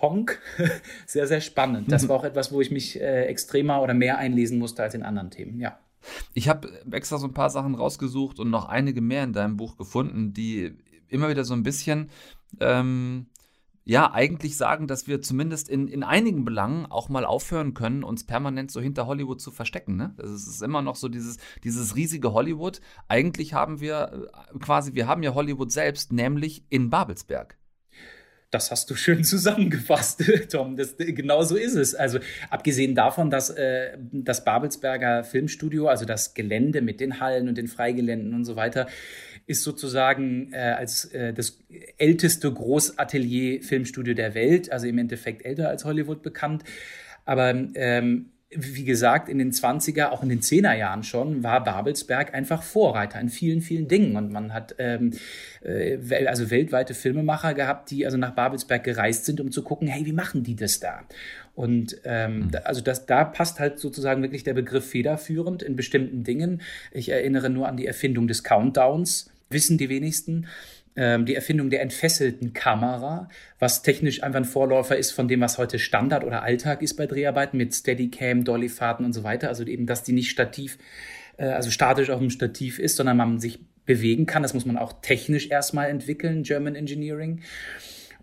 Honk 0.00 0.40
sehr, 1.06 1.26
sehr 1.26 1.40
spannend. 1.40 1.90
Das 1.92 2.08
war 2.08 2.16
auch 2.16 2.24
etwas, 2.24 2.52
wo 2.52 2.60
ich 2.60 2.70
mich 2.70 3.00
äh, 3.00 3.24
extremer 3.26 3.82
oder 3.82 3.94
mehr 3.94 4.18
einlesen 4.18 4.58
musste 4.58 4.82
als 4.82 4.94
in 4.94 5.02
anderen 5.02 5.30
Themen, 5.30 5.60
ja. 5.60 5.78
Ich 6.32 6.48
habe 6.48 6.70
extra 6.90 7.18
so 7.18 7.26
ein 7.26 7.34
paar 7.34 7.50
Sachen 7.50 7.74
rausgesucht 7.74 8.40
und 8.40 8.48
noch 8.48 8.68
einige 8.68 9.02
mehr 9.02 9.22
in 9.22 9.34
deinem 9.34 9.58
Buch 9.58 9.76
gefunden, 9.76 10.32
die 10.32 10.72
immer 11.08 11.28
wieder 11.28 11.44
so 11.44 11.52
ein 11.52 11.62
bisschen 11.62 12.08
ähm, 12.60 13.26
ja 13.84 14.12
eigentlich 14.12 14.56
sagen, 14.56 14.86
dass 14.86 15.06
wir 15.06 15.22
zumindest 15.22 15.68
in, 15.68 15.88
in 15.88 16.02
einigen 16.02 16.44
Belangen 16.44 16.86
auch 16.86 17.08
mal 17.08 17.24
aufhören 17.24 17.74
können, 17.74 18.04
uns 18.04 18.24
permanent 18.24 18.70
so 18.70 18.80
hinter 18.80 19.06
Hollywood 19.06 19.40
zu 19.40 19.50
verstecken. 19.50 19.96
Ne? 19.96 20.14
Es 20.18 20.46
ist 20.46 20.62
immer 20.62 20.82
noch 20.82 20.96
so 20.96 21.08
dieses, 21.08 21.38
dieses 21.64 21.96
riesige 21.96 22.32
Hollywood. 22.32 22.80
Eigentlich 23.08 23.54
haben 23.54 23.80
wir 23.80 24.30
äh, 24.54 24.58
quasi, 24.58 24.94
wir 24.94 25.06
haben 25.06 25.22
ja 25.22 25.34
Hollywood 25.34 25.72
selbst, 25.72 26.12
nämlich 26.12 26.64
in 26.68 26.90
Babelsberg. 26.90 27.56
Das 28.50 28.72
hast 28.72 28.90
du 28.90 28.96
schön 28.96 29.22
zusammengefasst, 29.22 30.24
Tom. 30.50 30.76
Das, 30.76 30.96
genau 30.98 31.42
so 31.42 31.56
ist 31.56 31.76
es. 31.76 31.94
Also 31.94 32.18
abgesehen 32.50 32.96
davon, 32.96 33.30
dass 33.30 33.50
äh, 33.50 33.96
das 34.12 34.44
Babelsberger 34.44 35.22
Filmstudio, 35.22 35.86
also 35.86 36.04
das 36.04 36.34
Gelände 36.34 36.82
mit 36.82 37.00
den 37.00 37.20
Hallen 37.20 37.48
und 37.48 37.56
den 37.56 37.68
Freigeländen 37.68 38.34
und 38.34 38.44
so 38.44 38.56
weiter, 38.56 38.88
ist 39.50 39.64
sozusagen 39.64 40.52
äh, 40.52 40.58
als 40.58 41.06
äh, 41.06 41.32
das 41.32 41.58
älteste 41.98 42.52
Großatelier-Filmstudio 42.52 44.14
der 44.14 44.34
Welt, 44.36 44.70
also 44.70 44.86
im 44.86 44.96
Endeffekt 44.96 45.44
älter 45.44 45.68
als 45.68 45.84
Hollywood 45.84 46.22
bekannt. 46.22 46.62
Aber 47.24 47.50
ähm, 47.74 48.26
wie 48.52 48.84
gesagt, 48.84 49.28
in 49.28 49.38
den 49.38 49.50
20er, 49.50 50.10
auch 50.10 50.22
in 50.22 50.28
den 50.28 50.40
10er 50.40 50.74
Jahren 50.74 51.02
schon, 51.02 51.42
war 51.42 51.64
Babelsberg 51.64 52.32
einfach 52.32 52.62
Vorreiter 52.62 53.20
in 53.20 53.28
vielen, 53.28 53.60
vielen 53.60 53.88
Dingen. 53.88 54.16
Und 54.16 54.30
man 54.30 54.54
hat 54.54 54.76
ähm, 54.78 55.12
äh, 55.62 55.98
also 56.26 56.50
weltweite 56.50 56.94
Filmemacher 56.94 57.54
gehabt, 57.54 57.90
die 57.90 58.04
also 58.06 58.18
nach 58.18 58.36
Babelsberg 58.36 58.84
gereist 58.84 59.24
sind, 59.24 59.40
um 59.40 59.50
zu 59.50 59.62
gucken, 59.62 59.88
hey, 59.88 60.06
wie 60.06 60.12
machen 60.12 60.44
die 60.44 60.54
das 60.54 60.78
da? 60.78 61.02
Und 61.56 62.00
ähm, 62.04 62.38
mhm. 62.38 62.50
also 62.62 62.80
das, 62.80 63.06
da 63.06 63.24
passt 63.24 63.58
halt 63.58 63.80
sozusagen 63.80 64.22
wirklich 64.22 64.44
der 64.44 64.54
Begriff 64.54 64.88
federführend 64.88 65.62
in 65.64 65.74
bestimmten 65.74 66.22
Dingen. 66.22 66.62
Ich 66.92 67.08
erinnere 67.08 67.50
nur 67.50 67.68
an 67.68 67.76
die 67.76 67.86
Erfindung 67.86 68.28
des 68.28 68.44
Countdowns, 68.44 69.30
wissen 69.50 69.78
die 69.78 69.88
wenigsten 69.88 70.46
ähm, 70.96 71.24
die 71.24 71.34
Erfindung 71.34 71.70
der 71.70 71.82
entfesselten 71.82 72.52
Kamera, 72.52 73.28
was 73.58 73.82
technisch 73.82 74.22
einfach 74.22 74.40
ein 74.40 74.44
Vorläufer 74.44 74.96
ist 74.96 75.12
von 75.12 75.28
dem, 75.28 75.40
was 75.40 75.58
heute 75.58 75.78
Standard 75.78 76.24
oder 76.24 76.42
Alltag 76.42 76.82
ist 76.82 76.94
bei 76.94 77.06
Dreharbeiten 77.06 77.56
mit 77.56 77.74
Steadicam, 77.74 78.44
Dollyfahrten 78.44 79.04
und 79.04 79.12
so 79.12 79.22
weiter. 79.22 79.48
Also 79.48 79.64
eben, 79.64 79.86
dass 79.86 80.02
die 80.02 80.12
nicht 80.12 80.30
stativ, 80.30 80.78
äh, 81.36 81.44
also 81.44 81.70
statisch 81.70 82.10
auf 82.10 82.18
dem 82.18 82.30
Stativ 82.30 82.78
ist, 82.78 82.96
sondern 82.96 83.16
man 83.16 83.38
sich 83.38 83.60
bewegen 83.86 84.26
kann. 84.26 84.42
Das 84.42 84.54
muss 84.54 84.66
man 84.66 84.76
auch 84.76 84.94
technisch 85.00 85.48
erstmal 85.48 85.88
entwickeln, 85.88 86.42
German 86.42 86.74
Engineering 86.74 87.40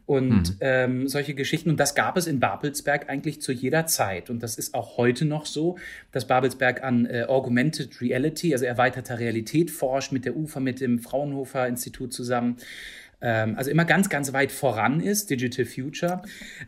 und 0.07 0.51
mhm. 0.51 0.57
ähm, 0.61 1.07
solche 1.07 1.35
Geschichten. 1.35 1.69
Und 1.69 1.79
das 1.79 1.93
gab 1.93 2.17
es 2.17 2.25
in 2.27 2.39
Babelsberg 2.39 3.09
eigentlich 3.09 3.41
zu 3.41 3.51
jeder 3.51 3.85
Zeit. 3.85 4.29
Und 4.29 4.41
das 4.41 4.57
ist 4.57 4.73
auch 4.73 4.97
heute 4.97 5.25
noch 5.25 5.45
so, 5.45 5.77
dass 6.13 6.25
Babelsberg 6.25 6.81
an 6.81 7.05
äh, 7.05 7.25
Augmented 7.27 8.01
Reality, 8.01 8.53
also 8.53 8.65
erweiterter 8.65 9.19
Realität 9.19 9.69
forscht 9.69 10.13
mit 10.13 10.23
der 10.23 10.35
UFA, 10.35 10.61
mit 10.61 10.79
dem 10.79 10.99
Fraunhofer 10.99 11.67
Institut 11.67 12.13
zusammen. 12.13 12.55
Ähm, 13.19 13.57
also 13.57 13.69
immer 13.69 13.83
ganz, 13.83 14.07
ganz 14.07 14.31
weit 14.31 14.53
voran 14.53 15.01
ist, 15.01 15.29
Digital 15.29 15.65
Future. 15.65 16.21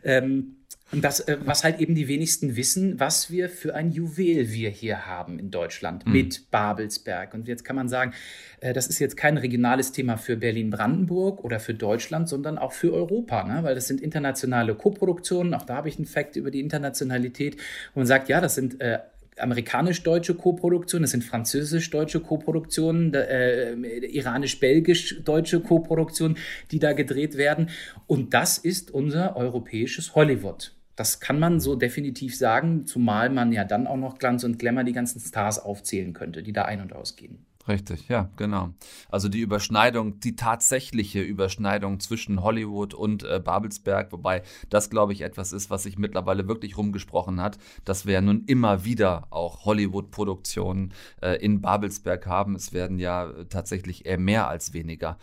Ähm, 0.04 0.56
und 0.92 1.04
das, 1.04 1.20
äh, 1.20 1.38
was 1.44 1.62
halt 1.62 1.80
eben 1.80 1.94
die 1.94 2.08
wenigsten 2.08 2.56
wissen, 2.56 2.98
was 2.98 3.30
wir 3.30 3.48
für 3.48 3.74
ein 3.74 3.92
Juwel 3.92 4.50
wir 4.50 4.70
hier 4.70 5.06
haben 5.06 5.38
in 5.38 5.50
Deutschland 5.50 6.04
mhm. 6.06 6.12
mit 6.12 6.50
Babelsberg. 6.50 7.34
Und 7.34 7.46
jetzt 7.46 7.64
kann 7.64 7.76
man 7.76 7.88
sagen, 7.88 8.12
äh, 8.60 8.72
das 8.72 8.88
ist 8.88 8.98
jetzt 8.98 9.16
kein 9.16 9.36
regionales 9.36 9.92
Thema 9.92 10.16
für 10.16 10.36
Berlin-Brandenburg 10.36 11.44
oder 11.44 11.60
für 11.60 11.74
Deutschland, 11.74 12.28
sondern 12.28 12.58
auch 12.58 12.72
für 12.72 12.92
Europa, 12.92 13.44
ne? 13.44 13.62
weil 13.62 13.74
das 13.74 13.86
sind 13.86 14.00
internationale 14.00 14.74
Koproduktionen. 14.74 15.54
Auch 15.54 15.62
da 15.62 15.76
habe 15.76 15.88
ich 15.88 15.96
einen 15.96 16.06
Fakt 16.06 16.36
über 16.36 16.50
die 16.50 16.60
Internationalität, 16.60 17.56
wo 17.94 18.00
man 18.00 18.06
sagt, 18.06 18.28
ja, 18.28 18.40
das 18.40 18.56
sind 18.56 18.80
äh, 18.80 18.98
amerikanisch-deutsche 19.38 20.34
Koproduktionen, 20.34 21.04
das 21.04 21.12
sind 21.12 21.24
französisch-deutsche 21.24 22.20
Koproduktionen, 22.20 23.14
äh, 23.14 23.74
iranisch-belgisch-deutsche 23.74 25.60
Koproduktionen, 25.60 26.36
die 26.72 26.80
da 26.80 26.92
gedreht 26.92 27.36
werden. 27.36 27.70
Und 28.06 28.34
das 28.34 28.58
ist 28.58 28.90
unser 28.90 29.36
europäisches 29.36 30.14
Hollywood. 30.14 30.72
Das 31.00 31.18
kann 31.18 31.38
man 31.38 31.60
so 31.60 31.76
definitiv 31.76 32.36
sagen, 32.36 32.84
zumal 32.84 33.30
man 33.30 33.52
ja 33.52 33.64
dann 33.64 33.86
auch 33.86 33.96
noch 33.96 34.18
Glanz 34.18 34.44
und 34.44 34.58
Glamour 34.58 34.84
die 34.84 34.92
ganzen 34.92 35.18
Stars 35.18 35.58
aufzählen 35.58 36.12
könnte, 36.12 36.42
die 36.42 36.52
da 36.52 36.66
ein- 36.66 36.82
und 36.82 36.92
ausgehen. 36.92 37.46
Richtig, 37.66 38.06
ja, 38.10 38.28
genau. 38.36 38.74
Also 39.08 39.30
die 39.30 39.40
Überschneidung, 39.40 40.20
die 40.20 40.36
tatsächliche 40.36 41.22
Überschneidung 41.22 42.00
zwischen 42.00 42.42
Hollywood 42.42 42.92
und 42.92 43.22
äh, 43.22 43.40
Babelsberg, 43.42 44.12
wobei 44.12 44.42
das, 44.68 44.90
glaube 44.90 45.14
ich, 45.14 45.22
etwas 45.22 45.54
ist, 45.54 45.70
was 45.70 45.84
sich 45.84 45.96
mittlerweile 45.96 46.48
wirklich 46.48 46.76
rumgesprochen 46.76 47.40
hat, 47.40 47.56
dass 47.86 48.04
wir 48.04 48.12
ja 48.12 48.20
nun 48.20 48.44
immer 48.44 48.84
wieder 48.84 49.26
auch 49.30 49.64
Hollywood-Produktionen 49.64 50.92
äh, 51.22 51.36
in 51.42 51.62
Babelsberg 51.62 52.26
haben. 52.26 52.54
Es 52.54 52.74
werden 52.74 52.98
ja 52.98 53.32
tatsächlich 53.48 54.04
eher 54.04 54.18
mehr 54.18 54.48
als 54.48 54.74
weniger. 54.74 55.16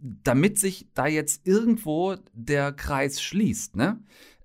Damit 0.00 0.58
sich 0.58 0.86
da 0.94 1.06
jetzt 1.06 1.46
irgendwo 1.46 2.16
der 2.32 2.72
Kreis 2.72 3.20
schließt, 3.20 3.76
ne? 3.76 3.98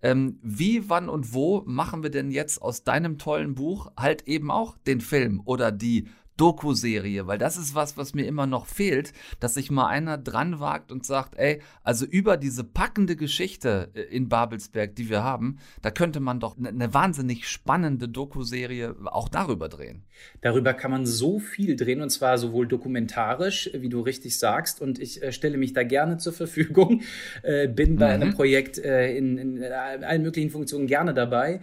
Ähm, 0.03 0.37
wie, 0.43 0.89
wann 0.89 1.07
und 1.07 1.33
wo 1.33 1.63
machen 1.65 2.03
wir 2.03 2.09
denn 2.09 2.29
jetzt 2.29 2.61
aus 2.61 2.83
deinem 2.83 3.17
tollen 3.17 3.55
Buch 3.55 3.89
halt 3.97 4.27
eben 4.27 4.51
auch 4.51 4.77
den 4.85 4.99
Film 4.99 5.41
oder 5.45 5.71
die 5.71 6.09
Doku-Serie, 6.37 7.27
weil 7.27 7.37
das 7.37 7.57
ist 7.57 7.75
was, 7.75 7.97
was 7.97 8.13
mir 8.13 8.25
immer 8.25 8.47
noch 8.47 8.65
fehlt, 8.65 9.13
dass 9.39 9.53
sich 9.53 9.69
mal 9.69 9.87
einer 9.87 10.17
dran 10.17 10.59
wagt 10.59 10.91
und 10.91 11.05
sagt, 11.05 11.37
ey, 11.37 11.61
also 11.83 12.05
über 12.05 12.37
diese 12.37 12.63
packende 12.63 13.15
Geschichte 13.15 13.89
äh, 13.93 14.01
in 14.01 14.29
Babelsberg, 14.29 14.95
die 14.95 15.09
wir 15.09 15.23
haben, 15.23 15.57
da 15.81 15.91
könnte 15.91 16.19
man 16.19 16.39
doch 16.39 16.57
eine 16.57 16.71
ne 16.71 16.93
wahnsinnig 16.93 17.47
spannende 17.47 18.09
Doku-Serie 18.09 18.95
auch 19.05 19.29
darüber 19.29 19.69
drehen. 19.69 20.03
Darüber 20.41 20.73
kann 20.73 20.91
man 20.91 21.05
so 21.05 21.39
viel 21.39 21.75
drehen 21.75 22.01
und 22.01 22.09
zwar 22.09 22.37
sowohl 22.37 22.67
dokumentarisch, 22.67 23.69
wie 23.73 23.89
du 23.89 24.01
richtig 24.01 24.37
sagst, 24.37 24.81
und 24.81 24.99
ich 24.99 25.21
äh, 25.21 25.31
stelle 25.31 25.57
mich 25.57 25.73
da 25.73 25.83
gerne 25.83 26.17
zur 26.17 26.33
Verfügung, 26.33 27.01
äh, 27.43 27.67
bin 27.67 27.97
bei 27.97 28.17
mhm. 28.17 28.23
einem 28.23 28.33
Projekt 28.33 28.77
äh, 28.77 29.15
in, 29.15 29.37
in, 29.37 29.63
allen 29.63 30.23
möglichen 30.23 30.49
Funktionen 30.49 30.87
gerne 30.87 31.13
dabei. 31.13 31.61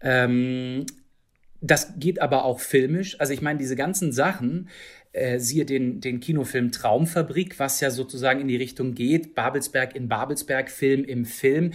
Ähm, 0.00 0.86
das 1.70 1.94
geht 1.98 2.20
aber 2.20 2.44
auch 2.44 2.60
filmisch. 2.60 3.20
Also 3.20 3.32
ich 3.32 3.42
meine, 3.42 3.58
diese 3.58 3.76
ganzen 3.76 4.12
Sachen, 4.12 4.68
äh, 5.12 5.38
siehe 5.38 5.64
den, 5.64 6.00
den 6.00 6.20
Kinofilm 6.20 6.72
Traumfabrik, 6.72 7.58
was 7.58 7.80
ja 7.80 7.90
sozusagen 7.90 8.40
in 8.40 8.48
die 8.48 8.56
Richtung 8.56 8.94
geht, 8.94 9.34
Babelsberg 9.34 9.96
in 9.96 10.08
Babelsberg, 10.08 10.70
Film 10.70 11.04
im 11.04 11.24
Film. 11.24 11.72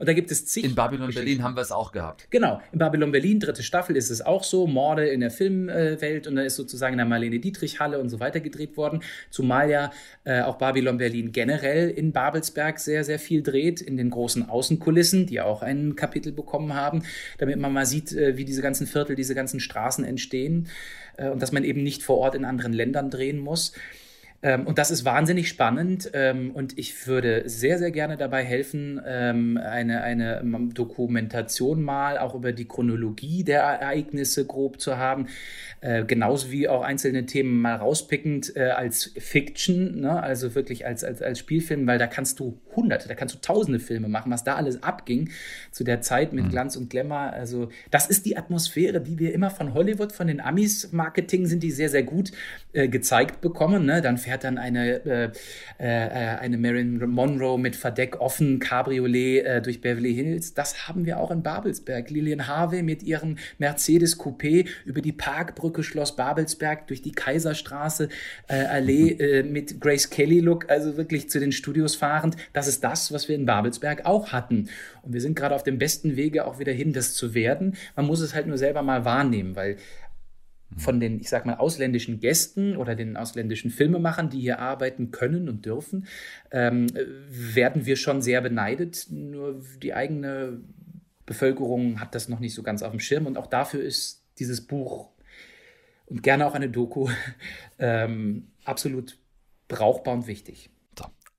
Und 0.00 0.08
da 0.08 0.14
gibt 0.14 0.30
es 0.30 0.46
zig. 0.46 0.64
In 0.64 0.74
Babylon 0.74 1.12
Berlin 1.12 1.42
haben 1.42 1.54
wir 1.56 1.60
es 1.60 1.70
auch 1.70 1.92
gehabt. 1.92 2.26
Genau. 2.30 2.62
In 2.72 2.78
Babylon 2.78 3.12
Berlin, 3.12 3.38
dritte 3.38 3.62
Staffel, 3.62 3.98
ist 3.98 4.08
es 4.08 4.22
auch 4.22 4.44
so. 4.44 4.66
Morde 4.66 5.06
in 5.06 5.20
der 5.20 5.30
Filmwelt. 5.30 6.26
Und 6.26 6.36
da 6.36 6.42
ist 6.42 6.56
sozusagen 6.56 6.94
in 6.94 6.96
der 6.96 7.06
Marlene 7.06 7.38
Dietrich 7.38 7.80
Halle 7.80 7.98
und 7.98 8.08
so 8.08 8.18
weiter 8.18 8.40
gedreht 8.40 8.78
worden. 8.78 9.02
Zumal 9.28 9.68
ja 9.68 9.90
äh, 10.24 10.40
auch 10.40 10.56
Babylon 10.56 10.96
Berlin 10.96 11.32
generell 11.32 11.90
in 11.90 12.12
Babelsberg 12.12 12.78
sehr, 12.78 13.04
sehr 13.04 13.18
viel 13.18 13.42
dreht. 13.42 13.82
In 13.82 13.98
den 13.98 14.08
großen 14.08 14.48
Außenkulissen, 14.48 15.26
die 15.26 15.42
auch 15.42 15.60
ein 15.60 15.96
Kapitel 15.96 16.32
bekommen 16.32 16.72
haben. 16.72 17.02
Damit 17.36 17.58
man 17.58 17.70
mal 17.70 17.84
sieht, 17.84 18.10
äh, 18.12 18.38
wie 18.38 18.46
diese 18.46 18.62
ganzen 18.62 18.86
Viertel, 18.86 19.16
diese 19.16 19.34
ganzen 19.34 19.60
Straßen 19.60 20.06
entstehen. 20.06 20.68
Äh, 21.18 21.28
und 21.28 21.42
dass 21.42 21.52
man 21.52 21.62
eben 21.62 21.82
nicht 21.82 22.02
vor 22.02 22.16
Ort 22.16 22.34
in 22.34 22.46
anderen 22.46 22.72
Ländern 22.72 23.10
drehen 23.10 23.38
muss. 23.38 23.74
Ähm, 24.42 24.66
und 24.66 24.78
das 24.78 24.90
ist 24.90 25.04
wahnsinnig 25.04 25.48
spannend 25.48 26.10
ähm, 26.14 26.52
und 26.52 26.78
ich 26.78 27.06
würde 27.06 27.42
sehr, 27.46 27.78
sehr 27.78 27.90
gerne 27.90 28.16
dabei 28.16 28.42
helfen, 28.42 29.00
ähm, 29.06 29.58
eine, 29.58 30.02
eine 30.02 30.42
Dokumentation 30.72 31.82
mal 31.82 32.16
auch 32.16 32.34
über 32.34 32.52
die 32.52 32.66
Chronologie 32.66 33.44
der 33.44 33.60
Ereignisse 33.60 34.46
grob 34.46 34.80
zu 34.80 34.96
haben. 34.96 35.26
Äh, 35.82 36.04
genauso 36.04 36.50
wie 36.50 36.68
auch 36.68 36.82
einzelne 36.82 37.26
Themen 37.26 37.60
mal 37.60 37.74
rauspickend 37.74 38.54
äh, 38.56 38.70
als 38.70 39.12
Fiction, 39.18 40.00
ne? 40.00 40.22
also 40.22 40.54
wirklich 40.54 40.86
als, 40.86 41.04
als, 41.04 41.22
als 41.22 41.38
Spielfilm, 41.38 41.86
weil 41.86 41.98
da 41.98 42.06
kannst 42.06 42.38
du 42.38 42.58
hunderte, 42.76 43.08
da 43.08 43.14
kannst 43.14 43.34
du 43.34 43.40
tausende 43.40 43.78
Filme 43.78 44.08
machen, 44.08 44.30
was 44.30 44.44
da 44.44 44.56
alles 44.56 44.82
abging 44.82 45.30
zu 45.70 45.84
der 45.84 46.00
Zeit 46.02 46.32
mit 46.32 46.44
mhm. 46.44 46.50
Glanz 46.50 46.76
und 46.76 46.90
Glamour. 46.90 47.32
Also 47.32 47.68
das 47.90 48.06
ist 48.06 48.26
die 48.26 48.36
Atmosphäre, 48.36 49.00
die 49.00 49.18
wir 49.18 49.32
immer 49.32 49.50
von 49.50 49.74
Hollywood, 49.74 50.12
von 50.12 50.26
den 50.26 50.40
Amis 50.40 50.92
Marketing 50.92 51.46
sind 51.46 51.62
die 51.62 51.70
sehr, 51.70 51.88
sehr 51.88 52.02
gut 52.02 52.32
äh, 52.72 52.88
gezeigt 52.88 53.40
bekommen. 53.40 53.86
Ne? 53.86 54.02
Dann 54.02 54.18
fährt 54.30 54.44
dann 54.44 54.58
eine, 54.58 55.04
äh, 55.04 55.30
äh, 55.78 56.38
eine 56.38 56.56
Marilyn 56.56 56.98
Monroe 57.10 57.58
mit 57.58 57.74
Verdeck 57.74 58.20
offen, 58.20 58.60
Cabriolet 58.60 59.44
äh, 59.44 59.60
durch 59.60 59.80
Beverly 59.80 60.14
Hills. 60.14 60.54
Das 60.54 60.86
haben 60.86 61.04
wir 61.04 61.18
auch 61.18 61.32
in 61.32 61.42
Babelsberg. 61.42 62.10
Lillian 62.10 62.46
Harvey 62.46 62.82
mit 62.82 63.02
ihrem 63.02 63.38
Mercedes 63.58 64.20
Coupé 64.20 64.68
über 64.84 65.00
die 65.00 65.12
Parkbrücke 65.12 65.70
Brücke, 65.70 65.82
Schloss 65.82 66.14
Babelsberg, 66.14 66.86
durch 66.86 67.02
die 67.02 67.12
Kaiserstraße, 67.12 68.08
äh, 68.48 68.54
Allee 68.54 69.10
äh, 69.12 69.42
mit 69.42 69.80
Grace 69.80 70.10
Kelly-Look, 70.10 70.70
also 70.70 70.96
wirklich 70.96 71.28
zu 71.28 71.40
den 71.40 71.52
Studios 71.52 71.96
fahrend. 71.96 72.36
Das 72.52 72.68
ist 72.68 72.84
das, 72.84 73.12
was 73.12 73.28
wir 73.28 73.34
in 73.34 73.46
Babelsberg 73.46 74.06
auch 74.06 74.32
hatten. 74.32 74.68
Und 75.02 75.12
wir 75.12 75.20
sind 75.20 75.34
gerade 75.34 75.54
auf 75.54 75.64
dem 75.64 75.78
besten 75.78 76.16
Wege 76.16 76.46
auch 76.46 76.58
wieder 76.58 76.72
hin, 76.72 76.92
das 76.92 77.14
zu 77.14 77.34
werden. 77.34 77.76
Man 77.96 78.06
muss 78.06 78.20
es 78.20 78.34
halt 78.34 78.46
nur 78.46 78.58
selber 78.58 78.82
mal 78.82 79.04
wahrnehmen, 79.04 79.56
weil 79.56 79.76
von 80.76 81.00
den, 81.00 81.20
ich 81.20 81.28
sag 81.28 81.46
mal, 81.46 81.56
ausländischen 81.56 82.20
Gästen 82.20 82.76
oder 82.76 82.94
den 82.94 83.16
ausländischen 83.16 83.70
Filmemachern, 83.70 84.30
die 84.30 84.40
hier 84.40 84.60
arbeiten 84.60 85.10
können 85.10 85.48
und 85.48 85.66
dürfen, 85.66 86.06
ähm, 86.50 86.86
werden 87.28 87.86
wir 87.86 87.96
schon 87.96 88.22
sehr 88.22 88.40
beneidet. 88.40 89.06
Nur 89.10 89.62
die 89.82 89.94
eigene 89.94 90.60
Bevölkerung 91.26 92.00
hat 92.00 92.14
das 92.14 92.28
noch 92.28 92.40
nicht 92.40 92.54
so 92.54 92.62
ganz 92.62 92.82
auf 92.82 92.90
dem 92.90 93.00
Schirm 93.00 93.26
und 93.26 93.36
auch 93.36 93.46
dafür 93.46 93.82
ist 93.82 94.24
dieses 94.38 94.66
Buch 94.66 95.10
und 96.06 96.22
gerne 96.22 96.46
auch 96.46 96.54
eine 96.54 96.68
Doku 96.68 97.08
ähm, 97.78 98.48
absolut 98.64 99.18
brauchbar 99.68 100.14
und 100.14 100.26
wichtig. 100.26 100.70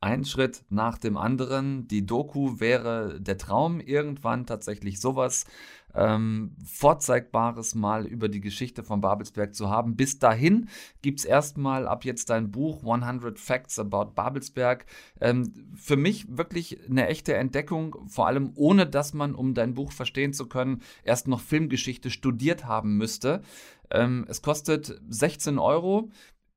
Ein 0.04 0.26
Schritt 0.26 0.64
nach 0.72 0.97
dem 0.97 1.16
anderen. 1.16 1.88
Die 1.88 2.08
Doku 2.08 2.60
wäre 2.60 3.22
der 3.22 3.38
Traum, 3.38 3.80
irgendwann 3.80 4.47
tatsächlich 4.47 4.99
sowas 4.99 5.45
ähm, 5.93 6.56
Vorzeigbares 6.66 7.76
mal 7.76 8.08
über 8.08 8.28
die 8.28 8.41
Geschichte 8.41 8.84
von 8.84 8.99
Babelsberg 8.99 9.54
zu 9.54 9.70
haben. 9.70 9.95
Bis 9.95 10.18
dahin 10.18 10.70
gibt 11.04 11.20
es 11.20 11.26
erstmal 11.26 11.88
ab 11.88 12.04
jetzt 12.04 12.32
dein 12.32 12.49
Buch 12.49 12.80
100 12.80 13.38
Facts 13.38 13.78
About 13.78 14.14
Babelsberg. 14.16 14.88
Ähm, 15.20 15.54
für 15.76 15.97
mich 15.97 16.26
wirklich 16.36 16.80
eine 16.89 17.08
echte 17.08 17.36
Entdeckung, 17.36 17.95
vor 18.08 18.26
allem 18.26 18.54
ohne 18.56 18.88
dass 18.88 19.14
man, 19.14 19.36
um 19.36 19.54
dein 19.54 19.76
Buch 19.76 19.91
verstehen 19.91 20.34
zu 20.34 20.47
können, 20.47 20.82
erst 21.04 21.28
noch 21.28 21.41
Filmgeschichte 21.41 22.10
studiert 22.10 22.66
haben 22.66 22.97
müsste. 22.97 23.43
Ähm, 23.91 24.26
es 24.28 24.41
kostet 24.41 24.99
16 25.10 25.60
Euro 25.60 26.10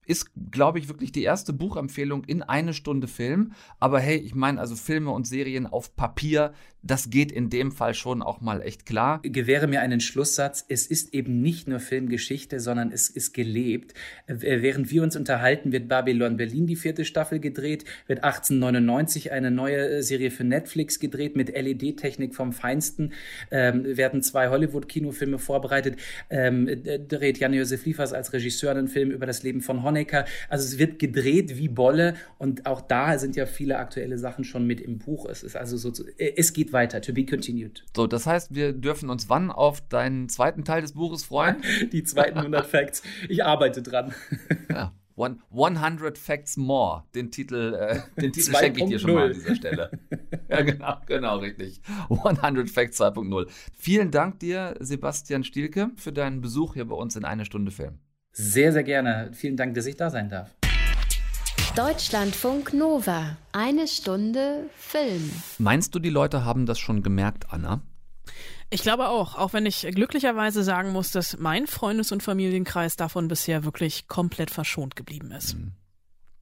ist, 0.07 0.31
glaube 0.51 0.79
ich, 0.79 0.89
wirklich 0.89 1.13
die 1.13 1.23
erste 1.23 1.53
Buchempfehlung 1.53 2.25
in 2.25 2.43
eine 2.43 2.75
Stunde 2.75 3.09
Film. 3.09 3.53
Aber 3.81 4.01
hey, 4.01 4.17
ich 4.17 4.35
meine, 4.35 4.61
also 4.61 4.77
Filme 4.77 5.11
und 5.11 5.27
Serien 5.27 5.67
auf 5.67 5.97
Papier, 5.97 6.53
das 6.85 7.09
geht 7.09 7.32
in 7.32 7.49
dem 7.49 7.72
Fall 7.72 7.95
schon 7.95 8.22
auch 8.22 8.41
mal 8.41 8.61
echt 8.61 8.85
klar. 8.85 9.20
Gewähre 9.22 9.66
mir 9.66 9.80
einen 9.80 10.01
Schlusssatz. 10.01 10.64
Es 10.68 10.87
ist 10.87 11.14
eben 11.14 11.41
nicht 11.41 11.66
nur 11.66 11.80
Filmgeschichte, 11.80 12.61
sondern 12.61 12.93
es 12.93 13.09
ist 13.09 13.32
gelebt. 13.32 13.95
Während 14.26 14.91
wir 14.91 15.03
uns 15.03 15.16
unterhalten, 15.16 15.72
wird 15.72 15.89
Babylon 15.89 16.37
Berlin 16.37 16.66
die 16.66 16.76
vierte 16.76 17.05
Staffel 17.05 17.41
gedreht, 17.41 17.85
wird 18.07 18.22
1899 18.22 19.32
eine 19.32 19.51
neue 19.51 19.89
äh, 19.89 20.03
Serie 20.03 20.30
für 20.30 20.45
Netflix 20.45 21.01
gedreht 21.01 21.37
mit 21.37 21.49
LED-Technik 21.49 22.35
vom 22.35 22.53
Feinsten, 22.53 23.12
ähm, 23.51 23.85
werden 23.97 24.22
zwei 24.22 24.49
Hollywood-Kinofilme 24.49 25.39
vorbereitet, 25.39 25.97
ähm, 26.28 26.68
dreht 27.09 27.39
Jan-Josef 27.39 27.85
Liefers 27.87 28.12
als 28.12 28.32
Regisseur 28.32 28.72
einen 28.72 28.89
Film 28.89 29.11
über 29.11 29.24
das 29.24 29.43
Leben 29.43 29.62
von 29.62 29.82
Honecker. 29.82 30.26
Also 30.51 30.64
es 30.64 30.78
wird 30.78 30.99
gedreht 30.99 31.57
wie 31.57 31.68
Bolle 31.68 32.14
und 32.39 32.66
auch 32.66 32.82
da 32.82 33.18
sind 33.18 33.37
ja 33.37 33.47
viele 33.47 33.78
aktuelle 33.78 34.18
Sachen 34.18 34.45
schon 34.45 34.66
mit 34.66 34.80
im 34.82 34.99
Buch. 34.99 35.26
Es 35.26 35.43
ist 35.43 35.57
also 35.57 35.78
so, 35.78 35.93
es 36.18 36.53
geht 36.53 36.74
weiter. 36.75 37.01
To 37.01 37.14
be 37.14 37.25
continued. 37.25 37.83
So, 37.97 38.07
das 38.07 38.27
heißt, 38.27 38.55
wir 38.55 38.75
dürfen 38.75 39.09
uns 39.09 39.31
wann 39.31 39.51
auf 39.51 39.81
deinen 39.89 40.29
zweiten 40.29 40.64
Teil 40.64 40.83
des 40.83 40.93
Buches 40.93 41.25
freuen? 41.25 41.57
Die 41.93 42.05
zweiten 42.05 42.37
100 42.37 42.66
Facts. 42.66 43.03
Ich 43.31 43.43
arbeite 43.43 43.81
dran. 43.81 44.14
Ja. 44.68 44.93
One, 45.16 45.39
100 45.53 46.18
Facts 46.18 46.57
More, 46.57 47.05
den 47.14 47.31
Titel, 47.31 47.75
äh, 47.75 48.01
den 48.20 48.33
Titel 48.33 48.53
schenke 48.53 48.83
ich 48.83 48.87
dir 48.87 48.99
schon 48.99 49.14
mal 49.14 49.27
an 49.27 49.33
dieser 49.33 49.55
Stelle. 49.55 49.91
ja, 50.49 50.62
genau, 50.62 50.97
genau, 51.07 51.39
richtig. 51.39 51.81
100 52.11 52.68
Facts 52.68 53.01
2.0. 53.01 53.47
Vielen 53.77 54.11
Dank 54.11 54.41
dir, 54.41 54.75
Sebastian 54.81 55.45
Stielke, 55.45 55.93
für 55.95 56.12
deinen 56.12 56.41
Besuch 56.41 56.75
hier 56.75 56.87
bei 56.87 56.97
uns 56.97 57.14
in 57.14 57.25
eine 57.25 57.45
Stunde 57.45 57.70
Film. 57.70 58.01
Sehr, 58.33 58.72
sehr 58.72 58.83
gerne. 58.83 59.31
Vielen 59.33 59.57
Dank, 59.57 59.75
dass 59.75 59.87
ich 59.87 59.95
da 59.95 60.11
sein 60.11 60.29
darf. 60.29 60.57
Deutschlandfunk 61.77 62.72
Nova. 62.72 63.37
Eine 63.51 63.89
Stunde 63.89 64.70
Film. 64.77 65.29
Meinst 65.59 65.93
du, 65.93 65.99
die 65.99 66.09
Leute 66.09 66.45
haben 66.45 66.66
das 66.66 66.79
schon 66.79 67.03
gemerkt, 67.03 67.53
Anna? 67.53 67.83
Ich 68.70 68.83
glaube 68.83 69.09
auch, 69.09 69.37
auch 69.37 69.53
wenn 69.53 69.66
ich 69.66 69.85
glücklicherweise 69.91 70.62
sagen 70.62 70.93
muss, 70.93 71.11
dass 71.11 71.37
mein 71.37 71.66
Freundes- 71.66 72.12
und 72.12 72.22
Familienkreis 72.22 72.95
davon 72.95 73.27
bisher 73.27 73.64
wirklich 73.64 74.07
komplett 74.07 74.53
verschont 74.53 74.95
geblieben 74.95 75.33
ist. 75.33 75.57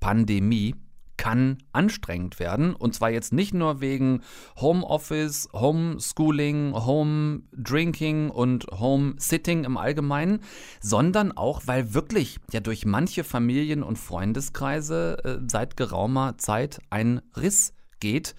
Pandemie 0.00 0.74
kann 1.16 1.58
anstrengend 1.72 2.38
werden. 2.38 2.74
Und 2.74 2.94
zwar 2.94 3.10
jetzt 3.10 3.32
nicht 3.32 3.54
nur 3.54 3.80
wegen 3.80 4.22
Homeoffice, 4.56 5.48
Homeschooling, 5.52 6.74
Home 6.74 7.42
Drinking 7.52 8.30
und 8.30 8.66
Home 8.72 9.14
Sitting 9.18 9.64
im 9.64 9.76
Allgemeinen, 9.76 10.40
sondern 10.80 11.32
auch, 11.32 11.62
weil 11.66 11.94
wirklich 11.94 12.38
ja 12.52 12.60
durch 12.60 12.86
manche 12.86 13.24
Familien 13.24 13.82
und 13.82 13.98
Freundeskreise 13.98 15.18
äh, 15.24 15.38
seit 15.48 15.76
geraumer 15.76 16.38
Zeit 16.38 16.80
ein 16.90 17.20
Riss 17.36 17.74
geht. 18.00 18.34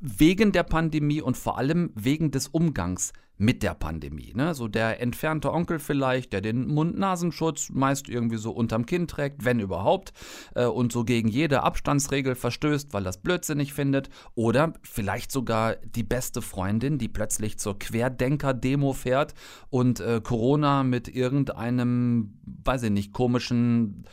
Wegen 0.00 0.52
der 0.52 0.62
Pandemie 0.62 1.20
und 1.20 1.36
vor 1.36 1.58
allem 1.58 1.90
wegen 1.94 2.30
des 2.30 2.46
Umgangs 2.48 3.12
mit 3.38 3.62
der 3.62 3.74
Pandemie. 3.74 4.32
Ne? 4.34 4.54
So 4.54 4.68
der 4.68 5.00
entfernte 5.00 5.52
Onkel 5.52 5.78
vielleicht, 5.78 6.32
der 6.32 6.40
den 6.40 6.66
Mund-Nasenschutz 6.66 7.70
meist 7.70 8.08
irgendwie 8.08 8.36
so 8.36 8.50
unterm 8.50 8.84
Kinn 8.84 9.06
trägt, 9.06 9.44
wenn 9.44 9.60
überhaupt, 9.60 10.12
äh, 10.54 10.64
und 10.64 10.92
so 10.92 11.04
gegen 11.04 11.28
jede 11.28 11.62
Abstandsregel 11.62 12.34
verstößt, 12.34 12.92
weil 12.92 13.04
das 13.04 13.18
blödsinnig 13.18 13.72
findet. 13.72 14.10
Oder 14.34 14.74
vielleicht 14.82 15.30
sogar 15.30 15.76
die 15.76 16.02
beste 16.02 16.42
Freundin, 16.42 16.98
die 16.98 17.08
plötzlich 17.08 17.58
zur 17.58 17.78
Querdenker-Demo 17.78 18.92
fährt 18.92 19.34
und 19.70 20.00
äh, 20.00 20.20
Corona 20.22 20.82
mit 20.82 21.08
irgendeinem, 21.08 22.34
weiß 22.64 22.82
ich 22.84 22.90
nicht, 22.90 23.12
komischen 23.12 24.04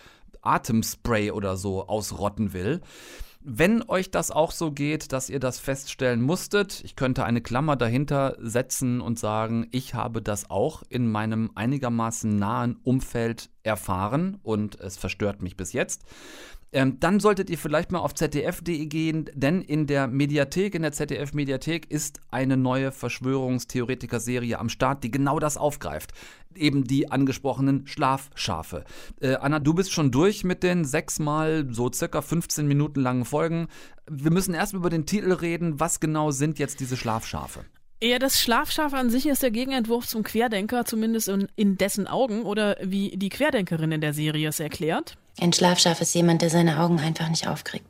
Atemspray 0.42 1.32
oder 1.32 1.58
so 1.58 1.88
ausrotten 1.88 2.54
will. 2.54 2.82
Wenn 3.48 3.84
euch 3.88 4.10
das 4.10 4.32
auch 4.32 4.50
so 4.50 4.72
geht, 4.72 5.12
dass 5.12 5.30
ihr 5.30 5.40
das 5.40 5.60
feststellen 5.60 6.20
musstet, 6.20 6.82
ich 6.84 6.96
könnte 6.96 7.24
eine 7.26 7.42
Klammer 7.42 7.76
dahinter 7.76 8.36
setzen 8.40 9.02
und 9.02 9.20
sagen, 9.20 9.68
ich 9.70 9.94
habe 9.94 10.24
das 10.24 10.50
auch 10.50 10.82
in 10.90 11.12
meinem 11.12 11.52
einigermaßen 11.54 12.40
nahen 12.40 12.78
Umfeld 12.82 13.52
erfahren 13.62 14.40
und 14.42 14.80
es 14.80 14.98
verstört 14.98 15.44
mich 15.44 15.56
bis 15.56 15.74
jetzt. 15.74 16.06
Ähm, 16.76 17.00
dann 17.00 17.22
solltet 17.22 17.50
ihr 17.50 17.58
vielleicht 17.58 17.94
mal 17.94 18.00
auf 18.00 18.14
zdf.de 18.14 18.86
gehen, 18.88 19.30
denn 19.34 19.62
in 19.62 19.88
der 19.88 20.08
Mediathek, 20.08 20.76
in 20.76 20.82
der 20.82 20.92
ZDF-Mediathek 20.92 21.90
ist 21.90 22.20
eine 22.32 22.58
neue 22.58 22.92
Verschwörungstheoretiker-Serie 22.92 24.60
am 24.60 24.68
Start, 24.68 25.06
die 25.06 25.10
genau 25.10 25.40
das 25.40 25.56
aufgreift. 25.56 26.12
Eben 26.54 26.84
die 26.84 27.10
angesprochenen 27.10 27.88
Schlafschafe. 27.88 28.84
Äh, 29.22 29.36
Anna, 29.36 29.60
du 29.60 29.74
bist 29.74 29.94
schon 29.94 30.12
durch 30.12 30.44
mit 30.44 30.64
den 30.64 30.84
sechsmal 30.84 31.66
so 31.72 31.90
circa 31.90 32.22
15 32.22 32.68
Minuten 32.68 33.00
langen 33.00 33.24
Folgen. 33.24 33.70
Wir 34.12 34.32
müssen 34.32 34.54
erst 34.54 34.74
über 34.74 34.90
den 34.90 35.06
Titel 35.06 35.32
reden. 35.32 35.80
Was 35.80 36.02
genau 36.02 36.32
sind 36.32 36.60
jetzt 36.60 36.82
diese 36.82 36.98
Schlafschafe? 36.98 37.64
Ja, 38.04 38.20
das 38.20 38.42
Schlafschaf 38.42 38.94
an 38.94 39.10
sich 39.10 39.28
ist 39.28 39.44
der 39.44 39.52
Gegenentwurf 39.52 40.08
zum 40.08 40.24
Querdenker, 40.24 40.84
zumindest 40.84 41.30
in, 41.30 41.48
in 41.56 41.78
dessen 41.78 42.06
Augen 42.06 42.44
oder 42.44 42.76
wie 42.82 43.12
die 43.16 43.30
Querdenkerin 43.30 43.94
in 43.94 44.02
der 44.02 44.14
Serie 44.14 44.50
es 44.50 44.60
erklärt. 44.60 45.18
Ein 45.40 45.52
Schlafschaf 45.52 46.00
ist 46.02 46.14
jemand, 46.16 46.42
der 46.42 46.50
seine 46.50 46.80
Augen 46.80 47.00
einfach 47.00 47.30
nicht 47.30 47.48
aufkriegt. 47.48 47.88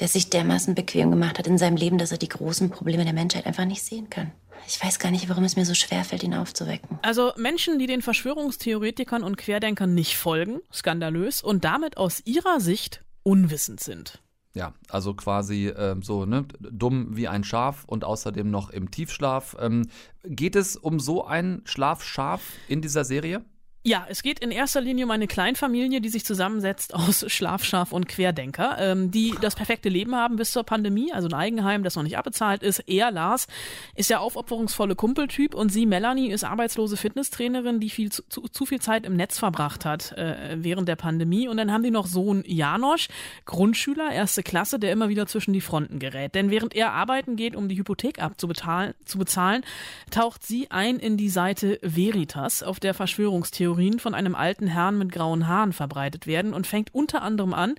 Der 0.00 0.08
sich 0.08 0.30
dermaßen 0.30 0.74
bequem 0.74 1.10
gemacht 1.10 1.38
hat 1.38 1.46
in 1.46 1.58
seinem 1.58 1.76
Leben, 1.76 1.98
dass 1.98 2.12
er 2.12 2.18
die 2.18 2.28
großen 2.28 2.70
Probleme 2.70 3.04
der 3.04 3.12
Menschheit 3.12 3.46
einfach 3.46 3.64
nicht 3.64 3.82
sehen 3.82 4.08
kann. 4.10 4.32
Ich 4.66 4.82
weiß 4.82 4.98
gar 4.98 5.10
nicht, 5.10 5.28
warum 5.28 5.44
es 5.44 5.56
mir 5.56 5.66
so 5.66 5.74
schwer 5.74 6.04
fällt, 6.04 6.22
ihn 6.22 6.34
aufzuwecken. 6.34 6.98
Also 7.02 7.32
Menschen, 7.36 7.78
die 7.78 7.86
den 7.86 8.02
Verschwörungstheoretikern 8.02 9.22
und 9.22 9.36
Querdenkern 9.36 9.94
nicht 9.94 10.16
folgen, 10.16 10.60
skandalös 10.72 11.42
und 11.42 11.64
damit 11.64 11.98
aus 11.98 12.22
ihrer 12.24 12.58
Sicht 12.60 13.04
unwissend 13.22 13.80
sind. 13.80 14.22
Ja, 14.54 14.72
also 14.88 15.12
quasi 15.12 15.68
äh, 15.68 15.96
so 16.00 16.24
ne, 16.24 16.46
dumm 16.58 17.14
wie 17.14 17.28
ein 17.28 17.44
Schaf 17.44 17.84
und 17.84 18.04
außerdem 18.04 18.50
noch 18.50 18.70
im 18.70 18.90
Tiefschlaf. 18.90 19.54
Ähm, 19.60 19.88
geht 20.24 20.56
es 20.56 20.76
um 20.76 20.98
so 20.98 21.26
ein 21.26 21.60
Schlafschaf 21.66 22.40
in 22.66 22.80
dieser 22.80 23.04
Serie? 23.04 23.44
Ja, 23.86 24.04
es 24.08 24.24
geht 24.24 24.40
in 24.40 24.50
erster 24.50 24.80
Linie 24.80 25.04
um 25.04 25.12
eine 25.12 25.28
Kleinfamilie, 25.28 26.00
die 26.00 26.08
sich 26.08 26.24
zusammensetzt 26.24 26.92
aus 26.92 27.24
Schlafschaf 27.32 27.92
und 27.92 28.08
Querdenker, 28.08 28.76
ähm, 28.80 29.12
die 29.12 29.32
das 29.40 29.54
perfekte 29.54 29.88
Leben 29.88 30.16
haben 30.16 30.34
bis 30.34 30.50
zur 30.50 30.64
Pandemie, 30.64 31.12
also 31.12 31.28
ein 31.28 31.34
Eigenheim, 31.34 31.84
das 31.84 31.94
noch 31.94 32.02
nicht 32.02 32.18
abbezahlt 32.18 32.64
ist. 32.64 32.80
Er, 32.88 33.12
Lars, 33.12 33.46
ist 33.94 34.10
der 34.10 34.22
aufopferungsvolle 34.22 34.96
Kumpeltyp 34.96 35.54
und 35.54 35.68
sie, 35.68 35.86
Melanie, 35.86 36.32
ist 36.32 36.42
arbeitslose 36.42 36.96
Fitnesstrainerin, 36.96 37.78
die 37.78 37.88
viel 37.90 38.10
zu, 38.10 38.24
zu, 38.28 38.48
zu 38.48 38.66
viel 38.66 38.80
Zeit 38.80 39.06
im 39.06 39.14
Netz 39.14 39.38
verbracht 39.38 39.84
hat 39.84 40.10
äh, 40.18 40.56
während 40.56 40.88
der 40.88 40.96
Pandemie. 40.96 41.46
Und 41.46 41.56
dann 41.56 41.70
haben 41.70 41.84
die 41.84 41.92
noch 41.92 42.08
Sohn 42.08 42.42
Janosch, 42.44 43.06
Grundschüler, 43.44 44.10
erste 44.10 44.42
Klasse, 44.42 44.80
der 44.80 44.90
immer 44.90 45.10
wieder 45.10 45.28
zwischen 45.28 45.52
die 45.52 45.60
Fronten 45.60 46.00
gerät. 46.00 46.34
Denn 46.34 46.50
während 46.50 46.74
er 46.74 46.90
arbeiten 46.92 47.36
geht, 47.36 47.54
um 47.54 47.68
die 47.68 47.78
Hypothek 47.78 48.20
abzubezahlen, 48.20 48.94
zu 49.04 49.16
bezahlen, 49.16 49.62
taucht 50.10 50.44
sie 50.44 50.72
ein 50.72 50.98
in 50.98 51.16
die 51.16 51.28
Seite 51.28 51.78
Veritas, 51.82 52.64
auf 52.64 52.80
der 52.80 52.92
Verschwörungstheorie 52.92 53.75
Theorien 53.76 53.98
von 53.98 54.14
einem 54.14 54.34
alten 54.34 54.66
Herrn 54.66 54.96
mit 54.96 55.12
grauen 55.12 55.46
Haaren 55.46 55.72
verbreitet 55.72 56.26
werden 56.26 56.54
und 56.54 56.66
fängt 56.66 56.94
unter 56.94 57.22
anderem 57.22 57.52
an, 57.52 57.74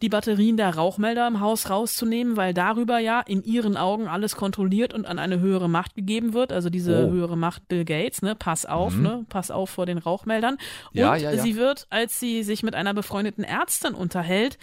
die 0.00 0.08
Batterien 0.08 0.56
der 0.56 0.74
Rauchmelder 0.74 1.28
im 1.28 1.40
Haus 1.40 1.68
rauszunehmen, 1.70 2.36
weil 2.36 2.54
darüber 2.54 2.98
ja 2.98 3.20
in 3.20 3.42
ihren 3.44 3.76
Augen 3.76 4.08
alles 4.08 4.36
kontrolliert 4.36 4.94
und 4.94 5.06
an 5.06 5.18
eine 5.18 5.40
höhere 5.40 5.68
Macht 5.68 5.94
gegeben 5.94 6.32
wird. 6.32 6.52
Also 6.52 6.70
diese 6.70 7.06
oh. 7.06 7.10
höhere 7.10 7.36
Macht 7.36 7.68
Bill 7.68 7.84
Gates, 7.84 8.22
ne? 8.22 8.34
Pass 8.34 8.66
auf, 8.66 8.94
mhm. 8.94 9.02
ne? 9.02 9.26
Pass 9.28 9.50
auf 9.50 9.70
vor 9.70 9.86
den 9.86 9.98
Rauchmeldern. 9.98 10.54
Und 10.54 10.60
ja, 10.92 11.14
ja, 11.16 11.32
ja. 11.32 11.42
sie 11.42 11.56
wird, 11.56 11.86
als 11.90 12.18
sie 12.18 12.42
sich 12.42 12.62
mit 12.62 12.74
einer 12.74 12.94
befreundeten 12.94 13.44
Ärztin 13.44 13.94
unterhält, 13.94 14.58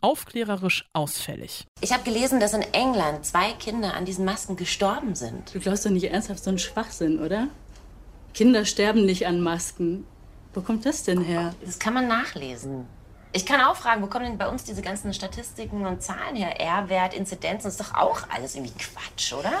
aufklärerisch 0.00 0.88
ausfällig. 0.92 1.66
Ich 1.80 1.92
habe 1.92 2.04
gelesen, 2.04 2.40
dass 2.40 2.54
in 2.54 2.62
England 2.72 3.24
zwei 3.24 3.52
Kinder 3.52 3.94
an 3.94 4.04
diesen 4.04 4.24
Masken 4.24 4.56
gestorben 4.56 5.14
sind. 5.14 5.54
Du 5.54 5.60
glaubst 5.60 5.86
doch 5.86 5.90
nicht 5.90 6.04
ernsthaft 6.04 6.42
so 6.42 6.50
einen 6.50 6.58
Schwachsinn, 6.58 7.20
oder? 7.20 7.48
Kinder 8.34 8.64
sterben 8.64 9.04
nicht 9.04 9.26
an 9.26 9.40
Masken. 9.40 10.06
Wo 10.54 10.60
kommt 10.60 10.86
das 10.86 11.02
denn 11.02 11.22
her? 11.22 11.54
Das 11.64 11.78
kann 11.78 11.94
man 11.94 12.08
nachlesen. 12.08 12.86
Ich 13.32 13.44
kann 13.44 13.60
auch 13.60 13.76
fragen, 13.76 14.02
wo 14.02 14.06
kommen 14.06 14.24
denn 14.24 14.38
bei 14.38 14.48
uns 14.48 14.64
diese 14.64 14.80
ganzen 14.80 15.12
Statistiken 15.12 15.84
und 15.84 16.02
Zahlen 16.02 16.34
her? 16.34 16.58
R-Wert, 16.60 17.14
Inzidenzen, 17.14 17.68
ist 17.68 17.80
doch 17.80 17.94
auch 17.94 18.22
alles 18.30 18.54
irgendwie 18.54 18.72
Quatsch, 18.78 19.34
oder? 19.34 19.52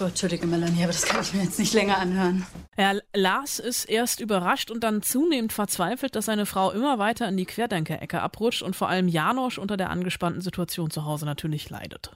Oh, 0.00 0.04
Entschuldige, 0.04 0.46
Melanie, 0.46 0.84
aber 0.84 0.92
das 0.92 1.02
kann 1.02 1.20
ich 1.22 1.34
mir 1.34 1.42
jetzt 1.42 1.58
nicht 1.58 1.74
länger 1.74 1.98
anhören. 1.98 2.46
Ja, 2.76 2.92
Lars 3.14 3.58
ist 3.58 3.84
erst 3.84 4.20
überrascht 4.20 4.70
und 4.70 4.84
dann 4.84 5.02
zunehmend 5.02 5.52
verzweifelt, 5.52 6.14
dass 6.14 6.26
seine 6.26 6.46
Frau 6.46 6.70
immer 6.70 6.98
weiter 6.98 7.28
in 7.28 7.36
die 7.36 7.46
Querdenkerecke 7.46 8.22
abrutscht 8.22 8.62
und 8.62 8.76
vor 8.76 8.88
allem 8.88 9.08
Janosch 9.08 9.58
unter 9.58 9.76
der 9.76 9.90
angespannten 9.90 10.40
Situation 10.40 10.90
zu 10.90 11.04
Hause 11.04 11.26
natürlich 11.26 11.68
leidet. 11.68 12.12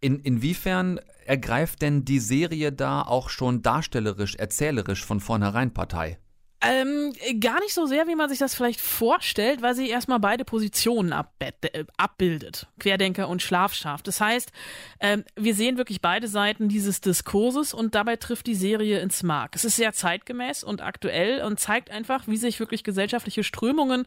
In, 0.00 0.20
inwiefern 0.20 1.00
ergreift 1.30 1.80
denn 1.82 2.04
die 2.04 2.18
Serie 2.18 2.72
da 2.72 3.02
auch 3.02 3.28
schon 3.28 3.62
darstellerisch, 3.62 4.34
erzählerisch 4.34 5.04
von 5.04 5.20
vornherein 5.20 5.72
Partei? 5.72 6.18
Ähm, 6.62 7.14
gar 7.40 7.58
nicht 7.60 7.72
so 7.72 7.86
sehr, 7.86 8.06
wie 8.06 8.14
man 8.14 8.28
sich 8.28 8.38
das 8.38 8.54
vielleicht 8.54 8.82
vorstellt, 8.82 9.62
weil 9.62 9.74
sie 9.74 9.88
erstmal 9.88 10.20
beide 10.20 10.44
Positionen 10.44 11.12
äh, 11.38 11.84
abbildet. 11.96 12.66
Querdenker 12.78 13.28
und 13.28 13.40
Schlafschaf. 13.40 14.02
Das 14.02 14.20
heißt, 14.20 14.52
ähm, 15.00 15.24
wir 15.36 15.54
sehen 15.54 15.78
wirklich 15.78 16.02
beide 16.02 16.28
Seiten 16.28 16.68
dieses 16.68 17.00
Diskurses 17.00 17.72
und 17.72 17.94
dabei 17.94 18.16
trifft 18.16 18.46
die 18.46 18.54
Serie 18.54 19.00
ins 19.00 19.22
Mark. 19.22 19.56
Es 19.56 19.64
ist 19.64 19.76
sehr 19.76 19.94
zeitgemäß 19.94 20.62
und 20.62 20.82
aktuell 20.82 21.42
und 21.42 21.58
zeigt 21.58 21.90
einfach, 21.90 22.28
wie 22.28 22.36
sich 22.36 22.60
wirklich 22.60 22.84
gesellschaftliche 22.84 23.42
Strömungen 23.42 24.04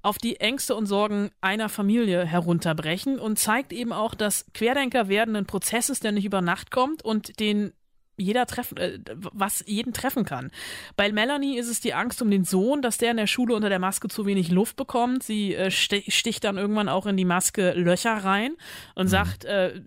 auf 0.00 0.16
die 0.16 0.40
Ängste 0.40 0.76
und 0.76 0.86
Sorgen 0.86 1.30
einer 1.42 1.68
Familie 1.68 2.24
herunterbrechen 2.24 3.18
und 3.18 3.38
zeigt 3.38 3.74
eben 3.74 3.92
auch, 3.92 4.14
dass 4.14 4.46
Querdenker 4.54 5.08
werden 5.08 5.36
ein 5.36 5.44
Prozess 5.44 5.90
ist, 5.90 6.02
der 6.02 6.12
nicht 6.12 6.24
über 6.24 6.40
Nacht 6.40 6.70
kommt 6.70 7.04
und 7.04 7.38
den 7.40 7.74
jeder 8.20 8.46
treffen, 8.46 8.76
äh, 8.76 8.98
was 9.14 9.64
jeden 9.66 9.92
treffen 9.92 10.24
kann. 10.24 10.50
Bei 10.96 11.10
Melanie 11.10 11.58
ist 11.58 11.68
es 11.68 11.80
die 11.80 11.94
Angst 11.94 12.22
um 12.22 12.30
den 12.30 12.44
Sohn, 12.44 12.82
dass 12.82 12.98
der 12.98 13.10
in 13.10 13.16
der 13.16 13.26
Schule 13.26 13.54
unter 13.54 13.68
der 13.68 13.78
Maske 13.78 14.08
zu 14.08 14.26
wenig 14.26 14.50
Luft 14.50 14.76
bekommt. 14.76 15.22
Sie 15.22 15.54
äh, 15.54 15.70
sticht 15.70 16.44
dann 16.44 16.58
irgendwann 16.58 16.88
auch 16.88 17.06
in 17.06 17.16
die 17.16 17.24
Maske 17.24 17.72
Löcher 17.72 18.12
rein 18.12 18.52
und 18.94 19.06
mhm. 19.06 19.10
sagt, 19.10 19.44
äh, 19.44 19.80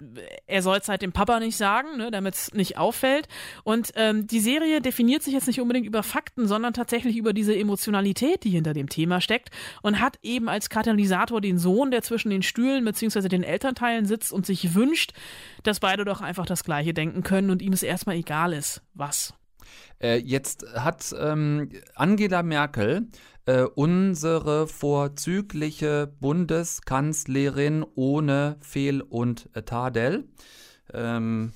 er 0.47 0.61
soll 0.61 0.77
es 0.77 0.87
halt 0.89 1.01
dem 1.01 1.11
Papa 1.11 1.39
nicht 1.39 1.57
sagen, 1.57 1.97
ne, 1.97 2.11
damit 2.11 2.35
es 2.35 2.53
nicht 2.53 2.77
auffällt. 2.77 3.27
Und 3.63 3.91
ähm, 3.95 4.27
die 4.27 4.39
Serie 4.39 4.81
definiert 4.81 5.23
sich 5.23 5.33
jetzt 5.33 5.47
nicht 5.47 5.61
unbedingt 5.61 5.85
über 5.85 6.03
Fakten, 6.03 6.47
sondern 6.47 6.73
tatsächlich 6.73 7.17
über 7.17 7.33
diese 7.33 7.55
Emotionalität, 7.55 8.43
die 8.43 8.49
hinter 8.49 8.73
dem 8.73 8.89
Thema 8.89 9.21
steckt 9.21 9.49
und 9.81 9.99
hat 9.99 10.17
eben 10.23 10.49
als 10.49 10.69
Katalysator 10.69 11.41
den 11.41 11.57
Sohn, 11.57 11.91
der 11.91 12.01
zwischen 12.01 12.29
den 12.29 12.43
Stühlen 12.43 12.85
bzw. 12.85 13.27
den 13.27 13.43
Elternteilen 13.43 14.05
sitzt 14.05 14.33
und 14.33 14.45
sich 14.45 14.73
wünscht, 14.73 15.13
dass 15.63 15.79
beide 15.79 16.05
doch 16.05 16.21
einfach 16.21 16.45
das 16.45 16.63
Gleiche 16.63 16.93
denken 16.93 17.23
können 17.23 17.49
und 17.49 17.61
ihm 17.61 17.73
es 17.73 17.83
erstmal 17.83 18.15
egal 18.23 18.53
ist, 18.53 18.81
was. 18.93 19.33
Äh, 20.01 20.17
jetzt 20.17 20.65
hat 20.75 21.13
ähm, 21.19 21.69
Angela 21.95 22.41
Merkel, 22.41 23.07
äh, 23.45 23.63
unsere 23.63 24.67
vorzügliche 24.67 26.13
Bundeskanzlerin 26.19 27.85
ohne 27.95 28.57
Fehl 28.61 29.01
und 29.01 29.49
Tadel, 29.65 30.29
ähm, 30.93 31.51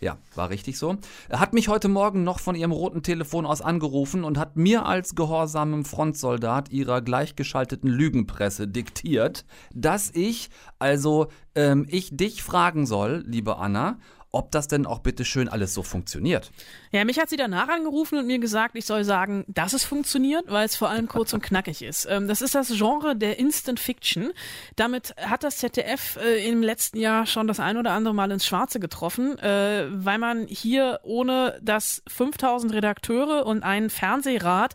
ja, 0.00 0.18
war 0.34 0.50
richtig 0.50 0.78
so. 0.78 0.96
Hat 1.30 1.52
mich 1.52 1.68
heute 1.68 1.88
Morgen 1.88 2.24
noch 2.24 2.40
von 2.40 2.56
ihrem 2.56 2.72
roten 2.72 3.04
Telefon 3.04 3.46
aus 3.46 3.62
angerufen 3.62 4.24
und 4.24 4.36
hat 4.36 4.56
mir 4.56 4.84
als 4.84 5.14
gehorsamem 5.14 5.84
Frontsoldat 5.84 6.70
ihrer 6.70 7.02
gleichgeschalteten 7.02 7.88
Lügenpresse 7.88 8.66
diktiert, 8.66 9.44
dass 9.72 10.10
ich, 10.12 10.50
also 10.80 11.28
ähm, 11.54 11.86
ich 11.88 12.16
dich 12.16 12.42
fragen 12.42 12.84
soll, 12.84 13.22
liebe 13.28 13.58
Anna, 13.58 13.98
ob 14.32 14.50
das 14.50 14.66
denn 14.66 14.86
auch 14.86 15.00
bitte 15.00 15.24
schön 15.26 15.48
alles 15.48 15.74
so 15.74 15.82
funktioniert. 15.82 16.50
Ja, 16.90 17.04
mich 17.04 17.18
hat 17.20 17.28
sie 17.28 17.36
danach 17.36 17.68
angerufen 17.68 18.18
und 18.18 18.26
mir 18.26 18.38
gesagt, 18.38 18.76
ich 18.76 18.86
soll 18.86 19.04
sagen, 19.04 19.44
dass 19.46 19.74
es 19.74 19.84
funktioniert, 19.84 20.44
weil 20.48 20.64
es 20.64 20.74
vor 20.74 20.88
allem 20.88 21.06
kurz 21.06 21.34
und 21.34 21.42
knackig 21.42 21.82
ist. 21.82 22.06
Ähm, 22.10 22.28
das 22.28 22.40
ist 22.40 22.54
das 22.54 22.68
Genre 22.68 23.14
der 23.14 23.38
Instant 23.38 23.78
Fiction. 23.78 24.32
Damit 24.76 25.14
hat 25.18 25.44
das 25.44 25.58
ZDF 25.58 26.16
äh, 26.16 26.48
im 26.48 26.62
letzten 26.62 26.98
Jahr 26.98 27.26
schon 27.26 27.46
das 27.46 27.60
ein 27.60 27.76
oder 27.76 27.92
andere 27.92 28.14
Mal 28.14 28.30
ins 28.30 28.46
Schwarze 28.46 28.80
getroffen, 28.80 29.38
äh, 29.38 29.86
weil 29.90 30.18
man 30.18 30.46
hier 30.46 31.00
ohne 31.02 31.60
dass 31.62 32.02
5000 32.08 32.72
Redakteure 32.72 33.44
und 33.44 33.62
ein 33.62 33.90
Fernsehrat 33.90 34.74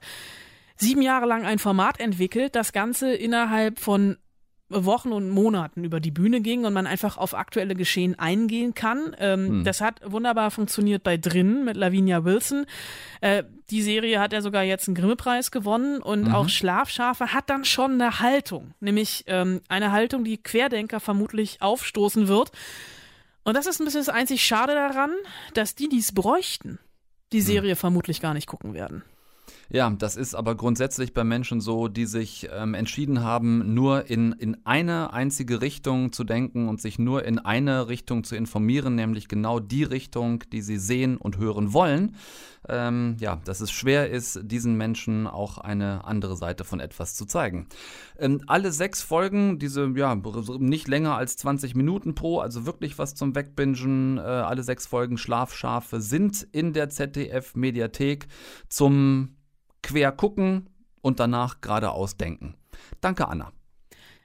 sieben 0.75 1.01
Jahre 1.01 1.25
lang 1.25 1.45
ein 1.45 1.57
Format 1.57 1.99
entwickelt, 1.99 2.55
das 2.55 2.71
Ganze 2.71 3.11
innerhalb 3.11 3.79
von 3.79 4.17
Wochen 4.69 5.13
und 5.13 5.29
Monaten 5.29 5.85
über 5.85 5.99
die 5.99 6.11
Bühne 6.11 6.41
ging 6.41 6.65
und 6.65 6.73
man 6.73 6.87
einfach 6.87 7.17
auf 7.17 7.33
aktuelle 7.33 7.73
Geschehen 7.73 8.19
eingehen 8.19 8.73
kann. 8.73 9.15
Ähm, 9.17 9.47
hm. 9.47 9.63
Das 9.63 9.79
hat 9.79 10.01
wunderbar 10.03 10.51
funktioniert 10.51 11.03
bei 11.03 11.15
Drin 11.15 11.63
mit 11.63 11.77
Lavinia 11.77 12.25
Wilson. 12.25 12.65
Äh, 13.21 13.43
die 13.69 13.81
Serie 13.81 14.19
hat 14.19 14.33
ja 14.33 14.41
sogar 14.41 14.63
jetzt 14.63 14.87
einen 14.87 14.95
Grimme-Preis 14.95 15.51
gewonnen 15.51 16.01
und 16.01 16.27
mhm. 16.27 16.35
auch 16.35 16.49
Schlafschafe 16.49 17.33
hat 17.33 17.49
dann 17.49 17.65
schon 17.65 17.93
eine 17.93 18.19
Haltung, 18.19 18.73
nämlich 18.79 19.23
ähm, 19.27 19.61
eine 19.69 19.91
Haltung, 19.91 20.23
die 20.23 20.37
Querdenker 20.37 20.99
vermutlich 20.99 21.61
aufstoßen 21.61 22.27
wird. 22.27 22.51
Und 23.43 23.55
das 23.55 23.67
ist 23.67 23.79
ein 23.79 23.85
bisschen 23.85 24.01
das 24.01 24.09
einzig 24.09 24.45
Schade 24.45 24.73
daran, 24.73 25.11
dass 25.53 25.75
die, 25.75 25.87
die 25.87 25.99
es 25.99 26.13
bräuchten, 26.13 26.79
die 27.31 27.39
hm. 27.39 27.45
Serie 27.45 27.71
hm. 27.71 27.77
vermutlich 27.77 28.19
gar 28.19 28.33
nicht 28.33 28.47
gucken 28.47 28.73
werden. 28.73 29.03
Ja, 29.69 29.89
das 29.89 30.15
ist 30.15 30.33
aber 30.33 30.55
grundsätzlich 30.55 31.13
bei 31.13 31.23
Menschen 31.25 31.59
so, 31.59 31.89
die 31.89 32.05
sich 32.05 32.47
ähm, 32.53 32.73
entschieden 32.73 33.21
haben, 33.21 33.73
nur 33.73 34.09
in, 34.09 34.31
in 34.31 34.57
eine 34.65 35.11
einzige 35.11 35.61
Richtung 35.61 36.13
zu 36.13 36.23
denken 36.23 36.69
und 36.69 36.81
sich 36.81 36.99
nur 36.99 37.25
in 37.25 37.37
eine 37.39 37.89
Richtung 37.89 38.23
zu 38.23 38.35
informieren, 38.35 38.95
nämlich 38.95 39.27
genau 39.27 39.59
die 39.59 39.83
Richtung, 39.83 40.43
die 40.51 40.61
sie 40.61 40.77
sehen 40.77 41.17
und 41.17 41.37
hören 41.37 41.73
wollen. 41.73 42.15
Ähm, 42.69 43.15
ja, 43.19 43.39
dass 43.45 43.61
es 43.61 43.71
schwer 43.71 44.09
ist, 44.09 44.39
diesen 44.43 44.75
Menschen 44.75 45.25
auch 45.27 45.57
eine 45.57 46.05
andere 46.05 46.35
Seite 46.35 46.63
von 46.63 46.79
etwas 46.79 47.15
zu 47.15 47.25
zeigen. 47.25 47.67
Ähm, 48.17 48.41
alle 48.47 48.71
sechs 48.71 49.01
Folgen, 49.01 49.59
diese 49.59 49.91
ja 49.95 50.17
nicht 50.59 50.87
länger 50.87 51.15
als 51.15 51.37
20 51.37 51.75
Minuten 51.75 52.15
pro, 52.15 52.39
also 52.39 52.65
wirklich 52.65 52.97
was 52.97 53.15
zum 53.15 53.35
Wegbingen. 53.35 54.17
Äh, 54.17 54.21
alle 54.21 54.63
sechs 54.63 54.87
Folgen 54.87 55.17
Schlafschafe 55.17 56.01
sind 56.01 56.45
in 56.51 56.73
der 56.73 56.89
ZDF-Mediathek 56.89 58.27
zum 58.69 59.36
quer 59.87 60.11
gucken 60.11 60.69
und 61.01 61.21
danach 61.21 61.61
geradeaus 61.61 62.17
denken. 62.17 62.55
Danke, 62.99 63.27
Anna. 63.27 63.53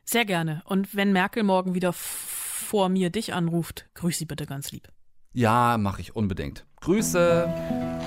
Sehr 0.04 0.24
gerne. 0.24 0.62
Und 0.64 0.96
wenn 0.96 1.12
Merkel 1.12 1.44
morgen 1.44 1.74
wieder 1.74 1.92
vor 1.92 2.88
mir 2.88 3.10
dich 3.10 3.32
anruft, 3.32 3.88
grüß 3.94 4.18
sie 4.18 4.26
bitte 4.26 4.46
ganz 4.46 4.72
lieb. 4.72 4.88
Ja, 5.32 5.78
mache 5.78 6.00
ich 6.00 6.16
unbedingt. 6.16 6.66
Grüße. 6.80 8.01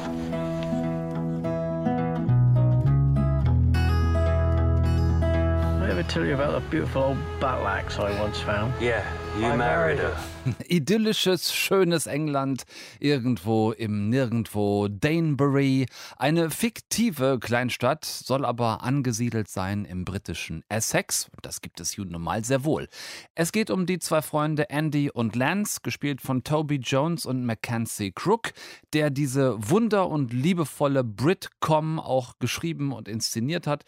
Tell 6.08 6.26
you 6.26 6.34
about 6.34 6.54
the 6.54 6.62
beautiful 6.70 7.04
old 7.04 7.18
battle 7.40 7.68
axe 7.68 7.98
I 7.98 8.20
once 8.20 8.40
found? 8.40 8.74
Yeah, 8.82 9.04
you 9.38 9.46
I 9.46 9.56
married 9.56 10.00
her. 10.00 10.16
Idyllisches, 10.68 11.54
schönes 11.54 12.08
England, 12.08 12.64
irgendwo 13.00 13.72
im 13.72 14.10
Nirgendwo, 14.10 14.88
Danebury. 14.88 15.88
Eine 16.18 16.50
fiktive 16.50 17.40
Kleinstadt, 17.40 18.06
soll 18.06 18.46
aber 18.46 18.84
angesiedelt 18.84 19.48
sein 19.48 19.86
im 19.86 20.06
britischen 20.06 20.64
Essex. 20.70 21.30
Das 21.42 21.62
gibt 21.62 21.80
es 21.80 21.98
nun 21.98 22.22
mal 22.22 22.44
sehr 22.44 22.64
wohl. 22.64 22.88
Es 23.34 23.52
geht 23.52 23.70
um 23.70 23.86
die 23.86 24.00
zwei 24.00 24.22
Freunde 24.22 24.70
Andy 24.70 25.10
und 25.10 25.36
Lance, 25.36 25.80
gespielt 25.82 26.22
von 26.22 26.44
Toby 26.44 26.76
Jones 26.76 27.26
und 27.26 27.46
Mackenzie 27.46 28.12
Crook, 28.12 28.52
der 28.94 29.10
diese 29.10 29.58
wunder- 29.70 30.10
und 30.10 30.32
liebevolle 30.32 31.04
Britcom 31.04 32.00
auch 32.00 32.34
geschrieben 32.40 32.92
und 32.92 33.08
inszeniert 33.08 33.68
hat. 33.68 33.84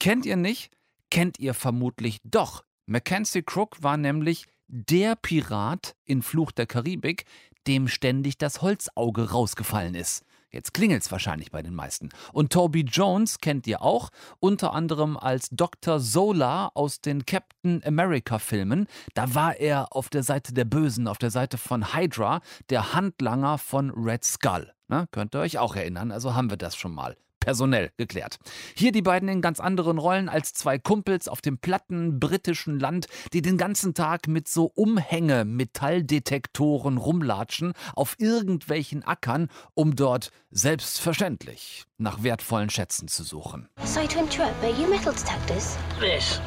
Kennt 0.00 0.26
ihr 0.26 0.36
nicht? 0.36 0.70
Kennt 1.14 1.38
ihr 1.38 1.54
vermutlich 1.54 2.18
doch. 2.24 2.64
Mackenzie 2.86 3.42
Crook 3.42 3.84
war 3.84 3.96
nämlich 3.96 4.46
der 4.66 5.14
Pirat 5.14 5.94
in 6.04 6.22
Fluch 6.22 6.50
der 6.50 6.66
Karibik, 6.66 7.24
dem 7.68 7.86
ständig 7.86 8.36
das 8.36 8.62
Holzauge 8.62 9.30
rausgefallen 9.30 9.94
ist. 9.94 10.24
Jetzt 10.50 10.74
klingelt's 10.74 11.12
wahrscheinlich 11.12 11.52
bei 11.52 11.62
den 11.62 11.72
meisten. 11.72 12.08
Und 12.32 12.52
Toby 12.52 12.80
Jones 12.80 13.38
kennt 13.38 13.68
ihr 13.68 13.80
auch, 13.80 14.10
unter 14.40 14.72
anderem 14.72 15.16
als 15.16 15.50
Dr. 15.50 16.00
Zola 16.00 16.72
aus 16.74 17.00
den 17.00 17.24
Captain 17.24 17.80
America 17.84 18.40
Filmen. 18.40 18.88
Da 19.14 19.36
war 19.36 19.56
er 19.56 19.94
auf 19.94 20.08
der 20.08 20.24
Seite 20.24 20.52
der 20.52 20.64
Bösen, 20.64 21.06
auf 21.06 21.18
der 21.18 21.30
Seite 21.30 21.58
von 21.58 21.94
Hydra, 21.94 22.40
der 22.70 22.92
Handlanger 22.92 23.58
von 23.58 23.90
Red 23.90 24.24
Skull. 24.24 24.72
Na, 24.88 25.06
könnt 25.12 25.36
ihr 25.36 25.40
euch 25.40 25.58
auch 25.58 25.76
erinnern, 25.76 26.10
also 26.10 26.34
haben 26.34 26.50
wir 26.50 26.56
das 26.56 26.74
schon 26.74 26.92
mal 26.92 27.16
personell 27.44 27.90
geklärt. 27.98 28.38
Hier 28.74 28.90
die 28.90 29.02
beiden 29.02 29.28
in 29.28 29.42
ganz 29.42 29.60
anderen 29.60 29.98
Rollen 29.98 30.30
als 30.30 30.54
zwei 30.54 30.78
Kumpels 30.78 31.28
auf 31.28 31.42
dem 31.42 31.58
platten 31.58 32.18
britischen 32.18 32.80
Land, 32.80 33.06
die 33.34 33.42
den 33.42 33.58
ganzen 33.58 33.92
Tag 33.92 34.28
mit 34.28 34.48
so 34.48 34.72
Umhänge-Metalldetektoren 34.74 36.96
rumlatschen 36.96 37.74
auf 37.94 38.14
irgendwelchen 38.18 39.04
Ackern, 39.04 39.48
um 39.74 39.94
dort 39.94 40.30
selbstverständlich 40.50 41.84
nach 41.98 42.22
wertvollen 42.22 42.70
Schätzen 42.70 43.08
zu 43.08 43.24
suchen. 43.24 43.68
Sorry 43.84 44.08
to 44.08 44.20
interrupt, 44.20 44.58
but 44.62 44.78
you 44.78 44.88
metal 44.88 45.12
detectors? 45.12 45.76
This 46.00 46.40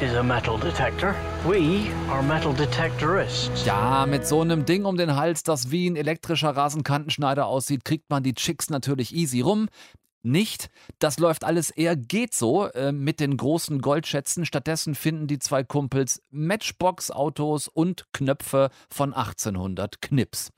is 0.00 0.14
a 0.14 0.22
metal 0.22 0.58
detector. 0.58 1.14
We 1.46 1.86
are 2.10 2.22
metal 2.22 2.52
detectorists. 2.52 3.64
Ja, 3.64 4.06
mit 4.06 4.26
so 4.26 4.40
einem 4.40 4.64
Ding 4.64 4.84
um 4.84 4.96
den 4.96 5.14
Hals, 5.14 5.44
das 5.44 5.70
wie 5.70 5.88
ein 5.88 5.96
elektrischer 5.96 6.50
Rasenkantenschneider 6.50 7.46
aussieht, 7.46 7.84
kriegt 7.84 8.10
man 8.10 8.22
die 8.22 8.34
Chicks 8.34 8.70
natürlich 8.70 9.14
easy 9.14 9.40
rum 9.40 9.68
nicht. 10.24 10.70
Das 10.98 11.18
läuft 11.18 11.44
alles 11.44 11.70
eher 11.70 11.96
geht 11.96 12.34
so 12.34 12.66
äh, 12.68 12.92
mit 12.92 13.20
den 13.20 13.36
großen 13.36 13.80
Goldschätzen. 13.80 14.46
Stattdessen 14.46 14.94
finden 14.94 15.26
die 15.26 15.38
zwei 15.38 15.64
Kumpels 15.64 16.22
Matchbox-Autos 16.30 17.68
und 17.68 18.06
Knöpfe 18.12 18.70
von 18.90 19.12
1800 19.12 20.00
Knips. 20.00 20.50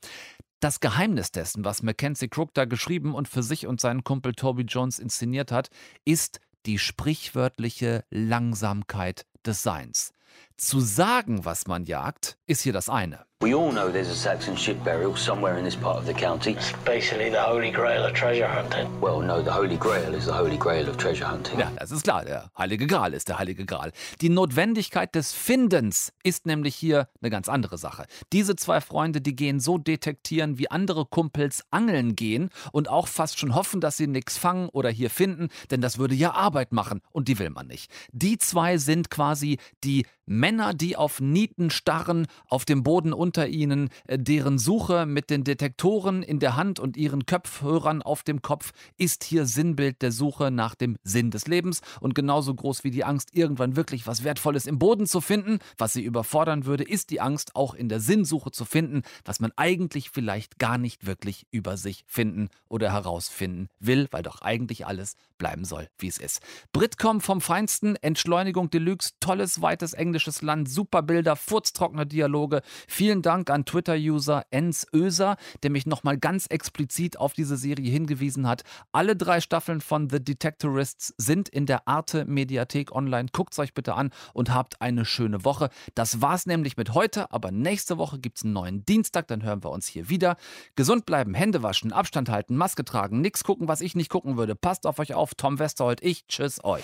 Das 0.59 0.79
Geheimnis 0.79 1.31
dessen, 1.31 1.65
was 1.65 1.83
Mackenzie 1.83 2.29
Crook 2.29 2.53
da 2.53 2.65
geschrieben 2.65 3.13
und 3.13 3.27
für 3.27 3.43
sich 3.43 3.67
und 3.67 3.79
seinen 3.79 4.03
Kumpel 4.03 4.33
Toby 4.33 4.63
Jones 4.63 4.97
inszeniert 4.97 5.51
hat, 5.51 5.69
ist 6.03 6.39
die 6.65 6.79
sprichwörtliche 6.79 8.03
Langsamkeit 8.09 9.25
des 9.45 9.61
Seins. 9.61 10.13
Zu 10.59 10.79
sagen, 10.79 11.45
was 11.45 11.67
man 11.67 11.85
jagt, 11.85 12.35
ist 12.47 12.61
hier 12.61 12.73
das 12.73 12.89
eine. 12.89 13.27
We 13.39 13.53
all 13.55 13.71
know 13.71 13.91
there's 13.91 14.09
a 14.09 14.15
Saxon 14.15 14.57
ship 14.57 14.83
burial 14.83 15.15
somewhere 15.15 15.59
in 15.59 15.63
this 15.63 15.75
part 15.75 15.97
of 15.99 16.07
the 16.07 16.13
county. 16.15 16.53
It's 16.53 16.73
basically 16.83 17.29
the 17.29 17.39
holy 17.39 17.69
grail 17.69 18.03
of 18.03 18.13
treasure 18.13 18.47
hunting. 18.47 18.89
Well, 18.99 19.21
no, 19.21 19.43
the 19.43 19.51
holy 19.51 19.77
grail 19.77 20.15
is 20.15 20.25
the 20.25 20.33
holy 20.33 20.57
grail 20.57 20.89
of 20.89 20.97
treasure 20.97 21.29
hunting. 21.29 21.59
Ja, 21.59 21.71
das 21.77 21.91
ist 21.91 22.01
klar. 22.01 22.25
Der 22.25 22.49
heilige 22.57 22.87
Gral 22.87 23.13
ist 23.13 23.27
der 23.27 23.37
heilige 23.37 23.67
Gral. 23.67 23.91
Die 24.21 24.29
Notwendigkeit 24.29 25.13
des 25.13 25.33
Findens 25.33 26.11
ist 26.23 26.47
nämlich 26.47 26.73
hier 26.73 27.09
eine 27.21 27.29
ganz 27.29 27.47
andere 27.47 27.77
Sache. 27.77 28.07
Diese 28.33 28.55
zwei 28.55 28.81
Freunde, 28.81 29.21
die 29.21 29.35
gehen 29.35 29.59
so 29.59 29.77
detektieren, 29.77 30.57
wie 30.57 30.71
andere 30.71 31.05
Kumpels 31.05 31.63
angeln 31.69 32.15
gehen 32.15 32.49
und 32.71 32.89
auch 32.89 33.07
fast 33.07 33.37
schon 33.37 33.53
hoffen, 33.53 33.81
dass 33.81 33.97
sie 33.97 34.07
nichts 34.07 34.39
fangen 34.39 34.69
oder 34.69 34.89
hier 34.89 35.11
finden, 35.11 35.49
denn 35.69 35.81
das 35.81 35.99
würde 35.99 36.15
ja 36.15 36.31
Arbeit 36.31 36.71
machen 36.71 37.01
und 37.11 37.27
die 37.27 37.37
will 37.37 37.51
man 37.51 37.67
nicht. 37.67 37.91
Die 38.11 38.39
zwei 38.39 38.79
sind 38.79 39.11
quasi 39.11 39.59
die 39.83 40.07
Männer, 40.47 40.73
die 40.73 40.95
auf 40.95 41.19
Nieten 41.19 41.69
starren, 41.69 42.25
auf 42.47 42.63
dem 42.63 42.81
Boden 42.81 43.11
unter 43.11 43.49
ihnen, 43.49 43.89
äh, 44.07 44.17
deren 44.17 44.57
Suche 44.57 45.05
mit 45.05 45.29
den 45.29 45.43
Detektoren 45.43 46.23
in 46.23 46.39
der 46.39 46.55
Hand 46.55 46.79
und 46.79 46.95
ihren 46.95 47.25
Köpfhörern 47.25 48.01
auf 48.01 48.23
dem 48.23 48.41
Kopf 48.41 48.71
ist 48.95 49.25
hier 49.25 49.45
Sinnbild 49.45 50.01
der 50.01 50.13
Suche 50.13 50.49
nach 50.49 50.73
dem 50.73 50.95
Sinn 51.03 51.31
des 51.31 51.47
Lebens 51.47 51.81
und 51.99 52.15
genauso 52.15 52.55
groß 52.55 52.85
wie 52.85 52.91
die 52.91 53.03
Angst, 53.03 53.35
irgendwann 53.35 53.75
wirklich 53.75 54.07
was 54.07 54.23
Wertvolles 54.23 54.67
im 54.67 54.79
Boden 54.79 55.05
zu 55.05 55.19
finden, 55.19 55.59
was 55.77 55.91
sie 55.91 56.03
überfordern 56.03 56.65
würde, 56.65 56.85
ist 56.85 57.09
die 57.09 57.19
Angst 57.19 57.57
auch 57.57 57.73
in 57.73 57.89
der 57.89 57.99
Sinnsuche 57.99 58.51
zu 58.51 58.63
finden, 58.63 59.01
was 59.25 59.41
man 59.41 59.51
eigentlich 59.57 60.11
vielleicht 60.11 60.59
gar 60.59 60.77
nicht 60.77 61.05
wirklich 61.05 61.45
über 61.51 61.75
sich 61.75 62.05
finden 62.07 62.47
oder 62.69 62.93
herausfinden 62.93 63.67
will, 63.81 64.07
weil 64.11 64.23
doch 64.23 64.41
eigentlich 64.41 64.87
alles 64.87 65.17
bleiben 65.37 65.65
soll, 65.65 65.89
wie 65.97 66.07
es 66.07 66.17
ist. 66.17 66.41
Britcom 66.71 67.21
vom 67.21 67.41
Feinsten, 67.41 67.97
Entschleunigung 67.97 68.69
Deluxe, 68.69 69.11
tolles, 69.19 69.61
weites 69.61 69.93
englisches 69.93 70.36
Land, 70.41 70.69
super 70.69 71.01
Bilder, 71.01 71.35
furztrockene 71.35 72.05
Dialoge. 72.05 72.61
Vielen 72.87 73.21
Dank 73.21 73.49
an 73.49 73.65
Twitter-User 73.65 74.45
Ens 74.51 74.87
Öser, 74.93 75.37
der 75.63 75.71
mich 75.71 75.85
nochmal 75.85 76.17
ganz 76.17 76.47
explizit 76.47 77.19
auf 77.19 77.33
diese 77.33 77.57
Serie 77.57 77.91
hingewiesen 77.91 78.47
hat. 78.47 78.63
Alle 78.91 79.15
drei 79.15 79.41
Staffeln 79.41 79.81
von 79.81 80.09
The 80.09 80.23
Detectorists 80.23 81.13
sind 81.17 81.49
in 81.49 81.65
der 81.65 81.87
Arte 81.87 82.25
Mediathek 82.25 82.91
online. 82.91 83.29
Guckt's 83.31 83.59
euch 83.59 83.73
bitte 83.73 83.95
an 83.95 84.11
und 84.33 84.53
habt 84.53 84.81
eine 84.81 85.05
schöne 85.05 85.43
Woche. 85.43 85.69
Das 85.95 86.21
war's 86.21 86.45
nämlich 86.45 86.77
mit 86.77 86.93
heute, 86.93 87.31
aber 87.31 87.51
nächste 87.51 87.97
Woche 87.97 88.19
gibt's 88.19 88.43
einen 88.43 88.53
neuen 88.53 88.85
Dienstag, 88.85 89.27
dann 89.27 89.43
hören 89.43 89.63
wir 89.63 89.71
uns 89.71 89.87
hier 89.87 90.09
wieder. 90.09 90.37
Gesund 90.75 91.05
bleiben, 91.05 91.33
Hände 91.33 91.63
waschen, 91.63 91.91
Abstand 91.91 92.29
halten, 92.29 92.55
Maske 92.55 92.85
tragen, 92.85 93.21
nichts 93.21 93.43
gucken, 93.43 93.67
was 93.67 93.81
ich 93.81 93.95
nicht 93.95 94.09
gucken 94.09 94.37
würde. 94.37 94.55
Passt 94.55 94.85
auf 94.85 94.99
euch 94.99 95.13
auf. 95.13 95.35
Tom 95.35 95.59
Westerholt, 95.59 96.01
ich, 96.03 96.25
tschüss 96.27 96.63
euch. 96.63 96.83